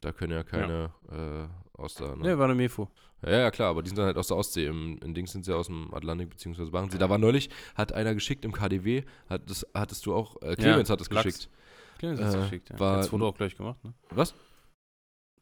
[0.00, 1.48] Da können ja keine äh,
[1.78, 2.16] aus der.
[2.16, 2.22] Ne?
[2.32, 2.88] Nee, war eine Mefo.
[3.22, 4.66] Ja, ja, klar, aber die sind dann halt aus der Ostsee.
[4.66, 6.66] Im, in Dings sind sie aus dem Atlantik bzw.
[6.70, 6.98] Barentssee.
[6.98, 10.90] Da war neulich, hat einer geschickt im KDW, hat das, hattest du auch, äh, Clemens
[10.90, 11.24] hat es Lachs.
[11.24, 11.50] geschickt.
[11.98, 12.78] Clemens hat's Äh, geschickt, ja.
[12.78, 13.92] war- Der hat das Foto auch gleich gemacht, ne?
[14.10, 14.32] Was?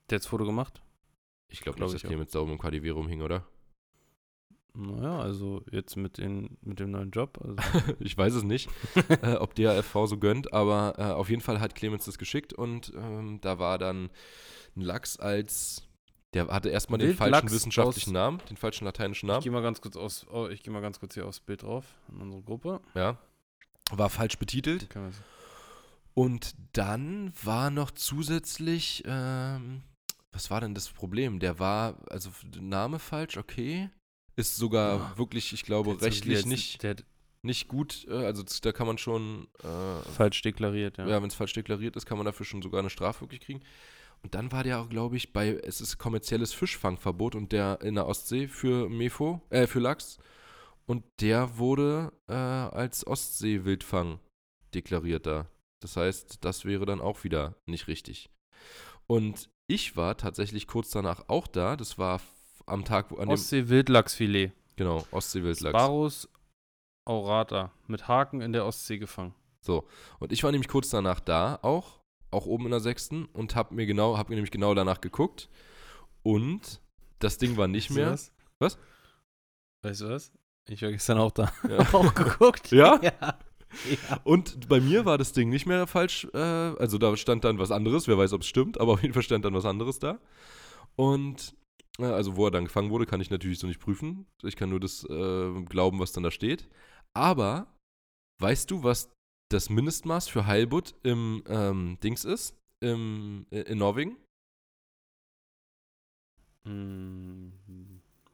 [0.08, 0.80] Der hat das Foto gemacht?
[1.52, 2.08] Ich glaube Glaub nicht, ich dass.
[2.08, 3.46] Clemens da oben im KDW rumhing, oder?
[4.74, 7.38] Naja, also jetzt mit, den, mit dem neuen Job.
[7.42, 7.56] Also
[8.00, 8.68] ich weiß es nicht,
[9.22, 12.92] äh, ob DAFV so gönnt, aber äh, auf jeden Fall hat Clemens das geschickt und
[12.94, 14.10] ähm, da war dann
[14.76, 15.85] ein Lachs als,
[16.44, 19.52] der hatte erstmal den Wildlachs falschen wissenschaftlichen aus- Namen, den falschen lateinischen ich Namen, gehe
[19.52, 22.20] mal ganz kurz aus, oh, ich gehe mal ganz kurz hier aufs Bild drauf, in
[22.20, 22.80] unsere Gruppe.
[22.94, 23.16] ja,
[23.92, 24.94] war falsch betitelt.
[24.94, 25.14] Wir's-
[26.14, 29.82] Und dann war noch zusätzlich, ähm,
[30.32, 31.38] was war denn das Problem?
[31.40, 33.90] Der war, also der Name falsch, okay.
[34.34, 36.84] Ist sogar Ah, wirklich, ich glaube, rechtlich nicht,
[37.42, 38.06] nicht gut.
[38.08, 41.06] Äh, also da kann man schon, äh, falsch deklariert, ja.
[41.06, 43.62] ja, wenn es falsch deklariert ist, kann man dafür schon sogar eine Strafe wirklich kriegen.
[44.22, 47.94] Und dann war der auch, glaube ich, bei, es ist kommerzielles Fischfangverbot und der in
[47.94, 50.18] der Ostsee für Mefo, äh, für Lachs.
[50.86, 54.20] Und der wurde äh, als Ostseewildfang
[54.74, 55.46] deklariert da.
[55.80, 58.30] Das heißt, das wäre dann auch wieder nicht richtig.
[59.06, 61.76] Und ich war tatsächlich kurz danach auch da.
[61.76, 62.20] Das war
[62.66, 64.52] am Tag, wo an dem, Ostsee-Wildlachsfilet.
[64.76, 65.76] genau, Ostseewildlachs.
[65.76, 66.28] Sparus
[67.04, 67.72] aurata.
[67.86, 69.34] Mit Haken in der Ostsee gefangen.
[69.60, 69.86] So,
[70.18, 71.95] und ich war nämlich kurz danach da auch,
[72.30, 75.48] auch oben in der sechsten und hab mir genau, hab mir nämlich genau danach geguckt
[76.22, 76.80] und
[77.18, 78.10] das Ding war nicht Weißt mehr.
[78.10, 78.32] was?
[78.58, 78.78] Was?
[79.82, 80.32] Weißt du was?
[80.68, 81.52] Ich war gestern auch da.
[81.68, 81.78] Ja.
[81.92, 82.70] auch geguckt.
[82.72, 83.00] Ja?
[83.02, 83.12] Ja.
[83.20, 84.20] ja.
[84.24, 87.70] Und bei mir war das Ding nicht mehr falsch, äh, also da stand dann was
[87.70, 90.18] anderes, wer weiß, ob es stimmt, aber auf jeden Fall stand dann was anderes da.
[90.96, 91.54] Und
[91.98, 94.26] äh, also wo er dann gefangen wurde, kann ich natürlich so nicht prüfen.
[94.42, 96.68] Ich kann nur das äh, glauben, was dann da steht.
[97.14, 97.66] Aber
[98.40, 99.10] weißt du, was
[99.48, 102.56] das Mindestmaß für Heilbutt im ähm, Dings ist?
[102.80, 104.16] Im, äh, in Norwegen?
[106.64, 107.52] Hm,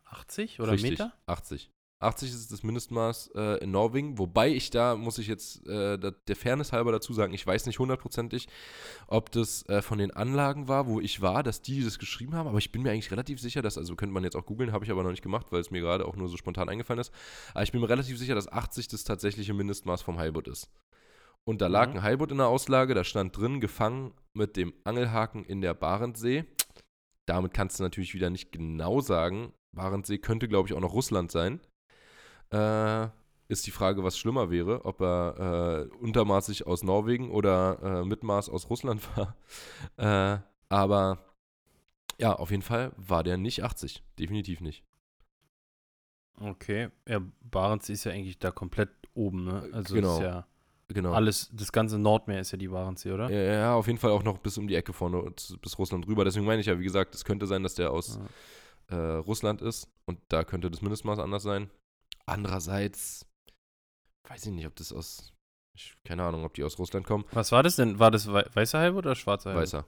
[0.04, 1.12] 80 oder Richtig, Meter?
[1.26, 1.70] 80.
[2.02, 6.36] 80 ist das Mindestmaß äh, in Norwegen, wobei ich da, muss ich jetzt äh, der
[6.36, 8.48] Fairness halber dazu sagen, ich weiß nicht hundertprozentig,
[9.06, 12.48] ob das äh, von den Anlagen war, wo ich war, dass die das geschrieben haben,
[12.48, 14.84] aber ich bin mir eigentlich relativ sicher, dass, also könnte man jetzt auch googeln, habe
[14.84, 17.12] ich aber noch nicht gemacht, weil es mir gerade auch nur so spontan eingefallen ist,
[17.54, 20.68] aber ich bin mir relativ sicher, dass 80 das tatsächliche Mindestmaß vom Heilbutt ist.
[21.45, 21.97] Und da lag Mhm.
[21.97, 26.45] ein Heilbutt in der Auslage, da stand drin, gefangen mit dem Angelhaken in der Barentsee.
[27.26, 29.53] Damit kannst du natürlich wieder nicht genau sagen.
[29.72, 31.61] Barentsee könnte, glaube ich, auch noch Russland sein.
[32.53, 33.09] Äh,
[33.49, 38.49] ist die Frage, was schlimmer wäre, ob er äh, untermaßig aus Norwegen oder äh, Mitmaß
[38.49, 39.36] aus Russland war.
[39.97, 40.38] Äh,
[40.68, 41.18] aber
[42.18, 44.03] ja, auf jeden Fall war der nicht 80.
[44.18, 44.84] Definitiv nicht.
[46.40, 46.88] Okay.
[47.09, 49.68] Ja, Barentssee ist ja eigentlich da komplett oben, ne?
[49.72, 50.16] Also Genau.
[50.16, 50.47] ist ja
[50.88, 51.12] Genau.
[51.12, 53.30] alles, das ganze Nordmeer ist ja die Barentssee, oder?
[53.30, 55.22] Ja, ja, auf jeden Fall auch noch bis um die Ecke vorne,
[55.62, 56.24] bis Russland rüber.
[56.24, 58.18] Deswegen meine ich ja, wie gesagt, es könnte sein, dass der aus
[58.90, 58.96] Ja.
[58.96, 61.70] äh, Russland ist und da könnte das Mindestmaß anders sein.
[62.26, 63.26] Andererseits
[64.28, 65.32] weiß ich nicht, ob das aus,
[65.74, 67.24] ich, keine Ahnung, ob die aus Russland kommen.
[67.32, 67.98] Was war das denn?
[67.98, 69.62] War das wei- weißer Heilbutt oder schwarzer Heilbutt?
[69.62, 69.84] Weißer.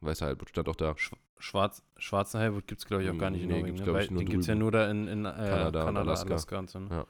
[0.00, 0.94] Weißer Heilbutt stand auch da.
[1.38, 3.76] Schwarz, schwarzen Heilbutt gibt es, glaube ich, auch gar nicht in Nee, Norwegen.
[3.76, 4.18] gibt's, Ne?
[4.18, 6.28] den gibt es ja nur da in, in äh, Kanada Kanada, Alaska.
[6.30, 6.58] Alaska.
[6.58, 6.78] und so.
[6.80, 6.88] Ne?
[6.90, 7.06] Ja.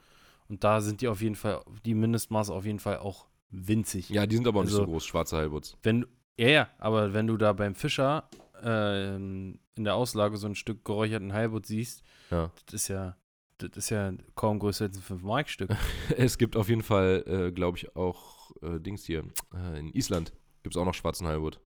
[0.49, 4.09] Und da sind die auf jeden Fall, die Mindestmaße auf jeden Fall auch winzig.
[4.09, 5.77] Ja, die sind aber auch nicht Also- so groß, schwarze Heilbutts.
[5.83, 6.05] Wenn,
[6.37, 8.29] ja, ja, aber wenn du da beim Fischer
[8.63, 12.51] ähm, in der Auslage so ein Stück geräucherten Heilbutt siehst, Ja.
[12.65, 13.15] das ist ja,
[13.59, 15.69] das ist ja kaum größer als ein 5-Mark-Stück.
[16.17, 19.23] Es gibt auf jeden Fall, äh, glaube ich, auch äh, Dings hier.
[19.53, 20.33] Äh, in Island
[20.63, 21.59] gibt es auch noch schwarzen Heilbutt.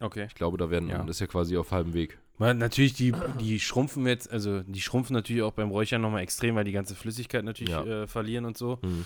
[0.00, 0.26] Okay.
[0.28, 0.98] Ich glaube, da werden, Ja.
[0.98, 2.18] das ist ja quasi auf halbem Weg.
[2.38, 6.54] Weil natürlich, die, die schrumpfen jetzt, also die schrumpfen natürlich auch beim Räuchern nochmal extrem,
[6.54, 7.84] weil die ganze Flüssigkeit natürlich Ja.
[7.84, 8.78] äh, verlieren und so.
[8.82, 9.04] Mhm.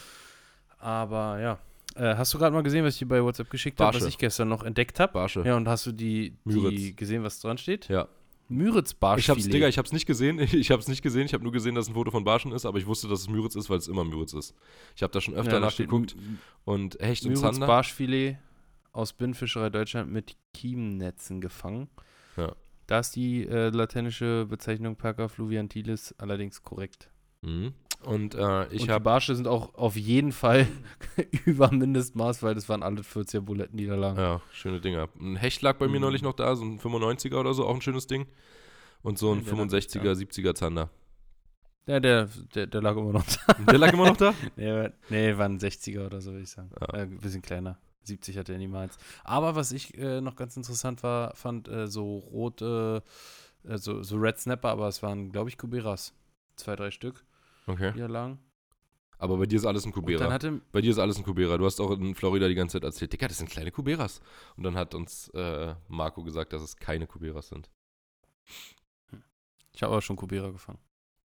[0.78, 1.58] Aber ja.
[1.94, 4.16] Äh, hast du gerade mal gesehen, was ich dir bei WhatsApp geschickt habe, was ich
[4.18, 5.12] gestern noch entdeckt habe?
[5.12, 5.42] Barsche.
[5.44, 6.74] Ja, und hast du die, Müritz.
[6.76, 7.88] die gesehen, was dran steht?
[7.88, 8.08] Ja.
[8.48, 9.28] Müritz Ich Barschfilet.
[9.38, 10.38] hab's, Digga, ich hab's nicht gesehen.
[10.52, 11.24] Ich hab's nicht gesehen.
[11.26, 13.28] Ich habe nur gesehen, dass ein Foto von Barschen ist, aber ich wusste, dass es
[13.28, 14.54] Müritz ist, weil es immer Müritz ist.
[14.96, 16.16] Ich habe da schon öfter Ja, nachgeguckt.
[16.64, 17.66] Und Hecht und Müritz Zander.
[17.66, 18.36] Barschfilet
[18.92, 21.88] aus Binnenfischerei Deutschland mit Kiemennetzen gefangen.
[22.36, 22.54] Ja.
[22.86, 27.08] Da ist die äh, lateinische Bezeichnung Perca fluviatilis allerdings korrekt.
[27.42, 27.74] Mhm.
[28.04, 30.66] Und äh, ich die habe Barsche sind auch auf jeden Fall
[31.46, 34.18] über Mindestmaß, weil das waren alle 40er Bulettenniederlagen.
[34.18, 35.08] Ja, schöne Dinger.
[35.20, 36.02] Ein Hecht lag bei mir Mhm.
[36.02, 38.26] neulich noch da, so ein 95er oder so, auch ein schönes Ding.
[39.02, 40.90] Und so ein Ja, der lag nicht 65er, 70er Zander.
[41.86, 43.54] Ja, der, der, der lag immer noch da.
[43.54, 44.34] Der lag immer noch da?
[44.56, 46.70] Nee, war- nee, war ein 60er oder so, würde ich sagen.
[46.80, 46.94] Ja.
[46.94, 47.78] Äh, ein bisschen kleiner.
[48.06, 48.96] 70 hatte er niemals.
[49.24, 53.02] Aber was ich äh, noch ganz interessant war, fand, äh, so rote,
[53.64, 56.14] äh, so, so Red Snapper, aber es waren, glaube ich, Kuberas.
[56.56, 57.24] Zwei, drei Stück,
[57.66, 57.92] Okay.
[57.96, 58.38] da lagen.
[59.18, 60.36] Aber bei dir ist alles ein Kubera.
[60.72, 61.56] Bei dir ist alles ein Kubera.
[61.56, 64.20] Du hast auch in Florida die ganze Zeit erzählt, Digga, das sind kleine Kuberas.
[64.56, 67.70] Und dann hat uns äh, Marco gesagt, dass es keine Kuberas sind.
[69.72, 70.80] ich habe aber schon Kubera gefangen.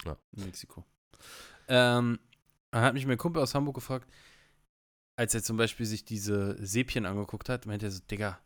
[0.05, 0.17] Ja.
[0.35, 0.83] In Mexiko.
[1.67, 2.19] Ähm,
[2.71, 4.09] dann hat mich mein Kumpel aus Hamburg gefragt,
[5.15, 8.39] als er zum Beispiel sich diese Säbchen angeguckt hat, meinte er so, Digga,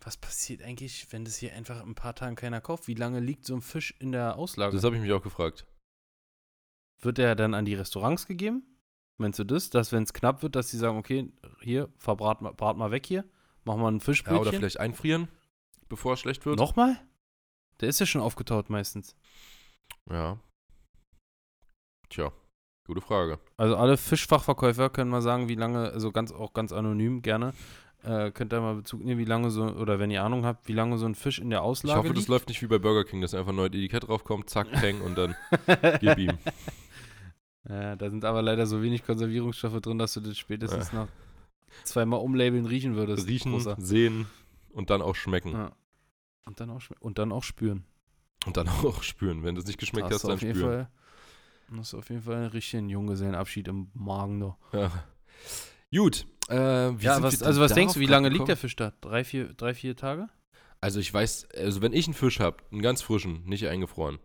[0.00, 2.86] was passiert eigentlich, wenn das hier einfach in ein paar Tagen keiner kauft?
[2.86, 4.74] Wie lange liegt so ein Fisch in der Auslage?
[4.76, 5.66] Das habe ich mich auch gefragt.
[7.00, 8.62] Wird der dann an die Restaurants gegeben?
[9.18, 9.70] Meinst du das?
[9.70, 13.06] Dass, wenn es knapp wird, dass sie sagen, okay, hier, verbrat mal, brat mal weg
[13.06, 13.24] hier,
[13.64, 14.40] mach mal ein Ja, Fischbrötchen.
[14.40, 15.28] oder vielleicht einfrieren,
[15.88, 16.58] bevor es schlecht wird.
[16.58, 17.00] Nochmal?
[17.80, 19.16] Der ist ja schon aufgetaut meistens.
[20.10, 20.38] Ja.
[22.08, 22.32] Tja,
[22.86, 23.38] gute Frage.
[23.56, 27.52] Also alle Fischfachverkäufer können mal sagen, wie lange, also ganz auch ganz anonym gerne,
[28.02, 30.72] äh, könnt ihr mal Bezug nehmen, wie lange so, oder wenn ihr Ahnung habt, wie
[30.72, 32.28] lange so ein Fisch in der Ich Auslage hoffe, das liegt.
[32.28, 35.16] läuft nicht wie bei Burger King, dass einfach ein neues Etikett draufkommt, zack, peng und
[35.18, 35.34] dann
[36.00, 36.38] gib ihm.
[37.68, 41.08] Ja, da sind aber leider so wenig Konservierungsstoffe drin, dass du das spätestens nach
[41.82, 43.26] zweimal umlabeln riechen würdest.
[43.26, 43.74] Riechen, Großer.
[43.78, 44.26] sehen
[44.72, 45.50] und dann auch schmecken.
[45.50, 45.72] Ja.
[46.44, 47.84] Und dann auch, und dann auch spüren.
[48.46, 49.42] Und dann auch spüren.
[49.42, 50.70] Wenn du es nicht geschmeckt hast, du dann auf jeden spüren.
[50.70, 50.88] Fall,
[51.76, 54.58] hast du auf jeden Fall einen richtigen Junggesellenabschied im Magen da.
[54.72, 55.04] Ja.
[55.94, 56.26] Gut.
[56.48, 58.92] Äh, wie ja, was, also was denkst du, wie lange liegt der Fisch da?
[59.00, 60.28] Drei, vier, drei, vier Tage?
[60.80, 64.18] Also ich weiß, also wenn ich einen Fisch habe, einen ganz frischen, nicht eingefroren,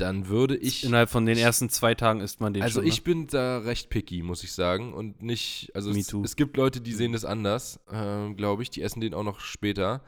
[0.00, 0.84] dann würde ich.
[0.84, 2.88] Innerhalb von den ersten zwei Tagen isst man den also schon.
[2.88, 4.94] ich bin da recht picky, muss ich sagen.
[4.94, 8.70] Und nicht, also es, es gibt Leute, die sehen das anders, äh, glaube ich.
[8.70, 10.02] Die essen den auch noch später.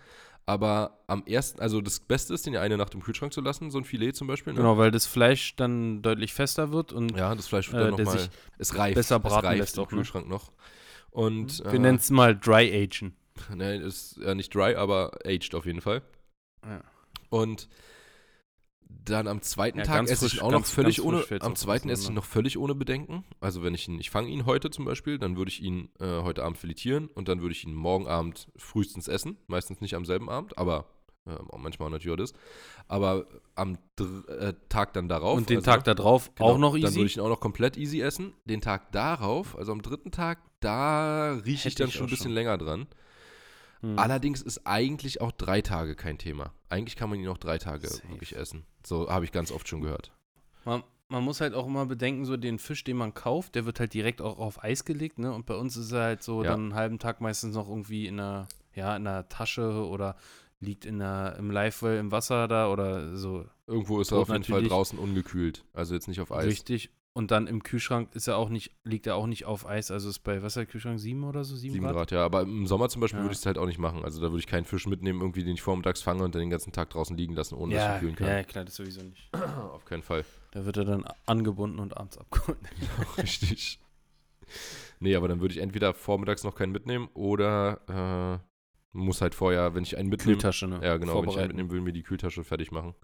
[0.44, 3.70] Aber am ersten, also das Beste ist, den ja eine Nacht im Kühlschrank zu lassen,
[3.70, 4.52] so ein Filet zum Beispiel.
[4.52, 4.58] ne?
[4.58, 4.64] Ne?
[4.64, 7.96] Genau, weil das Fleisch dann deutlich fester wird und Ja, das Fleisch wird Äh, dann
[7.96, 8.28] der nochmal,
[8.58, 8.94] es reift.
[8.96, 9.96] besser es braten reift lässt im auch, ne?
[9.98, 10.50] Kühlschrank noch.
[11.10, 13.14] Und, wir äh, nennen es mal Dry Agen.
[13.54, 16.02] Ne, ist ja nicht dry, aber aged auf jeden Fall.
[16.64, 16.82] Ja.
[17.30, 17.68] Und
[19.04, 21.24] dann am zweiten Ja, Tag esse ich ihn auch noch ganz- völlig ganz ohne.
[21.40, 22.20] Am zweiten esse ich ihn auseinander.
[22.20, 23.24] noch völlig ohne Bedenken.
[23.40, 26.22] Also wenn ich ihn, ich fange ihn heute zum Beispiel, dann würde ich ihn äh,
[26.22, 29.38] heute Abend filetieren und dann würde ich ihn morgen Abend frühestens essen.
[29.46, 30.86] Meistens nicht am selben Abend, aber
[31.26, 32.32] äh, manchmal natürlich auch das.
[32.88, 35.36] Aber am äh, Tag dann darauf.
[35.36, 36.96] Und den also, Tag da drauf Genau, auch noch Dann easy.
[36.96, 38.34] würde ich ihn auch noch komplett easy essen.
[38.44, 42.24] Den Tag darauf, also am dritten Tag, da rieche ich dann ich schon ein bisschen
[42.24, 42.32] schon.
[42.34, 42.86] länger dran.
[43.82, 43.98] Hm.
[43.98, 46.52] Allerdings ist eigentlich auch drei Tage kein Thema.
[46.68, 48.08] Eigentlich kann man ihn auch drei Tage Safe.
[48.08, 48.64] wirklich essen.
[48.86, 50.12] So habe ich ganz oft schon gehört.
[50.64, 53.80] Man, man muss halt auch immer bedenken, so den Fisch, den man kauft, der wird
[53.80, 55.32] halt direkt auch auf Eis gelegt, ne?
[55.32, 56.52] Und bei uns ist er halt so Ja.
[56.52, 60.16] dann einen halben Tag meistens noch irgendwie in einer, ja, in einer Tasche oder
[60.60, 63.44] liegt in der, im Livewell im Wasser da oder so.
[63.66, 65.64] Irgendwo ist er auf jeden Fall draußen ungekühlt.
[65.72, 66.46] Also jetzt nicht auf Eis.
[66.46, 66.90] Richtig.
[67.14, 69.90] Und dann im Kühlschrank ist er auch nicht, liegt er auch nicht auf Eis.
[69.90, 70.98] Also ist bei, was ist der Kühlschrank?
[70.98, 71.56] Sieben oder so?
[71.56, 71.94] Sieben, 7 Grad?
[71.94, 72.24] Grad, ja.
[72.24, 73.24] Aber im Sommer zum Beispiel Ja.
[73.24, 74.02] würde ich es halt auch nicht machen.
[74.02, 76.48] Also da würde ich keinen Fisch mitnehmen, irgendwie, den ich vormittags fange und dann den
[76.48, 78.26] ganzen Tag draußen liegen lassen, ohne dass Ja, ich ihn kühlen kann.
[78.28, 79.28] ja, klar, das sowieso nicht.
[79.72, 80.24] Auf keinen Fall.
[80.52, 82.58] Da wird er dann angebunden und abends abgeholt.
[83.18, 83.78] Richtig.
[85.00, 89.74] Nee, aber dann würde ich entweder vormittags noch keinen mitnehmen oder äh, muss halt vorher,
[89.74, 90.80] wenn ich einen mitnehme, Kühltasche, ne?
[90.82, 91.22] Ja, genau.
[91.22, 92.94] Wenn ich einen mitnehmen will, mir die Kühltasche fertig machen.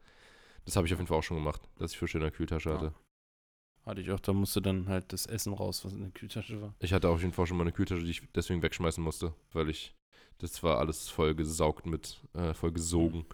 [0.64, 2.70] Das habe ich auf jeden Fall auch schon gemacht, dass ich Fische in der Kühltasche
[2.70, 2.74] Ja.
[2.76, 2.94] hatte.
[3.88, 6.74] Hatte ich auch, da musste dann halt das Essen raus, was in der Kühltasche war.
[6.78, 9.70] Ich hatte auf jeden Fall schon mal eine Kühltasche, die ich deswegen wegschmeißen musste, weil
[9.70, 9.94] ich,
[10.36, 13.24] das war alles voll gesaugt mit, äh, voll gesogen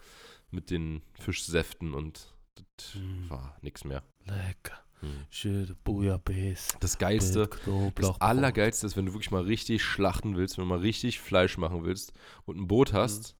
[0.51, 2.33] mit den Fischsäften und
[2.77, 3.29] das Mm.
[3.29, 4.01] war nichts mehr.
[4.23, 4.79] Lecker.
[5.01, 5.25] Hm.
[5.29, 6.77] Schöne Bouillabaisse.
[6.79, 7.49] Das Geilste,
[7.95, 8.21] das.
[8.21, 11.83] Allergeilste ist, wenn du wirklich mal richtig schlachten willst, wenn du mal richtig Fleisch machen
[11.83, 12.13] willst
[12.45, 13.35] und ein Boot hast.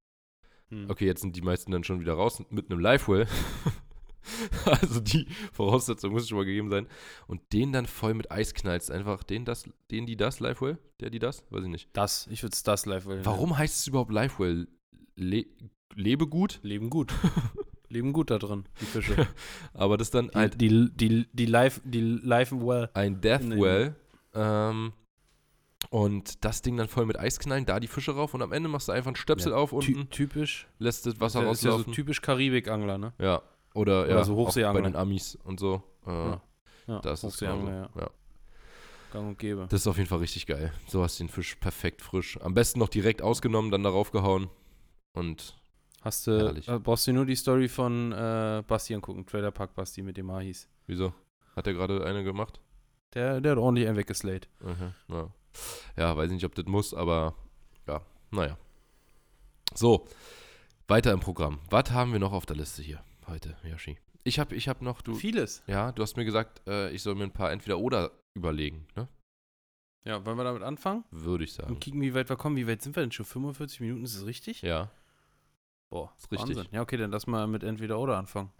[0.68, 0.90] Hm.
[0.90, 3.26] Okay, jetzt sind die meisten dann schon wieder raus mit einem Livewell.
[4.66, 6.88] also die Voraussetzung muss schon mal gegeben sein.
[7.28, 8.92] Und den dann voll mit Eis knallst.
[8.92, 10.78] Einfach den, das, den, die, das, Livewell?
[11.00, 11.44] Der, die, das?
[11.50, 11.90] Weiß ich nicht.
[11.94, 13.26] Das, ich würde es das live wählen.
[13.26, 14.68] Warum heißt es überhaupt Livewell?
[15.16, 15.46] Le
[15.96, 17.14] lebe gut, Leben gut.
[17.88, 19.28] Leben gut da drin, die Fische.
[19.74, 22.90] aber das dann Die, halt die, die, die live, die well.
[22.94, 23.96] ein Deathwell.
[24.34, 24.92] Ähm,
[25.92, 28.68] Und das Ding dann voll mit Eis knallen, da die Fische rauf und am Ende
[28.68, 30.68] machst du einfach einen Stöpsel Ja, auf unten, typisch.
[30.80, 33.14] lässt das Wasser Der ist ja so typisch Karibikangler, ne?
[33.20, 33.42] Ja,
[33.76, 34.82] oder, Oder ja, so auch bei Hochseeangler.
[34.82, 35.84] den Amis und so.
[36.06, 36.42] Äh, Ja.
[36.88, 38.00] Ja, Da ist es Hochseeangler, genauso.
[38.00, 38.10] ja.
[39.14, 39.68] Gang und gäbe.
[39.70, 40.72] Das ist auf jeden Fall richtig geil.
[40.88, 42.40] So hast du den Fisch perfekt frisch.
[42.42, 44.50] Am besten noch direkt ausgenommen, dann darauf gehauen.
[45.14, 45.56] Und
[46.02, 46.32] Hast du,
[46.68, 50.28] äh, brauchst du nur die Story von äh, Basti angucken, Trailer Park Basti mit dem
[50.28, 50.68] Mahis.
[50.88, 51.14] wieso?
[51.56, 52.60] Hat er gerade eine gemacht?
[53.14, 54.50] Der, der hat ordentlich einen weggeslayt.
[54.62, 55.30] Okay, ja.
[55.98, 57.34] ja, weiß nicht, ob das muss, aber
[57.88, 58.02] ja,
[58.32, 58.58] naja.
[59.74, 60.06] So,
[60.88, 61.60] weiter im Programm.
[61.70, 63.98] Was haben wir noch auf der Liste hier heute, Yoshi?
[64.24, 65.64] Ich habe ich hab noch, du, Vieles.
[65.68, 69.08] ja, du hast mir gesagt, äh, ich soll mir ein paar Entweder-Oder überlegen, ne?
[70.04, 71.04] Ja, wollen wir damit anfangen?
[71.12, 71.74] Würde ich sagen.
[71.74, 72.56] Und kicken, wie weit wir kommen.
[72.58, 73.26] Wie weit sind wir denn schon?
[73.26, 74.62] 45 Minuten, ist das richtig?
[74.62, 74.92] Ja,
[75.90, 76.58] Boah, ist richtig.
[76.58, 76.74] Wahnsinn.
[76.74, 78.52] Ja, okay, dann lass mal mit entweder oder anfangen.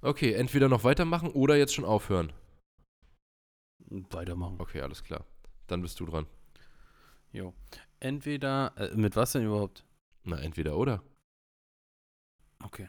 [0.00, 2.32] Okay, entweder noch weitermachen oder jetzt schon aufhören.
[3.88, 4.56] Weitermachen.
[4.58, 5.24] Okay, alles klar.
[5.66, 6.26] Dann bist du dran.
[7.32, 7.54] Jo.
[8.00, 9.84] Entweder, äh, mit was denn überhaupt?
[10.24, 11.02] Na, entweder oder.
[12.64, 12.88] Okay.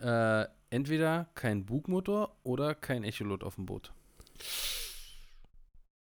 [0.00, 3.92] Äh, entweder kein Bugmotor oder kein Echolot auf dem Boot.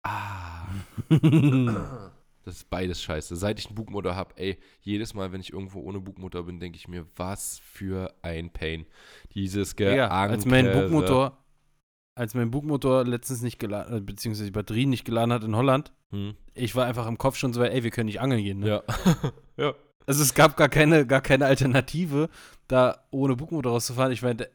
[0.03, 0.67] Ah.
[2.45, 3.35] Das ist beides scheiße.
[3.35, 6.77] Seit ich einen Bugmotor habe, ey, jedes Mal, wenn ich irgendwo ohne Bugmotor bin, denke
[6.77, 8.87] ich mir, was für ein Pain.
[9.35, 10.33] Dieses Digga, Geankere.
[10.35, 11.37] als mein Bugmotor,
[12.15, 15.91] als mein Bugmotor letztens nicht geladen, äh, beziehungsweise die Batterie nicht geladen hat in Holland,
[16.11, 16.35] Hm.
[16.55, 18.67] ich war einfach im Kopf schon so, ey, wir können nicht angeln gehen, ne?
[18.67, 18.83] Ja.
[19.57, 19.73] ja.
[20.07, 22.29] Also es gab gar keine, gar keine Alternative,
[22.69, 24.13] da ohne Bugmotor rauszufahren.
[24.13, 24.49] Ich meine, der,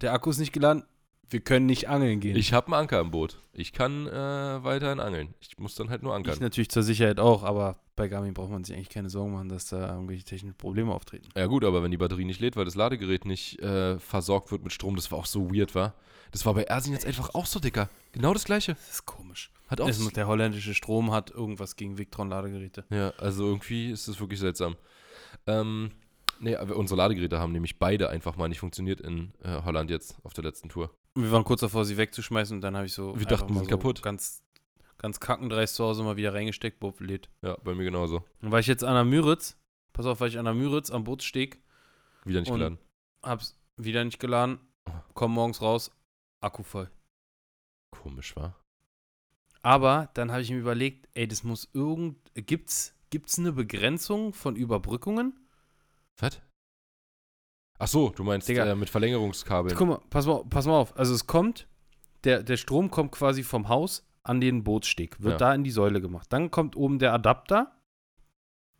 [0.00, 0.84] der Akku ist nicht geladen,
[1.28, 2.36] wir können nicht angeln gehen.
[2.36, 3.38] Ich habe einen Anker im Boot.
[3.54, 5.34] Ich kann äh, weiterhin angeln.
[5.40, 6.34] Ich muss dann halt nur ankern.
[6.34, 9.48] Ich natürlich zur Sicherheit auch, aber bei Garmin braucht man sich eigentlich keine Sorgen machen,
[9.48, 11.28] dass da irgendwelche technischen Probleme auftreten.
[11.34, 14.62] Ja gut, aber wenn die Batterie nicht lädt, weil das Ladegerät nicht äh, versorgt wird
[14.62, 15.94] mit Strom, das war auch so weird, war.
[16.32, 17.88] Das war bei Ersin jetzt einfach auch so, Dicker.
[18.12, 18.74] Genau das gleiche.
[18.74, 19.50] Das ist komisch.
[19.68, 22.84] Hat auch muss- der holländische Strom hat irgendwas gegen Victron-Ladegeräte.
[22.90, 24.76] Ja, also irgendwie ist das wirklich seltsam.
[25.46, 25.92] Ähm,
[26.42, 30.32] nee, unsere Ladegeräte haben nämlich beide einfach mal nicht funktioniert in äh, Holland jetzt auf
[30.34, 30.90] der letzten Tour.
[31.14, 33.18] Wir waren kurz davor, sie wegzuschmeißen und dann habe ich so.
[33.18, 34.02] Wir dachten, mal sind so kaputt.
[34.02, 34.42] Ganz,
[34.98, 37.28] ganz kackendreist zu Hause mal wieder reingesteckt, Bob lädt.
[37.42, 38.24] Ja, bei mir genauso.
[38.40, 39.56] Und war ich jetzt an der Müritz,
[39.92, 41.62] pass auf, weil ich an der Müritz am Bootssteg,
[42.24, 42.78] Wieder nicht geladen.
[43.22, 44.60] hab's wieder nicht geladen,
[45.14, 45.90] komm morgens raus,
[46.40, 46.90] Akku voll.
[47.90, 48.58] Komisch, war.
[49.62, 52.16] Aber dann habe ich mir überlegt, ey, das muss irgend.
[52.34, 55.38] Gibt's, gibt's eine Begrenzung von Überbrückungen?
[56.20, 56.40] Was?
[57.78, 58.64] Ach so, du meinst Digga.
[58.66, 59.76] äh, mit Verlängerungskabeln.
[59.76, 60.96] Guck mal, pass mal, pass mal auf.
[60.96, 61.66] Also es kommt,
[62.24, 65.38] der, der Strom kommt quasi vom Haus an den Bootssteg, wird Ja.
[65.48, 66.28] da in die Säule gemacht.
[66.32, 67.72] Dann kommt oben der Adapter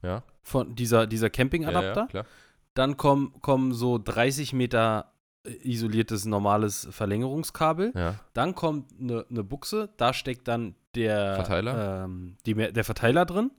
[0.02, 2.00] Ja, von dieser, dieser ja, Camping-Adapter.
[2.02, 2.26] ja, klar.
[2.74, 5.12] Dann kommen, kommen so 30 Meter
[5.44, 7.92] äh, isoliertes normales Verlängerungskabel.
[7.96, 12.04] Ja, Dann kommt eine ne Buchse, da steckt dann der Verteiler?
[12.04, 13.50] Ähm, die, der Verteiler drin.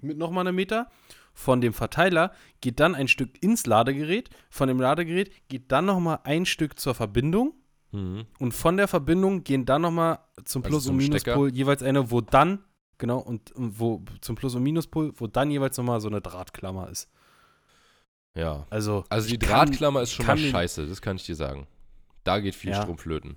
[0.00, 0.90] Mit nochmal einem Meter.
[1.38, 2.32] Von dem Verteiler
[2.62, 4.30] geht dann ein Stück ins Ladegerät.
[4.48, 7.52] Von dem Ladegerät geht dann nochmal ein Stück zur Verbindung.
[7.92, 8.24] mhm.
[8.38, 11.32] Und von der Verbindung gehen dann nochmal zum Also Plus- zum und Stecker?
[11.36, 12.64] Minuspol jeweils eine, wo dann,
[12.96, 16.88] genau, und, und wo zum Plus- und Minuspol, wo dann jeweils nochmal so eine Drahtklammer
[16.88, 17.08] ist.
[18.34, 18.66] ja.
[18.70, 21.66] Also, Also die ich kann- Drahtklammer ist schon mal scheiße, das kann ich dir sagen.
[22.24, 22.80] Da geht viel Ja.
[22.82, 23.36] Strom flöten.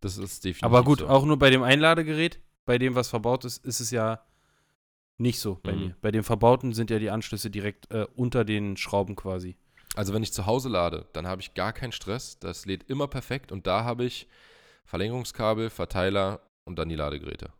[0.00, 1.08] Das ist definitiv Aber gut, so.
[1.08, 4.20] auch nur bei dem Einladegerät, bei dem, was verbaut ist, ist es ja
[5.18, 5.80] nicht so bei Mhm.
[5.80, 5.96] mir.
[6.00, 9.56] Bei dem verbauten sind ja die Anschlüsse direkt äh, unter den Schrauben quasi.
[9.94, 12.38] Also wenn ich zu Hause lade, dann habe ich gar keinen Stress.
[12.38, 14.28] Das lädt immer perfekt und da habe ich
[14.84, 17.52] Verlängerungskabel, Verteiler und dann die Ladegeräte.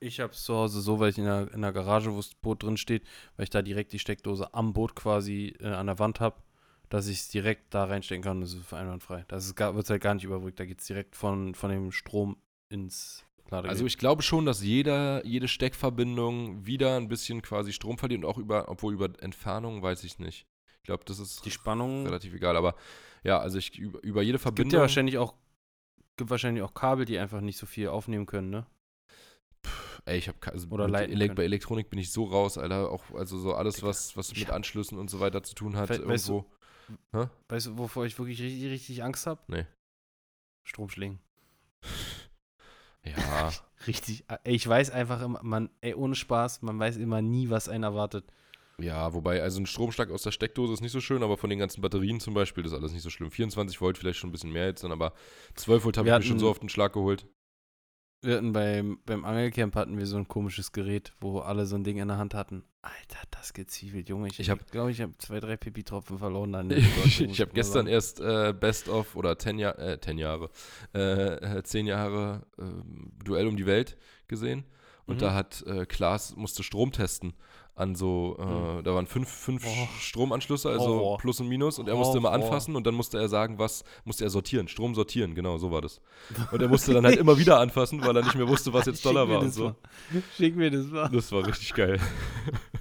[0.00, 2.34] Ich habe es zu Hause so, weil ich in der, in der Garage, wo das
[2.34, 5.98] Boot drin steht, weil ich da direkt die Steckdose am Boot quasi äh, an der
[5.98, 6.42] Wand habe,
[6.88, 8.40] dass ich es direkt da reinstecken kann.
[8.40, 9.24] Das ist einwandfrei.
[9.28, 10.58] Das wird halt gar nicht überbrückt.
[10.58, 12.38] Da geht es direkt von, von dem Strom
[12.70, 13.70] ins Ladegerät.
[13.70, 18.30] Also ich glaube schon, dass jeder, jede Steckverbindung wieder ein bisschen quasi Strom verliert und
[18.30, 20.46] auch über, obwohl über Entfernung weiß ich nicht.
[20.78, 22.04] Ich glaube, das ist die Spannung.
[22.06, 22.56] relativ egal.
[22.56, 22.74] Aber
[23.24, 24.78] ja, also ich über, über jede Es gibt Verbindung.
[24.78, 25.34] ja wahrscheinlich auch,
[26.16, 28.66] gibt wahrscheinlich auch Kabel, die einfach nicht so viel aufnehmen können, ne?
[30.06, 31.36] Ey, ich habe also Oder mit leiten Elek können.
[31.36, 32.90] bei Elektronik bin ich so raus, Alter.
[32.90, 36.06] Auch also so alles, was, was mit Anschlüssen und so weiter zu tun hat, We-
[36.08, 36.46] weißt du-
[37.12, 37.30] irgendwo.
[37.48, 39.40] Weißt du, wovor ich wirklich richtig, richtig Angst habe?
[39.48, 39.66] Nee.
[40.66, 41.18] Stromschlingen.
[43.04, 43.52] Ja,
[43.86, 44.24] Richtig.
[44.44, 47.84] Ey, ich weiß einfach immer, man, ey, ohne Spaß, man weiß immer nie, was einen
[47.84, 48.24] erwartet.
[48.78, 51.58] ja, wobei, also ein Stromschlag aus der Steckdose ist nicht so schön, aber von den
[51.58, 53.30] ganzen Batterien zum Beispiel ist alles nicht so schlimm.
[53.30, 55.12] 24 Volt vielleicht schon ein bisschen mehr jetzt, dann aber
[55.54, 57.26] 12 Volt habe ich mir schon so auf den Schlag geholt.
[58.22, 61.84] Wir hatten beim, beim Angelcamp hatten wir so ein komisches Gerät, wo alle so ein
[61.84, 62.64] Ding in der Hand hatten.
[62.82, 64.28] Alter, das gezwiebelt, Junge.
[64.28, 66.52] Ich, Ich hab- glaube, ich habe zwei, drei Pipi-Tropfen verloren.
[66.52, 66.70] Dann
[67.04, 70.50] ich ich habe gestern erst äh, Best of oder 10 Jahr, äh, 10 Jahre,
[70.94, 72.64] äh, äh, 10 Jahre äh,
[73.24, 73.96] Duell um die Welt
[74.28, 74.64] gesehen.
[75.06, 75.20] Und Mhm.
[75.20, 77.32] da hat äh, Klaas musste Strom testen
[77.80, 78.84] an so, äh, Mhm.
[78.84, 79.88] da waren fünf, fünf Oh.
[80.00, 81.18] Stromanschlüsse, also Horror.
[81.18, 81.78] Plus und Minus.
[81.78, 84.94] Und er musste immer anfassen und dann musste er sagen, was, musste er sortieren, Strom
[84.94, 86.00] sortieren, genau, so war das.
[86.52, 89.04] Und er musste dann halt immer wieder anfassen, weil er nicht mehr wusste, was jetzt
[89.04, 89.64] Dollar war und so.
[89.64, 89.74] mal.
[90.36, 91.08] Schick mir das mal.
[91.10, 91.98] Das war richtig geil.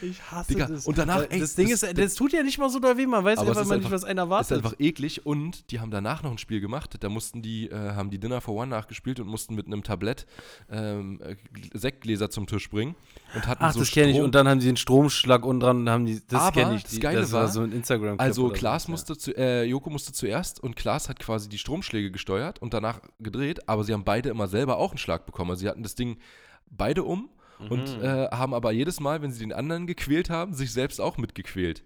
[0.00, 0.86] Ich hasse Digga, das.
[0.86, 3.06] und danach, ey, das Ding das- ist, das tut ja nicht mal so da weh,
[3.06, 4.50] man weiß Aber es einfach ist mal nicht, einfach- was einer Das erwartet.
[4.58, 6.96] ist einfach eklig und die haben danach noch ein Spiel gemacht.
[7.00, 10.26] Da mussten die, äh, haben die Dinner for One nachgespielt und mussten mit einem Tablett
[10.70, 11.36] ähm, äh,
[11.74, 12.94] Sektgläser zum Tisch bringen
[13.34, 14.16] und hatten Ach, so das kenne ich.
[14.16, 16.20] Strom- Und dann haben sie einen Stromschlag und dran haben die.
[16.26, 16.82] Das Aber kenne ich.
[16.82, 18.90] das Die, Geile das war, so ein instagram Also Klaas so.
[18.92, 23.00] musste zu, äh, Joko musste zuerst und Klaas hat quasi die Stromschläge gesteuert und danach
[23.20, 25.50] gedreht, aber sie haben beide immer selber auch einen Schlag bekommen.
[25.50, 26.18] Also sie hatten das Ding
[26.70, 27.28] beide um
[27.70, 28.02] und Mhm.
[28.04, 31.84] äh, haben aber jedes Mal, wenn sie den anderen gequält haben, sich selbst auch mitgequält.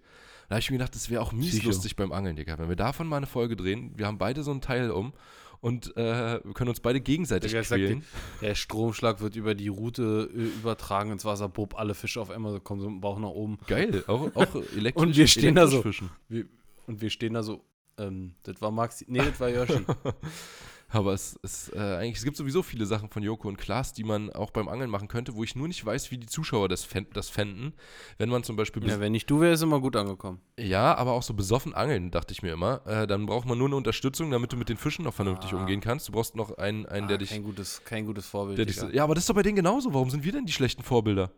[0.49, 1.67] Da habe ich mir gedacht, das wäre auch mies Psycho.
[1.67, 2.57] lustig beim Angeln, Digga.
[2.57, 5.11] Wenn wir davon mal eine Folge drehen, wir haben beide so ein Teil um
[5.59, 8.03] und äh, wir können uns beide gegenseitig Digga, quälen.
[8.41, 12.53] Der Stromschlag wird über die Route äh, übertragen ins Wasser, bob, alle Fische auf einmal
[12.53, 13.57] so kommen so mit dem Bauch nach oben.
[13.67, 14.95] Geil, auch, auch elektrisch.
[15.07, 15.83] Und wir stehen da so.
[16.29, 16.45] Wir,
[16.85, 17.65] und wir stehen da so,
[17.97, 19.83] ähm, das war Maxi, nee, das war Yoshi.
[20.89, 24.05] Aber es, es, äh, eigentlich, es gibt sowieso viele Sachen von Joko und Klaas, die
[24.05, 26.85] man auch beim Angeln machen könnte, wo ich nur nicht weiß, wie die Zuschauer das,
[26.85, 27.73] fänd, das fänden.
[28.17, 30.39] Wenn man zum Beispiel ja, wenn nicht du wärst, immer gut angekommen.
[30.57, 32.85] Ja, aber auch so besoffen angeln, dachte ich mir immer.
[32.87, 35.57] Äh, dann braucht man nur eine Unterstützung, damit du mit den Fischen noch vernünftig Ah.
[35.57, 36.07] umgehen kannst.
[36.07, 37.31] Du brauchst noch einen, einen der Ah, dich.
[37.31, 38.57] kein gutes, kein gutes Vorbild.
[38.57, 39.93] Der dich so, ja, aber das ist doch bei denen genauso.
[39.93, 41.31] Warum sind wir denn die schlechten Vorbilder?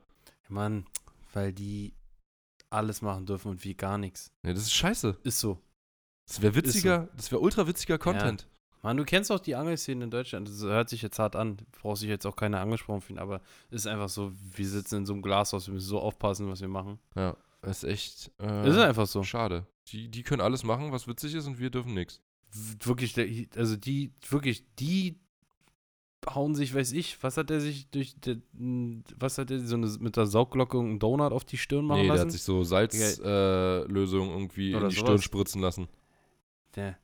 [0.48, 0.86] Mann,
[1.34, 1.94] weil die
[2.70, 4.32] alles machen dürfen und wir gar nichts.
[4.46, 5.18] Ja, das ist scheiße.
[5.24, 5.60] Ist so.
[6.28, 8.48] Das wäre witziger, das wäre ultra witziger Content.
[8.82, 10.48] Mann, du kennst auch die Angelszene in Deutschland.
[10.48, 11.58] Das hört sich jetzt hart an.
[11.82, 15.06] Brauchst dich jetzt auch keine angesprochen fühlen, aber es ist einfach so, wir sitzen in
[15.06, 17.00] so einem Glashaus, wir müssen so aufpassen, was wir machen.
[17.16, 19.24] Ja, ist echt äh, ist einfach so.
[19.24, 19.66] schade.
[19.88, 22.22] Die, die können alles machen, was witzig ist und wir dürfen nichts.
[22.52, 23.28] Wirklich, der,
[23.58, 25.20] also die, wirklich, die
[26.34, 29.88] hauen sich, weiß ich, was hat er sich durch, der, was hat er, so eine,
[30.00, 32.28] mit der Saugglocke einen Donut auf die Stirn machen Nee, der lassen?
[32.28, 35.08] hat sich so Salzlösung äh, irgendwie Oder in die sowas.
[35.10, 35.88] Stirn spritzen lassen.
[36.76, 36.98] Der.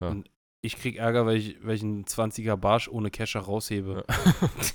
[0.00, 0.08] Ja.
[0.08, 0.30] Und
[0.64, 4.04] ich krieg Ärger, weil ich, weil ich einen 20er Barsch ohne Kescher raushebe.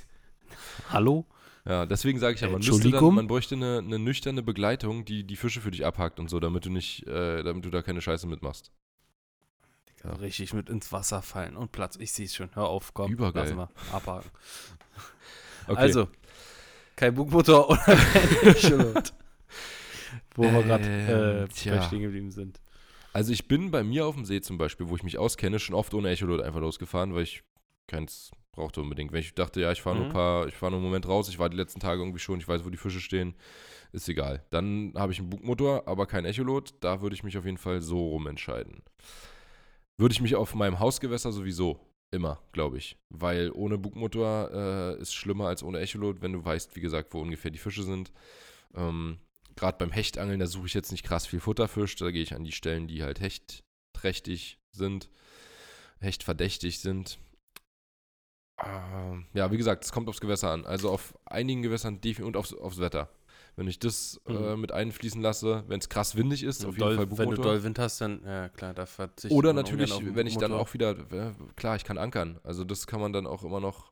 [0.89, 1.25] Hallo?
[1.65, 5.23] Ja, deswegen sage ich ja, Äh, man, dann, man bräuchte eine, eine nüchterne Begleitung, die
[5.23, 8.01] die Fische für dich abhakt und so, damit du nicht, äh, damit du da keine
[8.01, 8.71] Scheiße mitmachst.
[10.03, 10.13] Ja.
[10.13, 11.97] Richtig mit ins Wasser fallen und Platz.
[11.99, 12.49] Ich sehe es schon.
[12.53, 13.11] Hör auf, komm.
[13.11, 13.43] Übergeil.
[13.43, 13.69] Lassen wir.
[13.91, 14.29] Abhaken.
[15.67, 15.81] Okay.
[15.81, 16.07] Also,
[16.95, 19.13] kein Bugmotor oder kein Echolot.
[20.33, 21.75] Wo wir gerade Ähm, äh, tja.
[21.75, 22.59] bei stehen geblieben sind.
[23.13, 25.75] Also ich bin bei mir auf dem See zum Beispiel, wo ich mich auskenne, schon
[25.75, 27.43] oft ohne Echolot einfach losgefahren, weil ich
[27.87, 29.11] keins brauchte unbedingt.
[29.11, 30.13] Wenn ich dachte, ja, ich fahre nur ein Mhm.
[30.13, 32.47] paar, ich fahre nur einen Moment raus, ich war die letzten Tage irgendwie schon, ich
[32.47, 33.35] weiß, wo die Fische stehen,
[33.91, 34.45] ist egal.
[34.51, 37.81] Dann habe ich einen Bugmotor, aber kein Echolot, da würde ich mich auf jeden Fall
[37.81, 38.83] so rum entscheiden.
[39.97, 41.79] Würde ich mich auf meinem Hausgewässer sowieso
[42.11, 42.97] immer, glaube ich.
[43.09, 47.21] Weil ohne Bugmotor äh, ist schlimmer als ohne Echolot, wenn du weißt, wie gesagt, wo
[47.21, 48.11] ungefähr die Fische sind.
[48.75, 49.17] Ähm,
[49.59, 52.45] Gerade beim Hechtangeln, da suche ich jetzt nicht krass viel Futterfisch, da gehe ich an
[52.45, 55.09] die Stellen, die halt hechtträchtig sind,
[55.99, 57.19] hechtverdächtig sind.
[58.63, 60.65] Ähm, ja, wie gesagt, es kommt aufs Gewässer an.
[60.65, 63.09] Also auf einigen Gewässern und aufs, aufs Wetter.
[63.57, 64.35] Wenn ich das Mhm.
[64.35, 67.15] äh, mit einfließen lasse, wenn es krass windig ist, auf jeden doll, Fall wenn du
[67.17, 67.43] Bugmotor.
[67.43, 70.61] doll Wind hast, dann, ja klar, da verzichtet Oder natürlich, wenn ich dann Bugmotor.
[70.61, 72.39] auch wieder, äh, klar, ich kann ankern.
[72.43, 73.91] Also das kann man dann auch immer noch.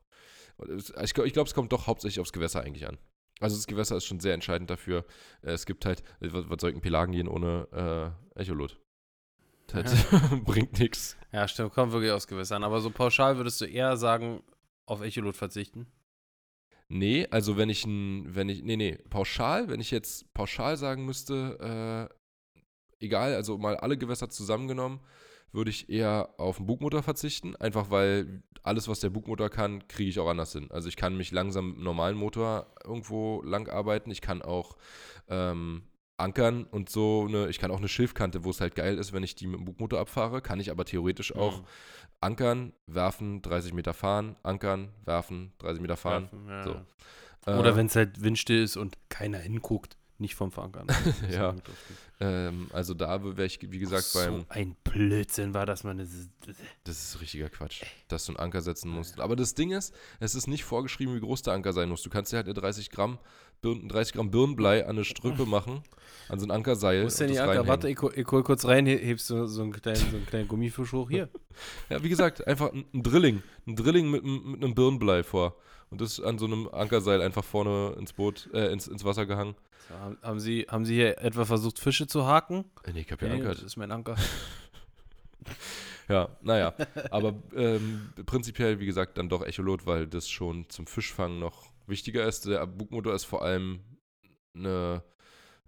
[1.02, 2.96] Ich glaube, ich glaub, es kommt doch hauptsächlich aufs Gewässer eigentlich an.
[3.40, 5.04] Also das Gewässer ist schon sehr entscheidend dafür.
[5.42, 8.78] Äh, Es gibt halt, äh, was, was soll ein Pelagen gehen ohne äh, Echolot?
[9.68, 9.92] Das
[10.44, 11.16] bringt nichts.
[11.32, 12.64] Ja, stimmt, kommt wirklich aus Gewässern.
[12.64, 14.42] Aber so pauschal würdest du eher sagen,
[14.86, 15.86] auf Echolot verzichten?
[16.88, 21.04] Nee, also wenn ich ein, wenn ich, nee, nee, pauschal, wenn ich jetzt pauschal sagen
[21.04, 25.00] müsste, äh, egal, also mal alle Gewässer zusammengenommen,
[25.52, 30.10] würde ich eher auf den Bugmotor verzichten, einfach weil alles, was der Bugmotor kann, kriege
[30.10, 30.70] ich auch anders hin.
[30.70, 34.76] Also ich kann mich langsam mit einem normalen Motor irgendwo lang arbeiten, ich kann auch
[35.28, 35.82] ähm,
[36.16, 39.22] ankern und so eine, ich kann auch eine Schilfkante, wo es halt geil ist, wenn
[39.22, 41.64] ich die mit dem Bugmotor abfahre, kann ich aber theoretisch auch Mhm.
[42.20, 46.28] ankern, werfen, 30 Meter fahren, ankern, werfen, 30 Meter fahren.
[46.48, 46.76] Ja, so.
[47.46, 50.86] Äh, Oder wenn es halt windstill ist und keiner hinguckt, nicht vom Verankern.
[51.30, 51.54] Ja.
[52.20, 54.44] Ähm, also da wäre ich, wie gesagt, so beim.
[54.48, 55.98] ein Blödsinn war das, man.
[55.98, 56.28] Das ist,
[56.82, 59.20] Das ist richtiger Quatsch, dass du einen Anker setzen musst.
[59.20, 62.02] Aber das Ding ist, es ist nicht vorgeschrieben, wie groß der Anker sein muss.
[62.02, 63.18] Du kannst dir halt eine 30 Gramm,
[63.60, 65.82] Birn, 30 Gramm Birnenblei an eine Strüppe machen,
[66.28, 67.04] an so ein Ankerseil.
[67.04, 67.50] Wo ist denn die Anker?
[67.50, 67.68] reinhängen.
[67.68, 70.48] Warte, ich, ich hol kurz rein, he- hebst du so einen kleinen, so einen kleinen
[70.48, 71.28] Gummifisch hoch hier.
[71.90, 73.42] Ja, wie gesagt, einfach ein, ein Drilling.
[73.66, 75.56] Ein Drilling mit, einem- mit einem Birnenblei vor.
[75.90, 79.54] Und das an so einem Ankerseil einfach vorne ins Boot, äh, ins, ins Wasser gehangen.
[79.88, 79.94] So,
[80.26, 82.64] haben, Sie, haben Sie hier etwa versucht, Fische zu haken?
[82.84, 83.56] Äh, Nee, ich hab ja Nee, ankert.
[83.58, 84.16] das ist mein Anker.
[86.08, 86.72] Ja, naja.
[87.10, 92.26] Aber ähm, prinzipiell, wie gesagt, dann doch Echolot, weil das schon zum Fischfangen noch wichtiger
[92.26, 92.46] ist.
[92.46, 93.80] Der Bugmotor ist vor allem
[94.54, 95.02] eine,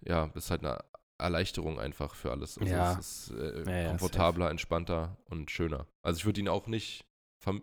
[0.01, 0.79] ja, ist halt eine
[1.19, 2.57] Erleichterung einfach für alles.
[2.57, 2.99] Also Ja.
[2.99, 5.87] es ist äh, Ja, ja, komfortabler, entspannter und schöner.
[6.03, 7.05] Also ich würde ihn auch nicht,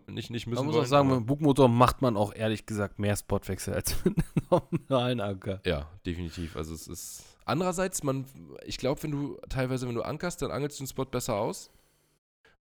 [0.08, 2.34] nicht, nicht müssen Man muss wollen, auch sagen, mit aber- dem Bugmotor macht man auch
[2.34, 5.60] ehrlich gesagt mehr Spotwechsel als mit einem normalen Anker.
[5.64, 6.56] Ja, definitiv.
[6.56, 7.24] Also es ist.
[7.44, 8.26] Andererseits, man,
[8.66, 11.70] ich glaube, wenn du teilweise, wenn du ankerst, dann angelst du den Spot besser aus.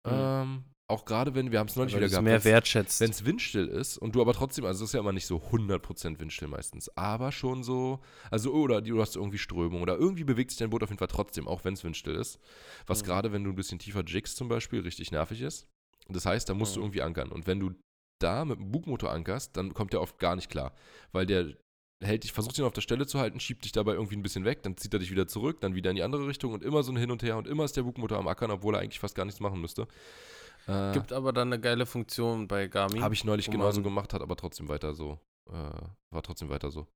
[0.06, 0.12] Mhm.
[0.14, 3.02] Ähm, auch gerade wenn, wir haben es neulich Weil wieder gehabt, mehr wenn's- wertschätzt.
[3.02, 5.38] wenn es windstill ist und du aber trotzdem, also es ist ja immer nicht so
[5.52, 10.52] 100% windstill meistens, aber schon so, also oder du hast irgendwie Strömung oder irgendwie bewegt
[10.52, 12.38] sich dein Boot auf jeden Fall trotzdem, auch wenn es windstill ist.
[12.86, 13.06] Was Mhm.
[13.08, 15.66] gerade, wenn du ein bisschen tiefer jiggst zum Beispiel, richtig nervig ist.
[16.08, 16.86] Das heißt, da musst du Mhm.
[16.86, 17.32] irgendwie ankern.
[17.32, 17.72] Und wenn du
[18.20, 20.74] da mit dem Bugmotor ankerst, dann kommt der oft gar nicht klar,
[21.12, 21.54] weil der
[22.04, 24.46] hält dich, versucht ihn auf der Stelle zu halten, schiebt dich dabei irgendwie ein bisschen
[24.46, 26.84] weg, dann zieht er dich wieder zurück, dann wieder in die andere Richtung und immer
[26.84, 29.00] so ein Hin und Her und immer ist der Bugmotor am Ackern, obwohl er eigentlich
[29.00, 29.88] fast gar nichts machen müsste.
[30.68, 33.02] Äh, Gibt aber dann eine geile Funktion bei Garmin.
[33.02, 36.88] habe ich neulich genauso gemacht, hat aber trotzdem weiter so, äh, war trotzdem weiter so.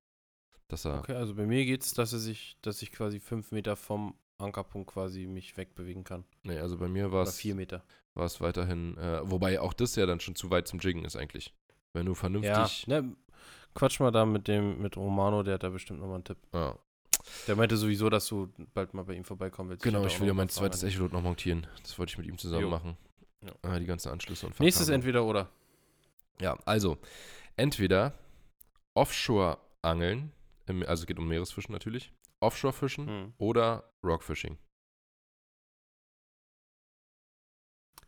[0.68, 3.52] Dass er, Okay, also bei mir geht es, dass, er sich, dass ich quasi fünf
[3.52, 6.24] Meter vom Ankerpunkt quasi mich wegbewegen kann.
[6.44, 7.84] nee, also bei mir war es vier Meter.
[8.14, 11.16] war es weiterhin, äh, wobei auch das ja dann schon zu weit zum Jiggen ist
[11.16, 11.54] eigentlich.
[11.94, 13.16] Wenn du Ja, vernünftig, ne,
[13.74, 16.38] quatsch mal da mit dem, mit Romano, der hat da bestimmt nochmal einen Tipp.
[16.54, 16.78] ja.
[17.48, 19.84] Der meinte sowieso, dass du bald mal bei ihm vorbeikommen willst.
[19.84, 20.82] Genau, ich auch will ja mein zweites.
[20.84, 21.68] Echolot noch montieren.
[21.84, 22.70] Das wollte ich mit ihm zusammen Jo.
[22.70, 22.98] machen.
[23.64, 23.76] Ja.
[23.76, 25.02] Äh, die ganzen Anschlüsse und Nächstes Verkabelung.
[25.20, 25.50] entweder oder.
[26.42, 26.98] Ja, also
[27.58, 28.14] entweder
[28.96, 30.32] Offshore-Angeln,
[30.68, 32.12] im- also es geht um Meeresfischen natürlich,
[32.42, 33.34] Offshore-Fischen Hm.
[33.38, 34.58] oder Rockfishing.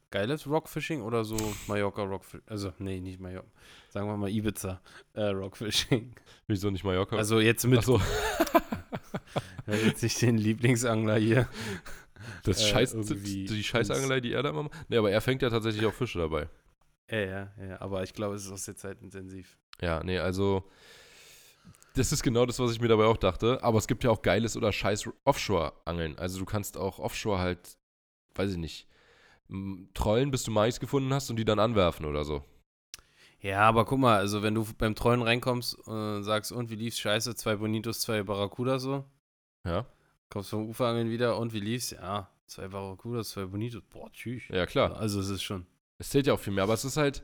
[0.09, 2.41] Geiles Rockfishing oder so Mallorca Rockfishing?
[2.47, 3.47] Also, nee, nicht Mallorca.
[3.89, 4.81] Sagen wir mal Ibiza
[5.13, 6.13] äh, Rockfishing.
[6.47, 7.15] Wieso nicht Mallorca?
[7.15, 7.99] Also jetzt mit, ja,
[9.73, 11.47] jetzt nicht den Lieblingsangler hier.
[12.43, 14.73] das äh, Scheiß, die Scheißangelei, die er da immer macht.
[14.89, 16.49] Nee, aber er fängt ja tatsächlich auch Fische dabei.
[17.09, 19.57] Ja, ja, ja, aber ich glaube, es ist aus der Zeit intensiv.
[19.79, 20.69] Ja, nee, also
[21.93, 23.63] das ist genau das, was ich mir dabei auch dachte.
[23.63, 26.17] Aber es gibt ja auch geiles oder scheiß Offshore-Angeln.
[26.17, 27.77] Also du kannst auch Offshore halt,
[28.35, 28.87] weiß ich nicht,
[29.93, 32.43] trollen, bis du Mais gefunden hast und die dann anwerfen oder so.
[33.39, 36.99] Ja, aber guck mal, also wenn du beim Trollen reinkommst und sagst, und wie lief's?
[36.99, 39.03] Scheiße, zwei Bonitos, zwei Barracuda so.
[39.65, 39.85] Ja,
[40.31, 41.91] Kommst vom Uferangeln wieder und wie lief's?
[41.91, 43.81] Ja, zwei Barracudas, zwei Bonitos.
[43.89, 44.43] Boah, tschüss.
[44.47, 44.95] ja klar.
[44.95, 45.65] Also es ist schon.
[45.97, 47.21] Es zählt ja auch viel mehr, aber es ist halt,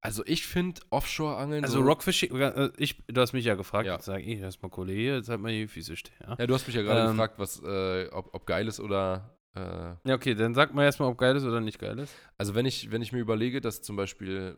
[0.00, 3.94] also ich finde Offshore-Angeln Also so, Rockfishing, äh, ich, du hast mich ja gefragt, Ja.
[3.94, 6.14] jetzt sag ich erstmal Kollege, jetzt halt mal die Füße stehen.
[6.20, 6.36] Ja?
[6.38, 9.36] Ja, du hast mich ja gerade Ähm, gefragt, was, äh, ob, ob geil ist oder,
[9.54, 12.14] äh, ja, okay, dann sag mal erstmal, ob geil ist oder nicht geil ist.
[12.38, 14.56] also wenn ich, wenn ich mir überlege, dass zum Beispiel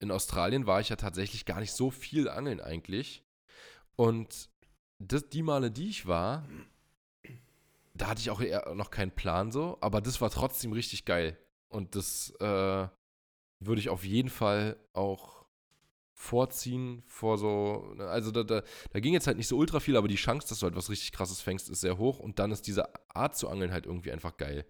[0.00, 3.24] in Australien war ich ja tatsächlich gar nicht so viel angeln eigentlich.
[3.96, 4.50] Und
[4.98, 6.44] das, die Male, die ich war,
[7.94, 11.38] da hatte ich auch eher noch keinen Plan so, aber das war trotzdem richtig geil.
[11.68, 12.88] Und das äh,
[13.66, 15.44] würde ich auf jeden Fall auch
[16.14, 20.08] vorziehen vor so, also da, da, da ging jetzt halt nicht so ultra viel, aber
[20.08, 22.66] die Chance, dass du halt was richtig krasses fängst, ist sehr hoch und dann ist
[22.66, 24.64] diese Art zu angeln halt irgendwie einfach geil.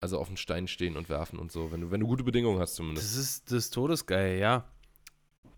[0.00, 2.60] Also auf den Stein stehen und werfen und so, wenn du, wenn du gute Bedingungen
[2.60, 3.06] hast zumindest.
[3.06, 4.68] Das ist das todesgeil, ja.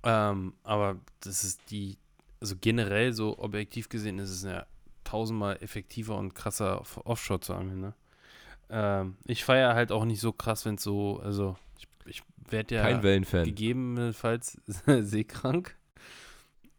[0.03, 1.99] Ähm, aber das ist die,
[2.41, 4.67] also generell so objektiv gesehen ist es ja
[5.05, 7.95] tausendmal effektiver und krasser Offshore zu angeln, ne?
[8.71, 12.75] Ähm, ich feiere halt auch nicht so krass, wenn es so, also ich, ich werde
[12.75, 13.45] ja Kein Wellenfan.
[13.45, 14.61] gegebenenfalls
[15.01, 15.77] seekrank.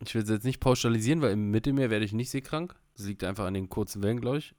[0.04, 2.76] Ich will es jetzt nicht pauschalisieren, weil im Mittelmeer werde ich nicht seekrank.
[2.96, 4.56] Das liegt einfach an den kurzen Wellen, glaube ich.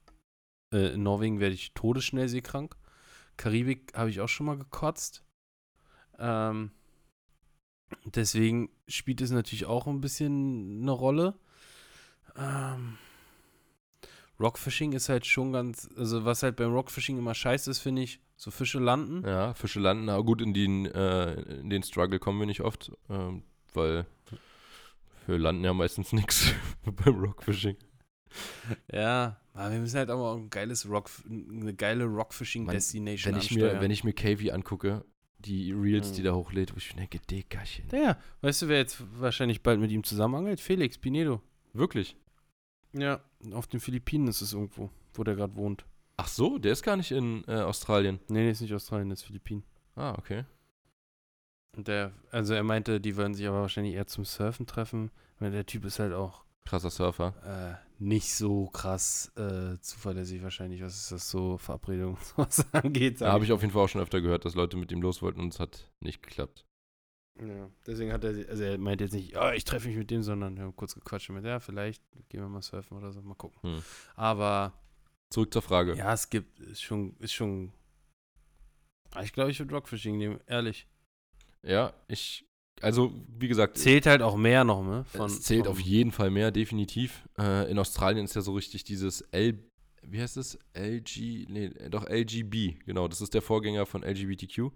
[0.73, 2.75] Äh, in Norwegen werde ich todesschnell seekrank.
[3.37, 5.23] Karibik habe ich auch schon mal gekotzt.
[6.19, 6.71] Ähm,
[8.05, 11.35] deswegen spielt es natürlich auch ein bisschen eine Rolle.
[12.35, 12.97] Ähm,
[14.39, 18.19] Rockfishing ist halt schon ganz, also was halt beim Rockfishing immer scheiße ist, finde ich,
[18.35, 19.23] so Fische landen.
[19.27, 22.91] Ja, Fische landen, aber gut, in den, äh, in den Struggle kommen wir nicht oft,
[23.09, 24.05] ähm, weil
[25.27, 26.51] wir landen ja meistens nichts
[26.83, 27.77] beim Rockfishing.
[28.91, 33.79] Ja, aber wir müssen halt auch ein geiles Rock, eine geile Rockfishing-Destination Wenn ich, mir,
[33.79, 35.05] wenn ich mir KV angucke,
[35.39, 36.25] die Reels, die Mhm.
[36.25, 37.85] da hochlädt, wo ich denke, Dickerchen.
[37.91, 40.59] Ja, weißt du, wer jetzt wahrscheinlich bald mit ihm zusammenangelt?
[40.61, 41.41] Felix Pinedo.
[41.73, 42.15] Wirklich?
[42.93, 43.21] Ja,
[43.51, 45.85] auf den Philippinen ist es irgendwo, wo der gerade wohnt.
[46.17, 48.19] Ach so, der ist gar nicht in äh, Australien.
[48.29, 49.63] Nee, nee, ist nicht Australien, das ist Philippinen.
[49.95, 50.45] Ah, okay.
[51.75, 55.51] Und der, also er meinte, die würden sich aber wahrscheinlich eher zum Surfen treffen, weil
[55.51, 57.33] der Typ ist halt auch Krasser Surfer.
[57.43, 63.21] äh, nicht so krass äh, zuverlässig wahrscheinlich, was ist das so Verabredung was angeht.
[63.21, 65.21] Da habe ich auf jeden Fall auch schon öfter gehört, dass Leute mit ihm los
[65.21, 66.65] wollten und es hat nicht geklappt.
[67.39, 70.21] Ja, deswegen hat er, also er meint jetzt nicht, ja, ich treffe mich mit dem,
[70.21, 73.33] sondern wir haben kurz gequatscht mit, ja, vielleicht gehen wir mal surfen oder so, mal
[73.35, 73.59] gucken.
[73.63, 73.83] Hm.
[74.15, 74.73] Aber
[75.31, 75.95] Zurück zur Frage.
[75.95, 77.73] ja, es gibt, ist schon, ist schon,
[79.15, 80.87] Ah, ich glaube, ich würde Rockfishing nehmen, ehrlich.
[81.61, 82.45] Ja, ich,
[82.81, 85.05] also wie gesagt, Zählt halt auch mehr noch, ne?
[85.05, 87.27] Von, es zählt auf jeden Fall mehr, definitiv.
[87.37, 89.59] Äh, in Australien ist ja so richtig dieses L,
[90.01, 90.57] wie heißt es?
[90.73, 94.71] LG, nee, doch LGB, genau, das ist der Vorgänger von LGBTQ.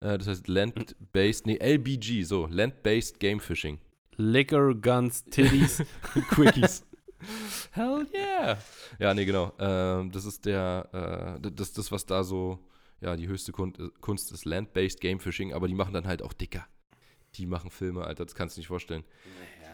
[0.00, 3.78] Äh, das heißt Land-Based, nee, LBG, so, Land-Based Game Fishing.
[4.16, 5.82] Liquor, Guns, Titties.
[6.30, 6.84] Quickies.
[7.72, 8.58] Hell yeah.
[8.98, 9.52] Ja, nee, genau.
[9.58, 12.58] Ähm, das ist der, äh, das, das, was da so,
[13.00, 16.32] ja, die höchste Kun Kunst ist Land-Based Game Fishing, aber die machen dann halt auch
[16.32, 16.66] dicker.
[17.36, 19.04] Die machen Filme, Alter, das kannst du nicht vorstellen.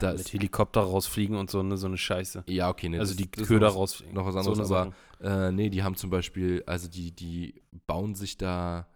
[0.01, 2.45] Da mit Helikopter rausfliegen und so eine, so eine Scheiße.
[2.49, 2.99] Ja, okay, nee.
[2.99, 4.15] also das- die das Köder rausfliegen.
[4.15, 7.63] Noch was So anderes, eine aber äh, nee, die haben zum Beispiel, also die, die
[7.87, 8.87] bauen sich da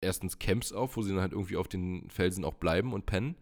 [0.00, 3.36] erstens Camps auf, wo sie dann halt irgendwie auf den Felsen auch bleiben und pennen.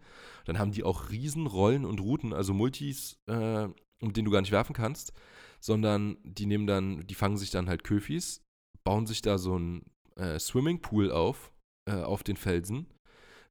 [0.44, 3.66] Dann haben die auch riesen Rollen und Routen, also Multis, äh,
[4.00, 5.12] mit denen du gar nicht werfen kannst,
[5.60, 8.42] sondern die nehmen dann, die fangen sich dann halt Köfis,
[8.84, 9.84] bauen sich da so ein
[10.16, 11.52] äh, Swimmingpool auf,
[11.88, 12.86] äh, auf den Felsen,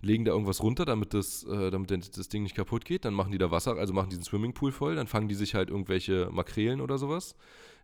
[0.01, 3.31] legen da irgendwas runter, damit das, äh, damit das Ding nicht kaputt geht, dann machen
[3.31, 6.81] die da Wasser, also machen diesen Swimmingpool voll, dann fangen die sich halt irgendwelche Makrelen
[6.81, 7.35] oder sowas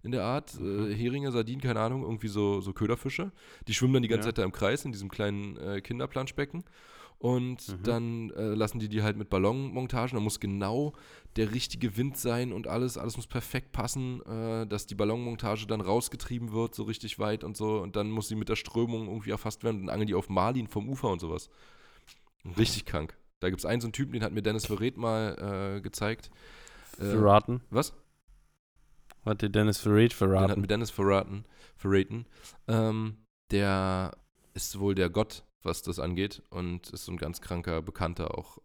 [0.03, 3.31] in der Art, äh, Heringe, Sardinen, keine Ahnung, irgendwie so, so Köderfische.
[3.67, 4.33] Die schwimmen dann die ganze Ja.
[4.33, 6.63] Zeit da im Kreis in diesem kleinen äh, Kinderplanschbecken.
[7.21, 7.83] Und Mhm.
[7.83, 10.15] dann äh, lassen die die halt mit Ballonmontagen.
[10.17, 10.93] Da muss genau
[11.35, 12.97] der richtige Wind sein und alles.
[12.97, 17.57] Alles muss perfekt passen, äh, dass die Ballonmontage dann rausgetrieben wird, so richtig weit und
[17.57, 17.79] so.
[17.81, 19.81] Und dann muss sie mit der Strömung irgendwie erfasst werden.
[19.81, 21.49] Und dann angeln die auf Marlin vom Ufer und sowas.
[22.57, 23.17] Richtig krank.
[23.41, 26.29] Da gibt es einen so einen Typen, den hat mir Dennis Verret mal äh, gezeigt.
[26.99, 27.61] Äh, Verraten.
[27.69, 27.93] was?
[29.25, 30.61] Hat dir Dennis Verrate Den hat verraten?
[30.61, 31.45] mir Dennis verraten,
[31.75, 32.25] verraten.
[32.67, 33.17] Ähm,
[33.51, 34.17] der
[34.53, 38.57] ist wohl der Gott, was das angeht und ist so ein ganz kranker, bekannter auch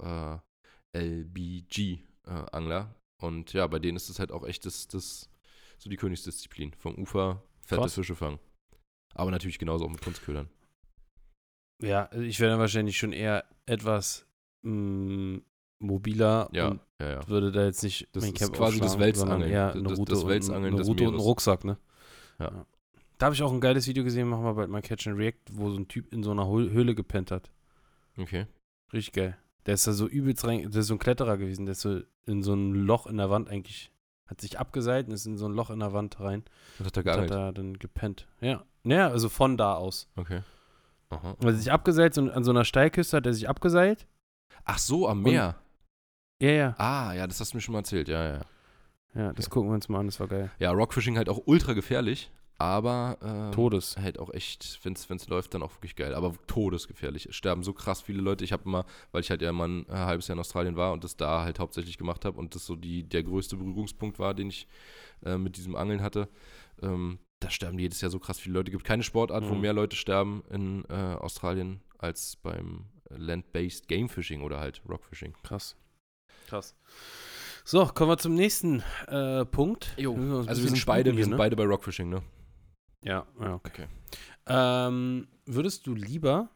[0.95, 2.95] äh, LBG-Angler.
[3.21, 5.29] und ja, bei denen ist es halt auch echt das, das
[5.79, 6.73] so die Königsdisziplin.
[6.79, 7.95] Vom Ufer fette Krass.
[7.95, 8.39] Fische fangen.
[9.15, 10.49] Aber natürlich genauso auch mit Kunstködern.
[11.83, 14.27] Ja, also ich wäre dann wahrscheinlich schon eher etwas
[14.63, 15.41] mh,
[15.79, 17.29] mobiler Ja, und ja, ja.
[17.29, 19.51] würde da jetzt nicht Das ist quasi das Welsangeln.
[19.53, 21.21] Das- eine das- Route, das und- Welsangeln eine des Route und einen.
[21.21, 21.79] Rucksack, ne?
[22.39, 22.67] Ja.
[23.19, 25.39] Da habe ich auch ein geiles Video gesehen, machen wir bald mal Catch and React,
[25.53, 27.51] wo so ein Typ in so einer Höh- Höhle gepennt hat.
[28.19, 28.47] Okay.
[28.93, 29.37] Richtig geil.
[29.67, 32.01] Der ist da so übelst rein, der ist so ein Kletterer gewesen, der ist so
[32.27, 33.91] in so ein Loch in der Wand eigentlich,
[34.27, 36.45] hat sich abgeseilt und ist in so ein Loch in der Wand rein
[36.79, 38.27] Und hat er und hat da dann gepennt.
[38.41, 38.65] Ja.
[38.83, 40.09] Naja, also von da aus.
[40.17, 40.43] Okay.
[41.11, 41.31] Aha.
[41.39, 44.07] Und hat sich abgeseilt, so an so einer Steilküste hat er sich abgeseilt.
[44.65, 45.57] Ach so, am Meer.
[46.41, 46.75] Ja, ja.
[46.79, 48.09] Ah, ja, das hast du mir schon mal erzählt.
[48.09, 48.41] Ja, ja.
[49.15, 50.51] Ja, das gucken wir uns mal an, das war geil.
[50.59, 53.97] Ja, Rockfishing halt auch ultra gefährlich, aber ähm, Todes.
[53.97, 56.15] halt auch echt, wenn es läuft, dann auch wirklich geil.
[56.15, 57.27] Aber todesgefährlich.
[57.27, 58.43] Es sterben so krass viele Leute.
[58.45, 60.93] Ich habe immer, weil ich halt ja mal ein äh, halbes Jahr in Australien war
[60.93, 64.35] und das da halt hauptsächlich gemacht habe und das so die, der größte Berührungspunkt war,
[64.35, 64.67] den ich
[65.25, 66.29] äh, mit diesem Angeln hatte.
[66.83, 68.71] Ähm, da sterben jedes Jahr so krass viele Leute.
[68.71, 69.61] Es gibt keine Sportart, wo Mhm.
[69.61, 75.35] mehr Leute sterben in äh, Australien als beim Land-Based Game Fishing oder halt Rockfishing.
[75.45, 75.77] Krass.
[76.55, 76.77] Krass.
[77.65, 79.93] So, kommen wir zum nächsten äh, Punkt.
[79.97, 81.37] Jo, ein Also wir sind beide, sputen wir hier, sind ne?
[81.37, 82.23] beide bei Rockfishing, ne?
[83.03, 83.71] Ja, ja, okay.
[83.85, 83.89] Okay.
[84.47, 86.51] Ähm, würdest du lieber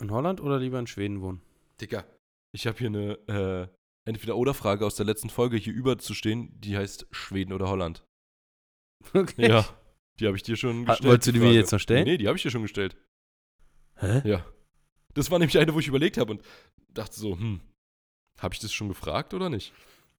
[0.00, 1.42] in Holland oder lieber in Schweden wohnen?
[1.80, 2.04] Dicker.
[2.52, 7.52] Ich habe hier eine äh, Entweder-Oder-Frage aus der letzten Folge hier überzustehen, die heißt Schweden
[7.52, 8.04] oder Holland.
[9.14, 9.48] Okay.
[9.48, 9.64] Ja.
[10.20, 11.08] Die habe ich dir schon Ha- gestellt.
[11.10, 12.04] wolltest du die mir jetzt noch stellen?
[12.04, 12.96] Nee, die habe ich dir schon gestellt.
[13.96, 14.20] Hä?
[14.28, 14.44] Ja.
[15.14, 16.42] Das war nämlich eine, wo ich überlegt habe und
[16.92, 17.60] dachte so, hm,
[18.40, 19.72] habe ich das schon gefragt oder nicht?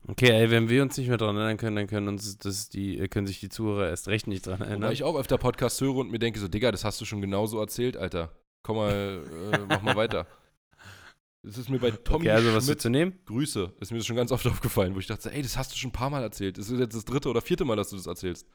[0.07, 2.97] Okay, ey, wenn wir uns nicht mehr dran erinnern können, dann können uns das die,
[2.97, 4.81] äh, können sich die Zuhörer erst recht nicht dran erinnern.
[4.83, 7.21] Weil ich auch öfter Podcasts höre und mir denke so, Digga, das hast du schon
[7.21, 8.31] genauso erzählt, Alter.
[8.63, 10.25] Komm mal, äh, mach mal weiter.
[11.43, 13.19] Das ist mir bei Tommy okay, also was Schmidt du nehmen?
[13.25, 13.73] Grüße.
[13.79, 15.89] Ist mir das schon ganz oft aufgefallen, wo ich dachte, ey, das hast du schon
[15.89, 16.57] ein paar Mal erzählt.
[16.57, 18.45] Das ist jetzt das dritte oder vierte Mal, dass du das erzählst.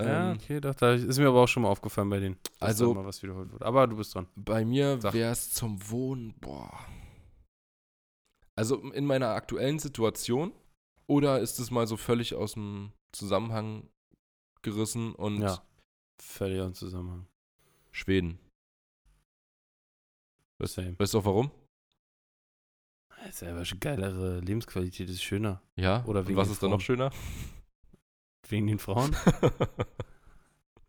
[0.00, 2.36] ja, Ähm, okay, doch, da ist mir aber auch schon mal aufgefallen bei denen.
[2.60, 3.62] Also- mal was wiederholt wird.
[3.62, 4.26] Aber du bist dran.
[4.34, 6.70] Bei mir wäre es zum Wohnen, boah.
[8.56, 10.52] Also in meiner aktuellen Situation
[11.06, 13.88] oder ist es mal so völlig aus dem Zusammenhang
[14.62, 15.62] gerissen und Ja.
[16.22, 17.26] Völlig im Zusammenhang.
[17.92, 18.38] Schweden?
[20.62, 20.98] Same.
[20.98, 21.50] Weißt du auch warum?
[23.24, 25.60] Das ist ja schon geilere Lebensqualität, ist schöner.
[25.76, 26.02] Ja.
[26.06, 27.10] Oder und wegen was den ist dann noch schöner?
[28.48, 29.14] Wegen den Frauen?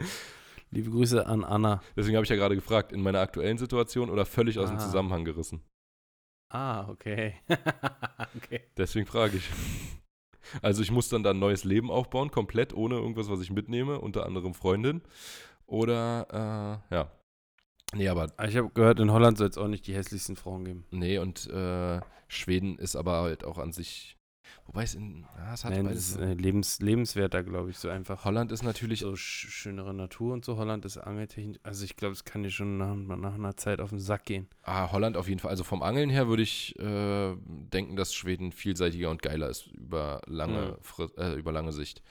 [0.72, 1.82] Liebe Grüße an Anna.
[1.96, 4.82] Deswegen habe ich ja gerade gefragt, in meiner aktuellen Situation oder völlig aus dem Ah.
[4.82, 5.62] Zusammenhang gerissen.
[6.56, 7.34] Ah, okay.
[8.38, 8.62] okay.
[8.78, 9.50] Deswegen frage ich.
[10.62, 14.00] Also ich muss dann da ein neues Leben aufbauen, komplett ohne irgendwas, was ich mitnehme,
[14.00, 15.02] unter anderem Freundin.
[15.66, 17.12] Oder, äh, ja.
[17.94, 20.64] Nee, aber, Aber Ich habe gehört, in Holland soll es auch nicht die hässlichsten Frauen
[20.64, 20.86] geben.
[20.92, 22.00] nee, und äh,
[22.30, 24.18] Schweden ist aber halt auch an sich,
[24.66, 26.22] wobei es in, ja, es hat Nein, beides ist so.
[26.22, 28.26] äh, lebens, lebenswerter, glaube ich, so einfach.
[28.26, 30.58] Holland ist natürlich, So sch schönere Natur und so.
[30.58, 31.58] Holland ist angeltechnisch.
[31.64, 34.48] Also ich glaube, es kann dir schon nach, nach einer Zeit auf den Sack gehen.
[34.64, 38.52] ah, Holland auf jeden Fall, also vom Angeln her würde ich äh, denken, dass Schweden
[38.52, 41.06] vielseitiger und geiler ist über lange, Ja.
[41.18, 42.02] Äh, über lange Sicht.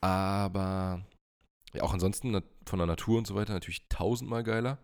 [0.00, 1.04] Aber
[1.72, 4.78] ja, auch ansonsten von der Natur und so weiter natürlich tausendmal geiler.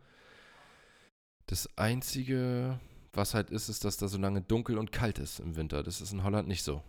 [1.47, 2.78] Das Einzige,
[3.12, 5.82] was halt ist, ist, dass da so lange dunkel und kalt ist im Winter.
[5.82, 6.82] Das ist in Holland nicht so.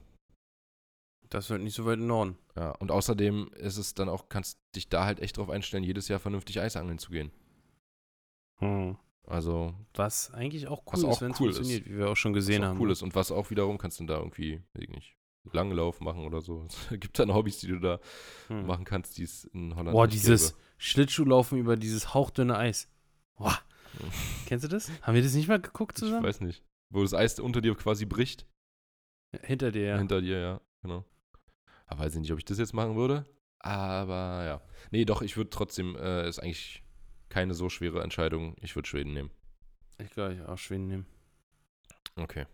[1.30, 2.38] Das wird nicht so weit im Norden.
[2.58, 6.08] Ja, und außerdem ist es dann auch, kannst dich da halt echt drauf einstellen, jedes
[6.10, 7.32] Jahr vernünftig Eisangeln zu gehen.
[8.60, 8.98] Hm.
[9.28, 11.56] Also, Was eigentlich auch cool Was ist, auch wenn es cool ist.
[11.58, 12.80] funktioniert, wie wir auch schon was gesehen auch haben.
[12.80, 12.92] cool ne?
[12.94, 13.02] ist.
[13.02, 15.16] Und was auch wiederum kannst du da irgendwie, weiß ich nicht,
[15.52, 16.68] Langlauf machen oder so.
[16.92, 18.00] Es gibt dann Hobbys, die du da
[18.48, 18.66] Hm.
[18.68, 20.62] machen kannst, die es in Holland Boah, dieses gäbe.
[20.78, 22.90] Schlittschuhlaufen über dieses hauchdünne Eis.
[23.38, 23.58] Boah.
[24.46, 24.90] Kennst du das?
[25.02, 26.26] Haben wir das nicht mal geguckt Ich zusammen?
[26.26, 26.64] weiß nicht.
[26.90, 28.46] Wo das Eis unter dir quasi bricht.
[29.44, 29.98] Hinter dir, ja.
[29.98, 31.06] Hinter dir, ja, genau.
[31.88, 33.26] Aber weiß ich nicht, ob ich das jetzt machen würde.
[33.60, 34.62] Aber ja.
[34.92, 36.84] Nee, doch, ich würde trotzdem, äh, ist eigentlich
[37.30, 38.56] keine so schwere Entscheidung.
[38.62, 39.30] Ich würde Schweden nehmen.
[40.00, 41.06] Ich glaube, ich auch Schweden nehmen.
[42.16, 42.46] Okay.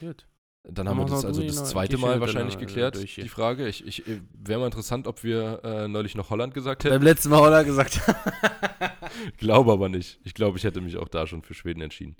[0.00, 0.26] Gut.
[0.62, 3.68] Dann Dann haben wir das also das zweite Mal wahrscheinlich äh, geklärt, die Frage.
[3.68, 6.94] Ich, ich wäre mal interessant, ob wir äh, neulich noch Holland gesagt hätten.
[6.94, 8.00] Beim letzten Mal Holler gesagt.
[9.38, 10.20] Glaube aber nicht.
[10.24, 12.16] Ich glaube, ich hätte mich auch da schon für Schweden entschieden.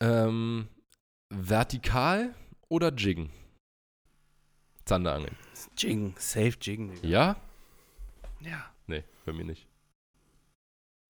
[0.00, 0.68] Ähm,
[1.28, 2.34] vertikal
[2.68, 3.30] oder Jiggen?
[4.84, 5.36] Zanderangeln.
[5.76, 6.94] Jiggen, safe Jiggen.
[6.94, 7.08] Digga.
[7.08, 7.36] Ja?
[8.40, 8.70] Ja.
[8.86, 9.69] Nee, bei mir nicht.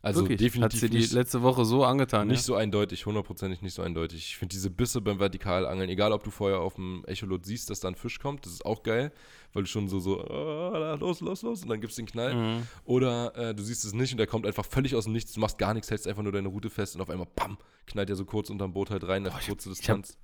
[0.02, 0.38] Also Wirklich?
[0.38, 2.42] definitiv Hat sie die letzte Woche so angetan, nicht ja?
[2.44, 4.18] so eindeutig, hundertprozentig nicht so eindeutig.
[4.20, 7.80] Ich finde diese Bisse beim Vertikalangeln, egal ob du vorher auf dem Echolot siehst, dass
[7.80, 9.12] da ein Fisch kommt, das ist auch geil,
[9.52, 12.34] weil du schon so, so, ah, los, los, los, und dann gibst du den Knall.
[12.34, 12.62] Mhm.
[12.84, 15.40] Oder äh, du siehst es nicht und der kommt einfach völlig aus dem Nichts, du
[15.40, 18.16] machst gar nichts, hältst einfach nur deine Route fest und auf einmal, bam, knallt er
[18.16, 20.16] so kurz unterm Boot halt rein, Boah, ich- kurze hab- Distanz.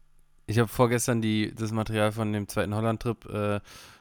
[0.46, 3.60] Ich habe vorgestern die, das Material von dem zweiten Holland-Trip äh,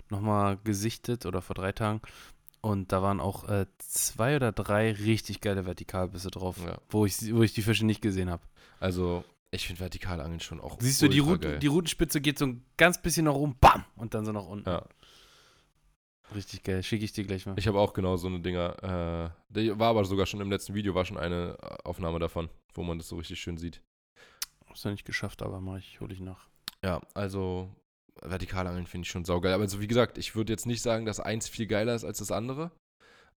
[0.09, 2.01] nochmal gesichtet oder vor drei Tagen.
[2.65, 6.79] Und da waren auch äh, zwei oder drei richtig geile Vertikalbisse drauf, Ja.
[6.89, 8.41] wo, ich, wo ich die Fische nicht gesehen habe.
[8.79, 11.59] Also, ich finde Vertikalangeln schon auch Siehst du, die, geil.
[11.59, 14.67] die Rutenspitze geht so ein ganz bisschen nach oben, bam, und dann so nach unten.
[14.67, 14.83] Ja.
[16.33, 17.53] Richtig geil, schicke ich dir gleich mal.
[17.59, 19.31] Ich habe auch genau so eine Dinger.
[19.53, 22.81] Äh, war aber sogar schon im letzten Video, war schon eine äh, Aufnahme davon, wo
[22.81, 23.79] man das so richtig schön sieht.
[24.67, 26.47] Hab's noch nicht geschafft, aber mach ich, hole ich nach.
[26.83, 27.69] Ja, also
[28.21, 29.53] Vertikalangeln finde ich schon saugeil.
[29.53, 32.19] Aber also, wie gesagt, ich würde jetzt nicht sagen, dass eins viel geiler ist als
[32.19, 32.71] das andere.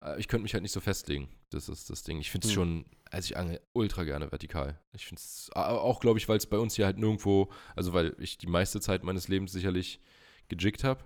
[0.03, 1.29] Äh, Ich könnte mich halt nicht so festlegen.
[1.51, 2.19] Das ist das Ding.
[2.21, 2.55] Ich finde es Hm.
[2.55, 4.79] schon, also ich angel ultra gerne vertikal.
[4.93, 8.15] Ich finde es auch, glaube ich, weil es bei uns hier halt nirgendwo, also weil
[8.19, 10.01] ich die meiste Zeit meines Lebens sicherlich
[10.49, 11.03] gejiggt habe.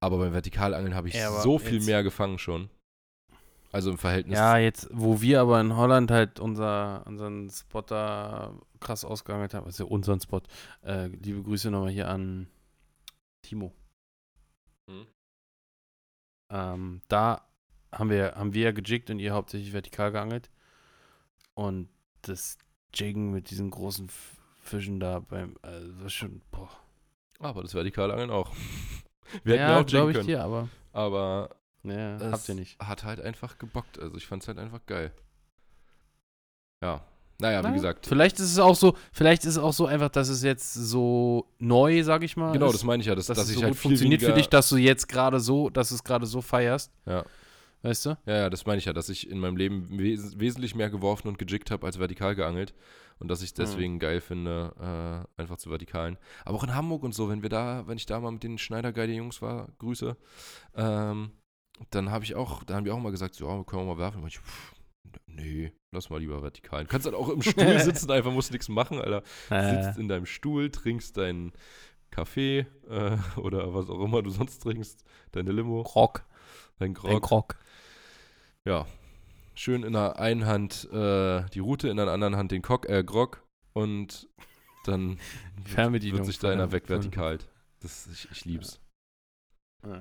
[0.00, 2.68] Aber beim Vertikalangeln habe ich Ja, so viel mehr gefangen schon.
[3.74, 4.38] Also im Verhältnis.
[4.38, 9.84] Ja, jetzt, wo wir aber in Holland halt unser, unseren Spotter krass ausgeangelt haben, also
[9.88, 10.42] unseren Spot,
[10.82, 12.46] äh, liebe Grüße nochmal hier an
[13.42, 13.74] Timo.
[14.88, 15.08] Hm.
[16.50, 17.48] Ähm, da
[17.90, 20.50] haben wir, haben wir ja gejiggt und ihr hauptsächlich vertikal geangelt.
[21.54, 21.88] Und
[22.22, 22.58] das
[22.94, 24.08] Jiggen mit diesen großen
[24.62, 26.70] Fischen da beim, also das ist schon, boah.
[27.40, 28.52] Aber das Vertikalangeln auch.
[29.42, 30.28] Wir hätten ja, auch glaube jiggen ich können.
[30.28, 32.78] dir, aber Aber ja, es habt ihr nicht.
[32.80, 33.98] hat halt einfach gebockt.
[33.98, 35.12] Also ich fand es halt einfach geil.
[36.82, 37.02] Ja.
[37.40, 38.06] Naja, wie Na, gesagt.
[38.06, 41.50] Vielleicht ist es auch so, vielleicht ist es auch so einfach, dass es jetzt so
[41.58, 42.52] neu, sag ich mal.
[42.52, 42.74] Genau, ist.
[42.74, 44.76] das meine ich ja, dass, dass, dass es so halt funktioniert für dich, dass du
[44.76, 46.92] jetzt gerade so, dass du es gerade so feierst.
[47.06, 47.24] Ja.
[47.82, 48.16] Weißt du?
[48.24, 51.28] Ja, ja, das meine ich ja, dass ich in meinem Leben wes wesentlich mehr geworfen
[51.28, 52.72] und gejiggt habe als vertikal geangelt.
[53.18, 53.64] Und dass ich es Hm.
[53.64, 56.16] deswegen geil finde, äh, einfach zu vertikalen.
[56.44, 58.58] Aber auch in Hamburg und so, wenn wir da, wenn ich da mal mit den
[58.58, 60.16] Schneidergeile Jungs war, Grüße,
[60.76, 61.32] ähm,
[61.90, 63.98] dann habe ich auch, da haben wir auch mal gesagt, so, ja, können wir mal
[64.00, 64.22] werfen.
[64.22, 64.74] Und ich, pff,
[65.26, 66.86] nee, lass mal lieber vertikalen.
[66.86, 69.22] Du kannst halt auch im Stuhl sitzen, einfach musst nichts machen, Alter.
[69.50, 71.52] Äh, Sitzt in deinem Stuhl, trinkst deinen
[72.10, 76.24] Kaffee äh, oder was auch immer du sonst trinkst, deine Limo, Krog.
[76.78, 77.22] dein Ein Grog.
[77.22, 77.56] Krog.
[78.64, 78.86] Ja.
[79.56, 83.04] Schön in der einen Hand äh, die Route, in der anderen Hand den Cock, äh,
[83.04, 84.28] Grog und
[84.84, 85.18] dann
[85.76, 87.48] wird, wird sich da von- einer von- wegvertikalt.
[87.80, 88.80] Das, ich, ich lieb's.
[89.84, 89.98] Äh.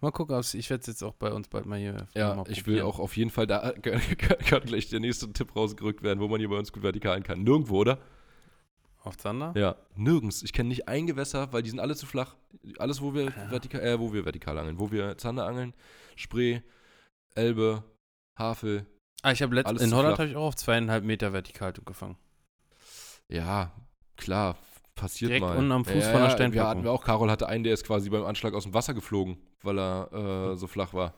[0.00, 2.44] Mal gucken, ob's- ich werde es jetzt auch bei uns bald mal hier Ja, mal
[2.48, 4.00] ich will auch auf jeden Fall, da kann,
[4.38, 7.42] kann gleich der nächste Tipp rausgerückt werden, wo man hier bei uns gut vertikalen kann.
[7.42, 7.98] Nirgendwo, oder?
[9.02, 9.52] Auf Zander?
[9.56, 10.42] Ja, nirgends.
[10.42, 12.36] Ich kenne nicht ein Gewässer, weil die sind alle zu flach.
[12.78, 13.50] Alles, wo wir, Ja.
[13.50, 14.78] vertikal, äh, wo wir vertikal angeln.
[14.78, 15.72] Wo wir Zander angeln,
[16.16, 16.60] Spree,
[17.34, 17.82] Elbe,
[18.36, 18.86] Havel.
[19.22, 22.16] Ah, ich habe letzt Alles in Holland habe ich auch auf zweieinhalb Meter vertikal gefangen.
[23.28, 23.72] Ja,
[24.16, 24.56] klar,
[24.94, 25.56] passiert Direkt mal.
[25.56, 26.68] unten am Fuß ja, von der ja, Wir Steinplatte.
[26.68, 29.38] hatten wir auch, Carol hatte einen, der ist quasi beim Anschlag aus dem Wasser geflogen,
[29.62, 31.14] weil er äh, so flach war.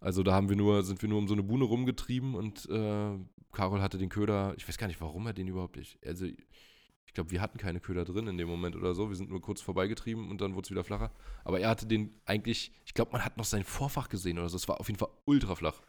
[0.00, 3.18] Also da haben wir nur, sind wir nur um so eine Buhne rumgetrieben und äh,
[3.52, 5.98] Carol hatte den Köder, ich weiß gar nicht, warum er den überhaupt nicht.
[6.06, 9.08] Also ich glaube, wir hatten keine Köder drin in dem Moment oder so.
[9.08, 11.10] Wir sind nur kurz vorbeigetrieben und dann wurde es wieder flacher.
[11.42, 14.56] Aber er hatte den eigentlich, ich glaube, man hat noch sein Vorfach gesehen oder so.
[14.56, 15.80] Es war auf jeden Fall ultra flach.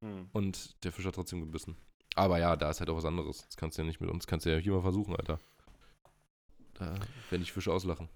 [0.00, 0.28] Hm.
[0.32, 1.76] Und der Fisch hat trotzdem gebissen.
[2.16, 3.46] Aber ja, da ist halt auch was anderes.
[3.46, 5.38] Das kannst du ja nicht mit uns, kannst du ja hier mal versuchen, Alter.
[6.74, 6.94] Da
[7.30, 8.08] werden ich Fische auslachen.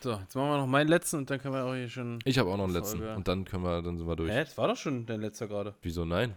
[0.00, 2.18] So, jetzt machen wir noch meinen letzten und dann können wir auch hier schon.
[2.24, 2.98] Ich habe auch noch einen letzten.
[2.98, 3.16] Folge.
[3.16, 4.30] Und dann können wir, dann sind wir durch.
[4.30, 5.74] Hä, das war doch schon der letzte gerade.
[5.82, 6.36] Wieso nein?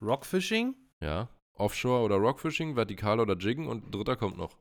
[0.00, 0.74] Rockfishing?
[1.00, 1.28] Ja.
[1.54, 4.56] Offshore oder Rockfishing, vertikal oder Jiggen und ein dritter kommt noch.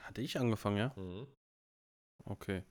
[0.00, 0.94] Hatte ich angefangen, ja?
[2.24, 2.62] Okay.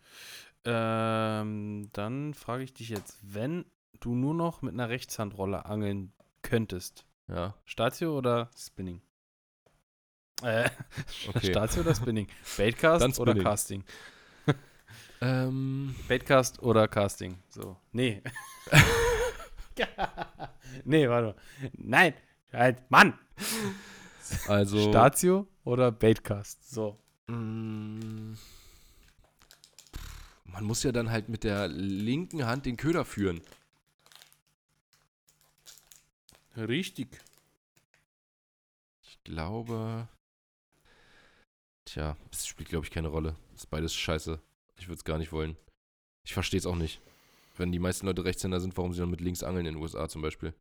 [0.65, 3.65] Ähm, dann frage ich dich jetzt, wenn
[3.99, 9.01] du nur noch mit einer Rechtshandrolle angeln könntest, Ja, Statio oder Spinning?
[10.41, 10.69] Äh,
[11.27, 11.51] okay.
[11.51, 12.27] Statio oder Spinning?
[12.57, 13.43] Baitcast Dann oder Spinning.
[13.43, 13.83] Casting?
[15.21, 17.37] ähm, Baitcast oder Casting?
[17.49, 17.77] So.
[17.91, 18.21] Nee.
[20.85, 21.35] nee, warte.
[21.73, 22.13] Nein.
[22.53, 23.17] Halt, Mann.
[24.47, 24.89] also.
[24.89, 26.69] Statio oder Baitcast?
[26.69, 26.99] So.
[27.27, 28.33] Mm,
[30.45, 33.41] Man muss ja dann halt mit der linken Hand den Köder führen.
[36.57, 37.19] Richtig.
[39.03, 40.07] Ich glaube.
[41.91, 43.35] Tja, das spielt, glaube ich, keine Rolle.
[43.55, 44.39] Ist beides scheiße.
[44.77, 45.57] Ich würde es gar nicht wollen.
[46.23, 47.01] Ich verstehe es auch nicht.
[47.57, 50.07] Wenn die meisten Leute Rechtshänder sind, warum sie dann mit links angeln in den USA
[50.07, 50.53] zum Beispiel.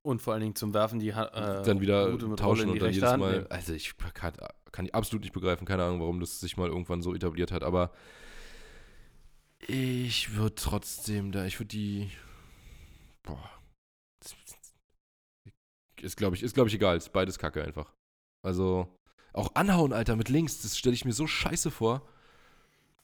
[0.00, 3.04] Und vor allen Dingen zum Werfen die äh, dann wieder mit tauschen und dann rechte
[3.04, 3.32] jedes Mal.
[3.32, 3.46] nehmen.
[3.50, 4.32] Also ich kann,
[4.72, 7.62] kann ich absolut nicht begreifen, keine Ahnung, warum das sich mal irgendwann so etabliert hat,
[7.62, 7.90] aber
[9.66, 12.10] ich würde trotzdem da, ich würde die.
[13.22, 13.50] Boah.
[16.00, 16.96] Ist, glaube ich, ist, glaube ich, egal.
[16.96, 17.94] Ist beides Kacke einfach.
[18.42, 18.88] Also,
[19.34, 22.02] auch anhauen, Alter, mit links, das stelle ich mir so scheiße vor.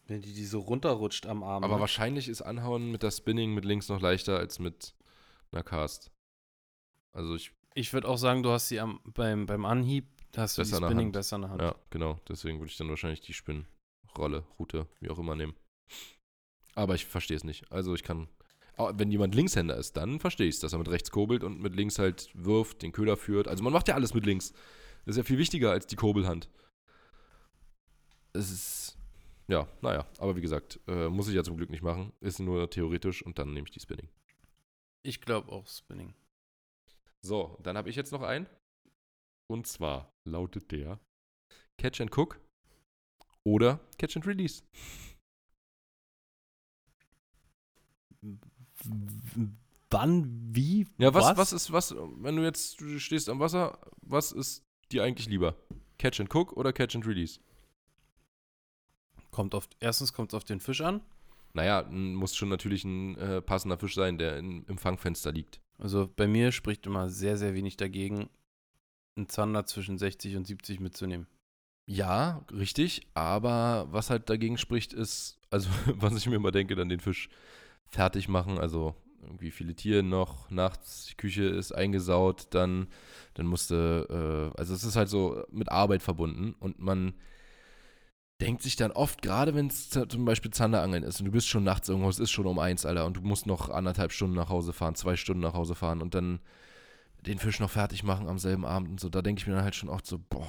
[0.06, 1.62] Wenn die, die so runterrutscht am Arm.
[1.62, 1.80] Aber ne?
[1.80, 4.94] wahrscheinlich ist Anhauen mit der Spinning mit links noch leichter als mit
[5.52, 6.10] einer Cast.
[7.12, 10.62] Also ich, Ich würde auch sagen, du hast sie am, beim, beim Anhieb, hast du
[10.62, 11.12] die der Spinning Hand.
[11.12, 11.62] besser in der Hand.
[11.62, 12.18] ja, genau.
[12.28, 15.54] Deswegen würde ich dann wahrscheinlich die Spinnrolle, Route, wie auch immer nehmen.
[16.74, 17.70] Aber ich verstehe es nicht.
[17.72, 18.28] Also ich kann,
[18.76, 21.74] wenn jemand Linkshänder ist, dann verstehe ich es, dass er mit rechts kurbelt und mit
[21.74, 23.48] links halt wirft, den Köder führt.
[23.48, 24.52] Also man macht ja alles mit links.
[25.04, 26.48] Das ist ja viel wichtiger als die Kurbelhand.
[28.32, 28.98] Es ist,
[29.48, 30.06] ja, naja.
[30.18, 32.12] Aber wie gesagt, äh, muss ich ja zum Glück nicht machen.
[32.20, 34.08] Ist nur theoretisch und dann nehme ich die Spinning.
[35.02, 36.14] Ich glaube auch Spinning.
[37.22, 38.46] So, dann habe ich jetzt noch einen.
[39.48, 41.00] Und zwar lautet der
[41.76, 42.40] Catch and Cook
[43.44, 44.62] oder Catch and Release.
[49.90, 50.86] Wann, wie?
[50.98, 51.52] Ja, was, was?
[51.52, 55.56] ist, was, wenn du jetzt du stehst am Wasser, was ist dir eigentlich lieber?
[55.98, 57.40] Catch and Cook oder Catch and Release?
[59.30, 61.02] Kommt auf, erstens kommt es auf den Fisch an.
[61.52, 65.60] Naja, muss schon natürlich ein äh, passender Fisch sein, der in, im Fangfenster liegt.
[65.78, 68.28] Also bei mir spricht immer sehr, sehr wenig dagegen,
[69.16, 71.26] einen Zander zwischen 60 und 70 mitzunehmen.
[71.86, 76.88] Ja, richtig, aber was halt dagegen spricht, ist, also was ich mir immer denke, dann
[76.88, 77.28] den Fisch
[77.86, 82.88] fertig machen, also irgendwie filetieren noch, nachts, die Küche ist eingesaut, dann,
[83.34, 87.14] dann musste, äh, also es ist halt so mit Arbeit verbunden und man
[88.40, 91.64] denkt sich dann oft, gerade wenn es zum Beispiel Zanderangeln ist und du bist schon
[91.64, 94.48] nachts irgendwo, es ist schon um eins, Alter, und du musst noch anderthalb Stunden nach
[94.48, 96.40] Hause fahren, zwei Stunden nach Hause fahren und dann
[97.20, 99.64] den Fisch noch fertig machen am selben Abend und so, da denke ich mir dann
[99.64, 100.46] halt schon oft so, boah,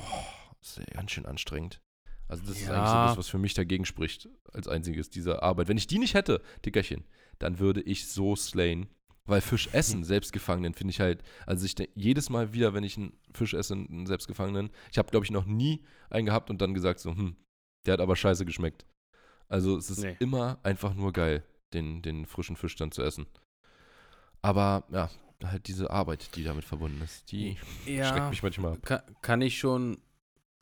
[0.62, 1.82] das ist ja ganz schön anstrengend.
[2.30, 2.76] Also das ist Ja.
[2.76, 5.68] eigentlich so das, was für mich dagegen spricht, als einziges, diese Arbeit.
[5.68, 7.04] Wenn ich die nicht hätte, Dickerchen,
[7.42, 8.88] dann würde ich so slayen.
[9.26, 13.14] Weil Fisch essen, selbstgefangenen, finde ich halt, also ich jedes Mal wieder, wenn ich einen
[13.34, 17.00] Fisch esse, einen selbstgefangenen, ich habe, glaube ich, noch nie einen gehabt und dann gesagt
[17.00, 17.36] so, hm,
[17.86, 18.86] der hat aber scheiße geschmeckt.
[19.48, 20.18] Also es ist Nee.
[20.20, 21.44] immer einfach nur geil,
[21.74, 23.28] den, den frischen Fisch dann zu essen.
[24.42, 25.10] Aber ja,
[25.44, 28.80] halt diese Arbeit, die damit verbunden ist, die schreckt mich manchmal ab.
[28.84, 30.00] Kann, kann ich schon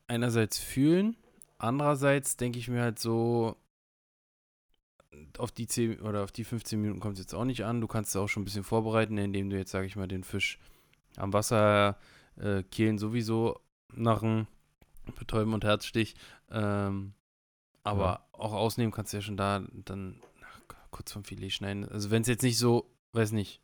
[0.08, 1.16] einerseits fühlen,
[1.58, 3.56] andererseits denke ich mir halt so,
[5.40, 7.82] auf die 10 oder auf die 15 Minuten kommt es jetzt auch nicht an.
[7.82, 10.24] Du kannst es auch schon ein bisschen vorbereiten, indem du jetzt, sage ich mal, den
[10.24, 10.60] Fisch
[11.18, 11.98] am Wasser
[12.38, 13.60] äh, kehlen sowieso
[13.94, 14.48] nach einem
[15.18, 16.16] Betäuben und Herzstich.
[16.52, 17.14] Ähm,
[17.84, 18.26] aber Ja.
[18.34, 21.88] auch ausnehmen kannst du ja schon da dann ach, kurz vom Filet schneiden.
[21.90, 23.62] Also wenn es jetzt nicht so, weiß nicht,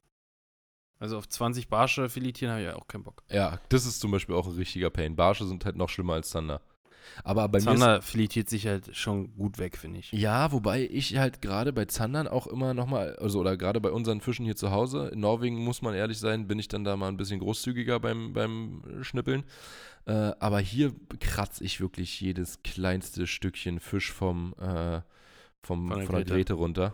[0.99, 3.21] Also auf 20 Barsche filetieren habe ich ja auch keinen Bock.
[3.29, 5.15] Ja, das ist zum Beispiel auch ein richtiger Pain.
[5.15, 6.61] Barsche sind halt noch schlimmer als Zander.
[7.23, 10.11] Aber bei mir Zander filetiert sich halt schon gut weg, finde ich.
[10.11, 14.21] Ja, wobei ich halt gerade bei Zandern auch immer nochmal, also oder gerade bei unseren
[14.21, 17.07] Fischen hier zu Hause, in Norwegen muss man ehrlich sein, bin ich dann da mal
[17.07, 19.43] ein bisschen großzügiger beim, beim Schnippeln.
[20.05, 25.01] Äh, aber hier kratze ich wirklich jedes kleinste Stückchen Fisch vom, äh,
[25.61, 26.25] vom, Von der von der.
[26.25, 26.93] Grete runter.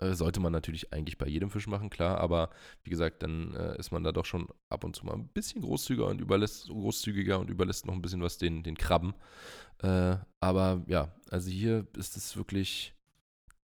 [0.00, 2.50] Äh, sollte man natürlich eigentlich bei jedem Fisch machen, klar, aber
[2.84, 5.60] wie gesagt, dann äh, ist man da doch schon ab und zu mal ein bisschen
[5.60, 9.14] großzügiger und überlässt, großzügiger und überlässt noch ein bisschen was den, den Krabben.
[9.82, 12.94] Äh, aber ja, also hier ist es wirklich,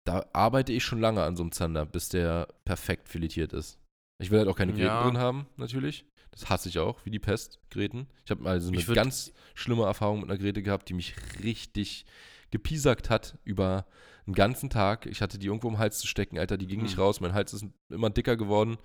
[0.05, 3.77] da arbeite ich schon lange an so einem Zander, bis der perfekt filetiert ist.
[4.19, 5.03] Ich will halt auch keine Gräten Ja.
[5.03, 6.05] drin haben, natürlich.
[6.31, 8.07] Das hasse ich auch, wie die Pest, Gräten.
[8.25, 12.07] Ich habe mal so eine ganz schlimme Erfahrung mit einer Gräte gehabt, die mich richtig
[12.49, 13.85] gepiesackt hat über
[14.25, 15.05] einen ganzen Tag.
[15.05, 17.03] Ich hatte die irgendwo im Hals zu stecken, Alter, die ging nicht Hm.
[17.03, 17.19] raus.
[17.21, 18.77] Mein Hals ist immer dicker geworden.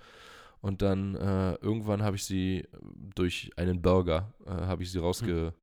[0.61, 2.67] Und dann äh, irgendwann habe ich sie
[3.15, 5.53] durch einen Burger, äh, habe ich sie rausge,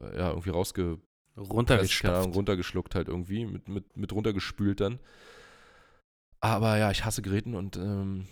[0.00, 0.98] äh, ja, irgendwie rausge,
[1.36, 2.34] Runtergestopft.
[2.34, 4.98] runtergeschluckt halt irgendwie, mit, mit, mit runtergespült dann.
[6.40, 8.26] Aber ja, ich hasse Gräten und ähm,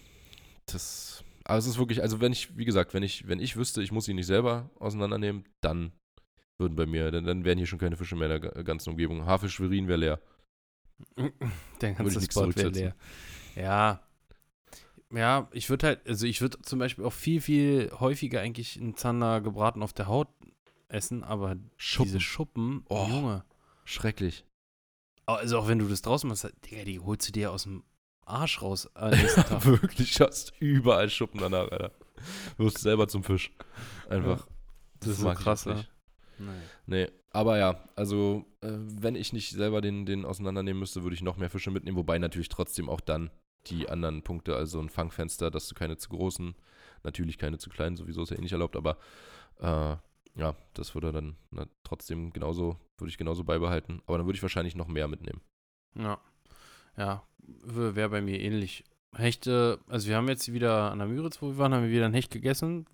[0.67, 3.83] das, aber es ist wirklich, also wenn ich, wie gesagt, wenn ich, wenn ich wüsste,
[3.83, 5.93] ich muss sie nicht selber auseinandernehmen, dann
[6.59, 8.91] würden bei mir, dann, dann wären hier schon keine Fische mehr in der ga- ganzen
[8.91, 9.27] Umgebung.
[9.27, 10.21] Haarfisch Schwerin wäre leer.
[11.81, 12.95] Der ganze Spot wäre leer.
[13.57, 14.01] Ja.
[15.11, 18.95] Ja, ich würde halt, also ich würde zum Beispiel auch viel, viel häufiger eigentlich einen
[18.95, 20.29] Zander gebraten auf der Haut
[20.89, 21.57] essen, aber
[21.99, 23.07] diese Schuppen, Oh.
[23.09, 23.45] Junge.
[23.85, 24.45] Schrecklich.
[25.25, 27.85] Also auch wenn du das draußen machst, Digga, die holst du dir aus dem
[28.27, 28.89] Arsch raus.
[28.95, 31.93] Wirklich, hast überall Schuppen danach, Alter.
[32.59, 33.51] Wirst selber zum Fisch.
[34.09, 34.47] Einfach.
[35.01, 35.75] Das ist so krass, ja.
[35.75, 35.91] nicht.
[36.39, 36.61] Naja.
[36.87, 41.23] Nee, aber ja, also äh, wenn ich nicht selber den, den auseinandernehmen müsste, würde ich
[41.23, 43.31] noch mehr Fische mitnehmen, wobei natürlich trotzdem auch dann
[43.67, 46.55] die anderen Punkte, also ein Fangfenster, dass du keine zu großen,
[47.03, 48.99] natürlich keine zu kleinen, sowieso ist ja eh nicht erlaubt, aber
[49.61, 49.97] äh,
[50.39, 54.43] ja, das würde dann na, trotzdem genauso, würde ich genauso beibehalten, aber dann würde ich
[54.43, 55.41] wahrscheinlich noch mehr mitnehmen.
[55.95, 56.21] Ja.
[56.97, 58.85] Ja, wäre bei mir ähnlich.
[59.15, 62.07] Hechte, also wir haben jetzt wieder an der Müritz, wo wir waren, haben wir wieder
[62.07, 62.87] ein Hecht gegessen.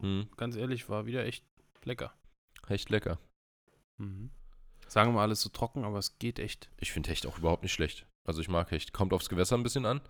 [0.00, 1.44] Hm, Ganz ehrlich, war wieder echt
[1.84, 2.12] lecker.
[2.68, 3.18] Echt lecker.
[3.98, 4.30] Mhm.
[4.88, 6.70] Sagen wir mal alles so trocken, aber es geht echt.
[6.78, 8.06] Ich finde Hecht auch überhaupt nicht schlecht.
[8.24, 8.92] Also ich mag Hecht.
[8.92, 10.00] Kommt aufs Gewässer ein bisschen an,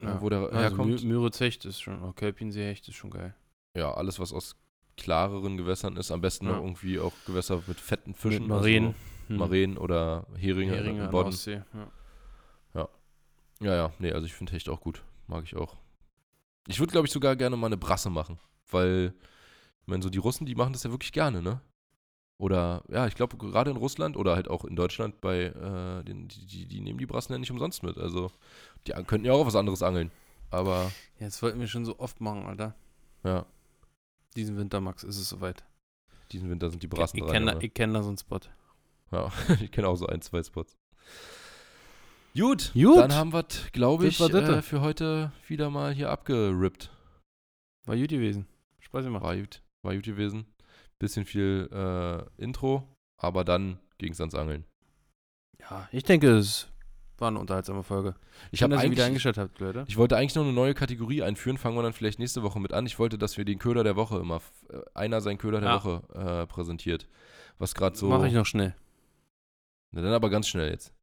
[0.00, 0.22] äh, Ja.
[0.22, 1.04] wo der Also herkommt.
[1.04, 3.34] Mü Hecht ist schon, oh, Kölpinsee-Hecht ist schon geil.
[3.76, 4.56] ja, alles, was aus
[4.96, 6.52] klareren Gewässern ist, am besten Ja.
[6.52, 8.40] noch irgendwie auch Gewässer mit fetten Fischen.
[8.42, 8.86] Mit Mareen.
[8.86, 8.96] Also
[9.28, 9.36] Hm.
[9.36, 11.28] Mareen oder Heringe, Heringe der Bodden.
[11.32, 11.62] Ostsee.
[11.72, 12.88] Ja.
[13.60, 15.04] Ja, ja, nee, also ich finde Hecht auch gut.
[15.28, 15.76] Mag ich auch.
[16.66, 18.40] Ich würde, glaube ich, sogar gerne mal eine Brasse machen,
[18.70, 19.14] weil,
[19.82, 21.60] ich meine, so die Russen, die machen das ja wirklich gerne, ne?
[22.42, 26.26] Oder, ja, ich glaube, gerade in Russland oder halt auch in Deutschland bei, äh, den,
[26.26, 27.96] die, die, die nehmen die Brassen ja nicht umsonst mit.
[27.98, 28.32] Also,
[28.84, 30.10] die könnten ja auch was anderes angeln.
[30.50, 30.90] Aber,
[31.20, 32.74] ja, das wollten wir schon so oft machen, Alter.
[33.22, 33.46] ja,
[34.34, 35.62] Diesen Winter, Max, ist es soweit.
[36.32, 37.32] diesen Winter sind die Brassen ich dran.
[37.32, 37.64] kenne da, Junge.
[37.64, 38.40] ich kenn da so einen Spot.
[39.12, 40.76] Ja, ich kenne auch so ein, zwei Spots.
[42.36, 42.96] Gut, Gut.
[42.96, 46.90] dann haben wir, glaube ich, äh, für heute wieder mal hier abgerippt.
[47.84, 48.48] War gut gewesen.
[48.80, 49.22] Spaß gemacht.
[49.22, 50.51] War gut, war gut gewesen.
[51.02, 54.64] Bisschen viel äh, Intro, aber dann ging es ans Angeln.
[55.58, 56.68] Ja, ich denke, es
[57.18, 58.14] war eine unterhaltsame Folge.
[58.52, 59.84] Ich habe ihr wieder eigentlich, eingeschaltet habt, Leute.
[59.88, 62.72] ich wollte eigentlich noch eine neue Kategorie einführen, fangen wir dann vielleicht nächste Woche mit
[62.72, 62.86] an.
[62.86, 65.82] Ich wollte, dass wir den Köder der Woche immer, äh, einer seinen Köder der Ja.
[65.84, 67.08] Woche äh, präsentiert.
[67.58, 68.76] Was gerade so, Mache ich noch schnell.
[69.90, 70.94] Na, dann aber ganz schnell jetzt.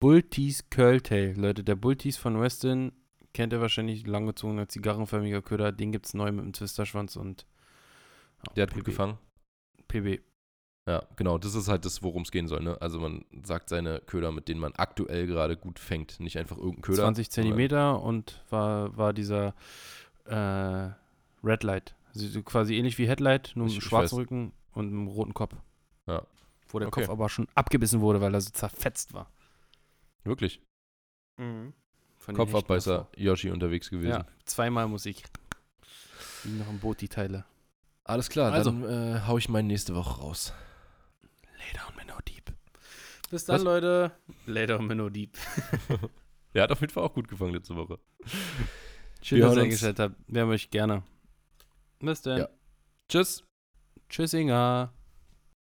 [0.00, 1.62] Bulltees Curltail, Leute.
[1.62, 2.90] Der Bulltees von Weston
[3.32, 5.70] kennt ihr wahrscheinlich, langgezogener, zigarrenförmiger Köder.
[5.70, 7.46] Den gibt es neu mit dem Twisterschwanz und
[8.48, 9.16] ja, Der hat gut gefangen.
[10.00, 10.22] PB.
[10.86, 12.62] Ja, genau, das ist halt das, worum es gehen soll.
[12.62, 12.76] Ne?
[12.82, 16.20] Also man sagt seine Köder, mit denen man aktuell gerade gut fängt.
[16.20, 17.02] Nicht einfach irgendein Köder.
[17.04, 19.54] 20 sondern- Zentimeter und war, war dieser
[20.26, 20.90] äh,
[21.42, 21.94] Red Light.
[22.14, 24.16] Also so quasi ähnlich wie Headlight, nur Ich- mit ich schwarzen.
[24.16, 25.54] Rücken und einem roten Kopf.
[26.06, 26.26] Ja.
[26.68, 27.00] Wo der Okay.
[27.02, 29.30] Kopf aber schon abgebissen wurde, weil er so zerfetzt war.
[30.24, 30.60] Wirklich.
[31.38, 31.72] Den
[32.34, 34.10] Kopfabbeißer Yoshi unterwegs gewesen.
[34.10, 35.24] Ja, zweimal Musik.
[36.42, 37.44] Wie noch im Boot die Teile.
[38.04, 38.70] Alles klar, Also.
[38.70, 40.52] dann äh, hau ich meinen nächste Woche raus.
[41.58, 42.52] Later und Minnow Deep.
[43.30, 43.62] Bis dann, Was?
[43.62, 44.12] Leute.
[44.46, 45.36] Later und Minnow Deep.
[46.54, 47.98] Der hat auf jeden Fall auch gut gefangen letzte Woche.
[49.22, 50.16] Schön, Wir dass ihr eingeschaltet habt.
[50.28, 51.02] Wir haben euch gerne.
[51.98, 52.38] Bis dann.
[52.40, 52.48] Ja.
[53.08, 53.42] Tschüss.
[54.08, 54.92] Tschüss, Inga.